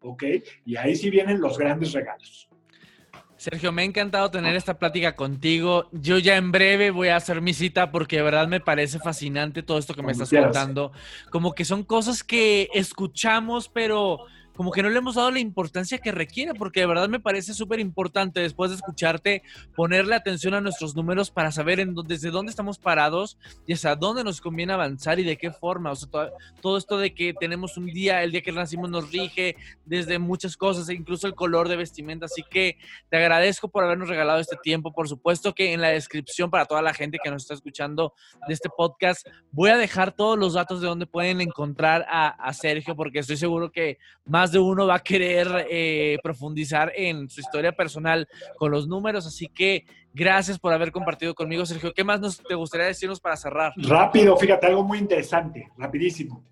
¿Ok? 0.00 0.22
Y 0.66 0.76
ahí 0.76 0.94
sí 0.96 1.08
vienen 1.08 1.40
los 1.40 1.56
grandes 1.56 1.94
regalos. 1.94 2.50
Sergio, 3.36 3.70
me 3.70 3.82
ha 3.82 3.84
encantado 3.84 4.30
tener 4.30 4.56
esta 4.56 4.78
plática 4.78 5.14
contigo. 5.14 5.88
Yo 5.92 6.18
ya 6.18 6.36
en 6.36 6.52
breve 6.52 6.90
voy 6.90 7.08
a 7.08 7.16
hacer 7.16 7.42
mi 7.42 7.52
cita 7.52 7.90
porque 7.90 8.16
de 8.16 8.22
verdad 8.22 8.48
me 8.48 8.60
parece 8.60 8.98
fascinante 8.98 9.62
todo 9.62 9.78
esto 9.78 9.94
que 9.94 10.02
me 10.02 10.12
estás 10.12 10.30
contando. 10.30 10.92
Como 11.30 11.54
que 11.54 11.64
son 11.64 11.84
cosas 11.84 12.24
que 12.24 12.70
escuchamos, 12.72 13.68
pero 13.68 14.26
como 14.56 14.72
que 14.72 14.82
no 14.82 14.88
le 14.88 14.98
hemos 14.98 15.16
dado 15.16 15.30
la 15.30 15.38
importancia 15.38 15.98
que 15.98 16.12
requiere, 16.12 16.54
porque 16.54 16.80
de 16.80 16.86
verdad 16.86 17.08
me 17.08 17.20
parece 17.20 17.52
súper 17.52 17.78
importante 17.78 18.40
después 18.40 18.70
de 18.70 18.76
escucharte 18.76 19.42
ponerle 19.74 20.14
atención 20.14 20.54
a 20.54 20.60
nuestros 20.60 20.96
números 20.96 21.30
para 21.30 21.52
saber 21.52 21.80
en 21.80 21.94
desde 22.06 22.30
dónde 22.30 22.50
estamos 22.50 22.78
parados 22.78 23.38
y 23.66 23.74
hasta 23.74 23.94
dónde 23.96 24.24
nos 24.24 24.40
conviene 24.40 24.72
avanzar 24.72 25.20
y 25.20 25.24
de 25.24 25.36
qué 25.36 25.50
forma. 25.50 25.92
O 25.92 25.96
sea, 25.96 26.30
todo, 26.60 26.78
esto 26.78 26.98
de 26.98 27.14
que 27.14 27.34
tenemos 27.34 27.76
un 27.76 27.86
día, 27.86 28.22
el 28.22 28.32
día 28.32 28.42
que 28.42 28.52
nacimos 28.52 28.90
nos 28.90 29.10
rige 29.12 29.56
desde 29.84 30.18
muchas 30.18 30.56
cosas, 30.56 30.88
e 30.88 30.94
incluso 30.94 31.26
el 31.26 31.34
color 31.34 31.68
de 31.68 31.76
vestimenta. 31.76 32.26
Así 32.26 32.42
que 32.48 32.78
te 33.10 33.18
agradezco 33.18 33.68
por 33.68 33.84
habernos 33.84 34.08
regalado 34.08 34.40
este 34.40 34.56
tiempo. 34.62 34.92
Por 34.92 35.08
supuesto 35.08 35.54
que 35.54 35.72
en 35.72 35.80
la 35.80 35.88
descripción 35.88 36.50
para 36.50 36.64
toda 36.64 36.82
la 36.82 36.94
gente 36.94 37.18
que 37.22 37.30
nos 37.30 37.42
está 37.42 37.54
escuchando 37.54 38.14
de 38.48 38.54
este 38.54 38.68
podcast, 38.68 39.26
voy 39.52 39.70
a 39.70 39.76
dejar 39.76 40.12
todos 40.12 40.38
los 40.38 40.54
datos 40.54 40.80
de 40.80 40.86
dónde 40.86 41.06
pueden 41.06 41.40
encontrar 41.40 42.06
a, 42.08 42.28
a 42.28 42.52
Sergio, 42.54 42.96
porque 42.96 43.18
estoy 43.18 43.36
seguro 43.36 43.70
que 43.70 43.98
más 44.24 44.45
de 44.52 44.58
uno 44.58 44.86
va 44.86 44.96
a 44.96 45.00
querer 45.00 45.66
eh, 45.70 46.18
profundizar 46.22 46.92
en 46.94 47.28
su 47.28 47.40
historia 47.40 47.72
personal 47.72 48.28
con 48.56 48.70
los 48.70 48.88
números. 48.88 49.26
Así 49.26 49.48
que 49.48 49.84
gracias 50.12 50.58
por 50.58 50.72
haber 50.72 50.92
compartido 50.92 51.34
conmigo, 51.34 51.64
Sergio. 51.66 51.92
¿Qué 51.94 52.04
más 52.04 52.20
nos, 52.20 52.42
te 52.42 52.54
gustaría 52.54 52.86
decirnos 52.86 53.20
para 53.20 53.36
cerrar? 53.36 53.72
Rápido, 53.76 54.36
fíjate, 54.36 54.66
algo 54.66 54.82
muy 54.82 54.98
interesante, 54.98 55.70
rapidísimo. 55.76 56.44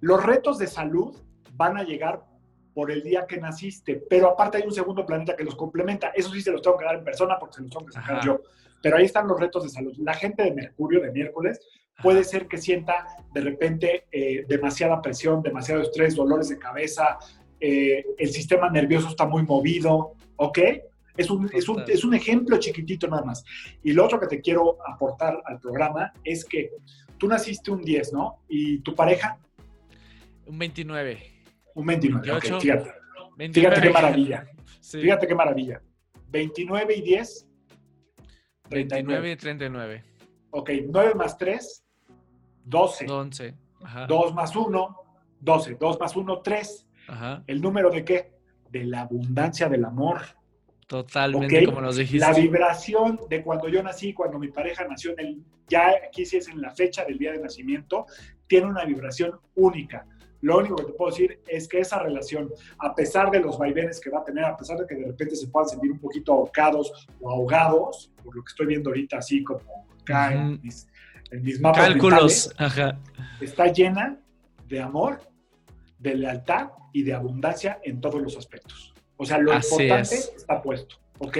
Los 0.00 0.24
retos 0.24 0.58
de 0.58 0.66
salud 0.66 1.16
van 1.54 1.76
a 1.76 1.82
llegar 1.82 2.24
por 2.72 2.92
el 2.92 3.02
día 3.02 3.26
que 3.26 3.38
naciste, 3.38 3.96
pero 4.08 4.28
aparte 4.28 4.58
hay 4.58 4.62
un 4.62 4.72
segundo 4.72 5.04
planeta 5.04 5.34
que 5.34 5.42
los 5.42 5.56
complementa. 5.56 6.12
Eso 6.14 6.30
sí 6.30 6.40
se 6.40 6.52
los 6.52 6.62
tengo 6.62 6.76
que 6.78 6.84
dar 6.84 6.94
en 6.94 7.04
persona 7.04 7.36
porque 7.38 7.56
se 7.56 7.62
los 7.62 7.70
tengo 7.70 7.86
que 7.86 7.92
sacar 7.92 8.24
yo. 8.24 8.40
Pero 8.80 8.96
ahí 8.96 9.04
están 9.04 9.26
los 9.26 9.40
retos 9.40 9.64
de 9.64 9.68
salud. 9.68 9.92
La 9.98 10.14
gente 10.14 10.44
de 10.44 10.52
Mercurio, 10.52 11.00
de 11.00 11.10
miércoles, 11.10 11.60
puede 12.02 12.24
ser 12.24 12.46
que 12.46 12.58
sienta 12.58 13.06
de 13.32 13.40
repente 13.40 14.06
eh, 14.12 14.44
demasiada 14.48 15.02
presión, 15.02 15.42
demasiado 15.42 15.82
estrés, 15.82 16.14
dolores 16.14 16.48
de 16.48 16.58
cabeza, 16.58 17.18
eh, 17.60 18.04
el 18.18 18.28
sistema 18.28 18.70
nervioso 18.70 19.08
está 19.08 19.26
muy 19.26 19.42
movido, 19.42 20.14
¿ok? 20.36 20.58
Es 21.16 21.30
un, 21.30 21.50
es, 21.52 21.68
un, 21.68 21.82
es 21.88 22.04
un, 22.04 22.14
ejemplo 22.14 22.58
chiquitito 22.58 23.08
nada 23.08 23.24
más. 23.24 23.44
Y 23.82 23.92
lo 23.92 24.04
otro 24.04 24.20
que 24.20 24.28
te 24.28 24.40
quiero 24.40 24.78
aportar 24.86 25.42
al 25.44 25.58
programa 25.58 26.12
es 26.22 26.44
que 26.44 26.70
tú 27.18 27.26
naciste 27.26 27.72
un 27.72 27.82
10, 27.82 28.12
¿no? 28.12 28.44
¿Y 28.48 28.78
tu 28.80 28.94
pareja? 28.94 29.36
Un 30.46 30.58
29. 30.58 31.18
Un 31.74 31.86
29, 31.86 32.32
ok, 32.32 32.60
fíjate. 32.60 32.92
Fíjate 33.52 33.80
qué 33.80 33.90
maravilla. 33.90 34.46
Fíjate 34.80 35.26
qué 35.26 35.34
maravilla. 35.34 35.82
29 36.28 36.94
y 36.94 37.02
10. 37.02 37.48
29 38.70 39.30
y 39.32 39.36
39. 39.36 40.04
Ok, 40.50 40.70
9 40.88 41.14
más 41.14 41.36
3, 41.36 41.84
12. 42.68 43.06
11. 43.08 43.54
2 44.08 44.34
más 44.34 44.54
1, 44.54 44.96
12. 45.40 45.76
2 45.80 46.00
más 46.00 46.16
1, 46.16 46.40
3. 46.42 46.86
¿El 47.46 47.60
número 47.60 47.90
de 47.90 48.04
qué? 48.04 48.32
De 48.70 48.84
la 48.84 49.02
abundancia 49.02 49.68
del 49.68 49.84
amor. 49.84 50.20
Totalmente, 50.86 51.66
como 51.66 51.80
nos 51.80 51.96
dijiste. 51.96 52.26
La 52.26 52.32
vibración 52.32 53.20
de 53.28 53.42
cuando 53.42 53.68
yo 53.68 53.82
nací, 53.82 54.14
cuando 54.14 54.38
mi 54.38 54.48
pareja 54.48 54.86
nació, 54.88 55.12
en 55.12 55.20
el, 55.20 55.42
ya 55.68 55.92
aquí 56.06 56.24
sí 56.24 56.38
es 56.38 56.48
en 56.48 56.60
la 56.60 56.70
fecha 56.70 57.04
del 57.04 57.18
día 57.18 57.32
de 57.32 57.40
nacimiento, 57.40 58.06
tiene 58.46 58.66
una 58.66 58.84
vibración 58.84 59.38
única. 59.54 60.06
Lo 60.40 60.58
único 60.58 60.76
que 60.76 60.84
te 60.84 60.92
puedo 60.92 61.10
decir 61.10 61.40
es 61.46 61.66
que 61.68 61.80
esa 61.80 61.98
relación, 61.98 62.50
a 62.78 62.94
pesar 62.94 63.30
de 63.30 63.40
los 63.40 63.58
vaivenes 63.58 64.00
que 64.00 64.08
va 64.08 64.20
a 64.20 64.24
tener, 64.24 64.44
a 64.44 64.56
pesar 64.56 64.78
de 64.78 64.86
que 64.86 64.94
de 64.94 65.06
repente 65.06 65.34
se 65.36 65.48
puedan 65.48 65.68
sentir 65.68 65.90
un 65.90 65.98
poquito 65.98 66.32
ahorcados 66.32 67.08
o 67.20 67.30
ahogados, 67.30 68.12
por 68.22 68.36
lo 68.36 68.42
que 68.42 68.48
estoy 68.48 68.66
viendo 68.66 68.90
ahorita, 68.90 69.18
así 69.18 69.42
como 69.42 69.86
acá 70.00 70.32
en, 70.32 70.60
mis, 70.62 70.86
mapas 71.60 71.88
Cálculos, 71.88 72.54
está 73.40 73.66
llena 73.72 74.18
de 74.66 74.80
amor, 74.80 75.20
de 75.98 76.14
lealtad 76.14 76.68
y 76.92 77.02
de 77.02 77.14
abundancia 77.14 77.78
en 77.82 78.00
todos 78.00 78.20
los 78.20 78.36
aspectos. 78.36 78.94
O 79.16 79.24
sea, 79.24 79.38
lo 79.38 79.52
importante 79.54 80.14
está 80.14 80.62
puesto, 80.62 80.96
¿ok? 81.18 81.38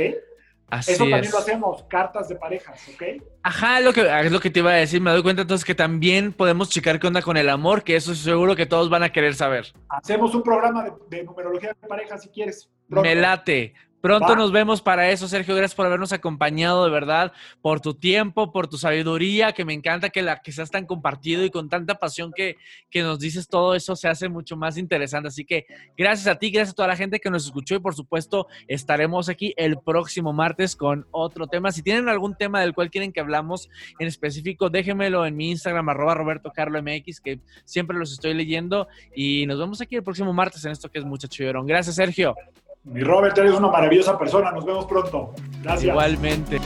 Así 0.70 0.92
Eso 0.92 1.08
también 1.08 1.32
lo 1.32 1.38
hacemos, 1.38 1.82
cartas 1.84 2.28
de 2.28 2.36
parejas, 2.36 2.86
¿ok? 2.92 3.22
Ajá, 3.42 3.78
es 3.78 3.84
lo, 3.86 3.92
que, 3.94 4.02
es 4.02 4.30
lo 4.30 4.38
que 4.38 4.50
te 4.50 4.58
iba 4.58 4.70
a 4.70 4.74
decir. 4.74 5.00
Me 5.00 5.10
doy 5.10 5.22
cuenta 5.22 5.42
entonces 5.42 5.64
que 5.64 5.74
también 5.74 6.32
podemos 6.34 6.68
checar 6.68 7.00
qué 7.00 7.06
onda 7.06 7.22
con 7.22 7.38
el 7.38 7.48
amor, 7.48 7.82
que 7.82 7.96
eso 7.96 8.14
seguro 8.14 8.54
que 8.54 8.66
todos 8.66 8.90
van 8.90 9.02
a 9.02 9.10
querer 9.10 9.34
saber. 9.34 9.72
Hacemos 9.88 10.34
un 10.34 10.42
programa 10.42 10.84
de, 11.08 11.24
numerología 11.24 11.74
de 11.80 11.88
parejas 11.88 12.22
si 12.22 12.28
quieres. 12.28 12.68
Me 12.88 13.14
late. 13.14 13.72
Pronto 14.00 14.36
nos 14.36 14.52
vemos 14.52 14.80
para 14.80 15.10
eso, 15.10 15.26
Sergio. 15.26 15.56
Gracias 15.56 15.74
por 15.74 15.86
habernos 15.86 16.12
acompañado, 16.12 16.84
de 16.84 16.90
verdad, 16.90 17.32
por 17.60 17.80
tu 17.80 17.94
tiempo, 17.94 18.52
por 18.52 18.68
tu 18.68 18.78
sabiduría, 18.78 19.52
que 19.52 19.64
me 19.64 19.72
encanta 19.72 20.10
que 20.10 20.22
la 20.22 20.40
que 20.40 20.52
seas 20.52 20.70
tan 20.70 20.86
compartido 20.86 21.44
y 21.44 21.50
con 21.50 21.68
tanta 21.68 21.96
pasión 21.96 22.32
que, 22.34 22.56
que 22.90 23.02
nos 23.02 23.18
dices 23.18 23.48
todo 23.48 23.74
eso 23.74 23.96
se 23.96 24.08
hace 24.08 24.28
mucho 24.28 24.56
más 24.56 24.76
interesante. 24.78 25.28
Así 25.28 25.44
que 25.44 25.66
gracias 25.96 26.28
a 26.28 26.38
ti, 26.38 26.50
gracias 26.50 26.72
a 26.72 26.76
toda 26.76 26.88
la 26.88 26.96
gente 26.96 27.18
que 27.18 27.30
nos 27.30 27.44
escuchó 27.46 27.74
y 27.74 27.80
por 27.80 27.94
supuesto 27.94 28.46
estaremos 28.68 29.28
aquí 29.28 29.52
el 29.56 29.78
próximo 29.78 30.32
martes 30.32 30.76
con 30.76 31.06
otro 31.10 31.48
tema. 31.48 31.72
Si 31.72 31.82
tienen 31.82 32.08
algún 32.08 32.36
tema 32.36 32.60
del 32.60 32.74
cual 32.74 32.90
quieren 32.90 33.12
que 33.12 33.20
hablamos 33.20 33.68
en 33.98 34.06
específico, 34.06 34.70
déjenmelo 34.70 35.26
en 35.26 35.36
mi 35.36 35.50
Instagram, 35.50 35.88
arroba 35.88 36.14
Roberto 36.14 36.52
Carlo 36.54 36.80
MX, 36.80 37.20
que 37.20 37.40
siempre 37.64 37.98
los 37.98 38.12
estoy 38.12 38.34
leyendo. 38.34 38.86
Y 39.14 39.44
nos 39.46 39.58
vemos 39.58 39.80
aquí 39.80 39.96
el 39.96 40.04
próximo 40.04 40.32
martes 40.32 40.64
en 40.64 40.72
esto 40.72 40.88
que 40.88 41.00
es 41.00 41.04
Muchacho 41.04 41.42
Llorón. 41.42 41.66
Gracias, 41.66 41.96
Sergio. 41.96 42.36
Mi 42.90 43.02
Robert, 43.02 43.36
eres 43.38 43.52
una 43.52 43.68
maravillosa 43.68 44.18
persona. 44.18 44.50
Nos 44.52 44.64
vemos 44.64 44.86
pronto. 44.86 45.34
Gracias. 45.62 45.90
Igualmente. 45.92 46.58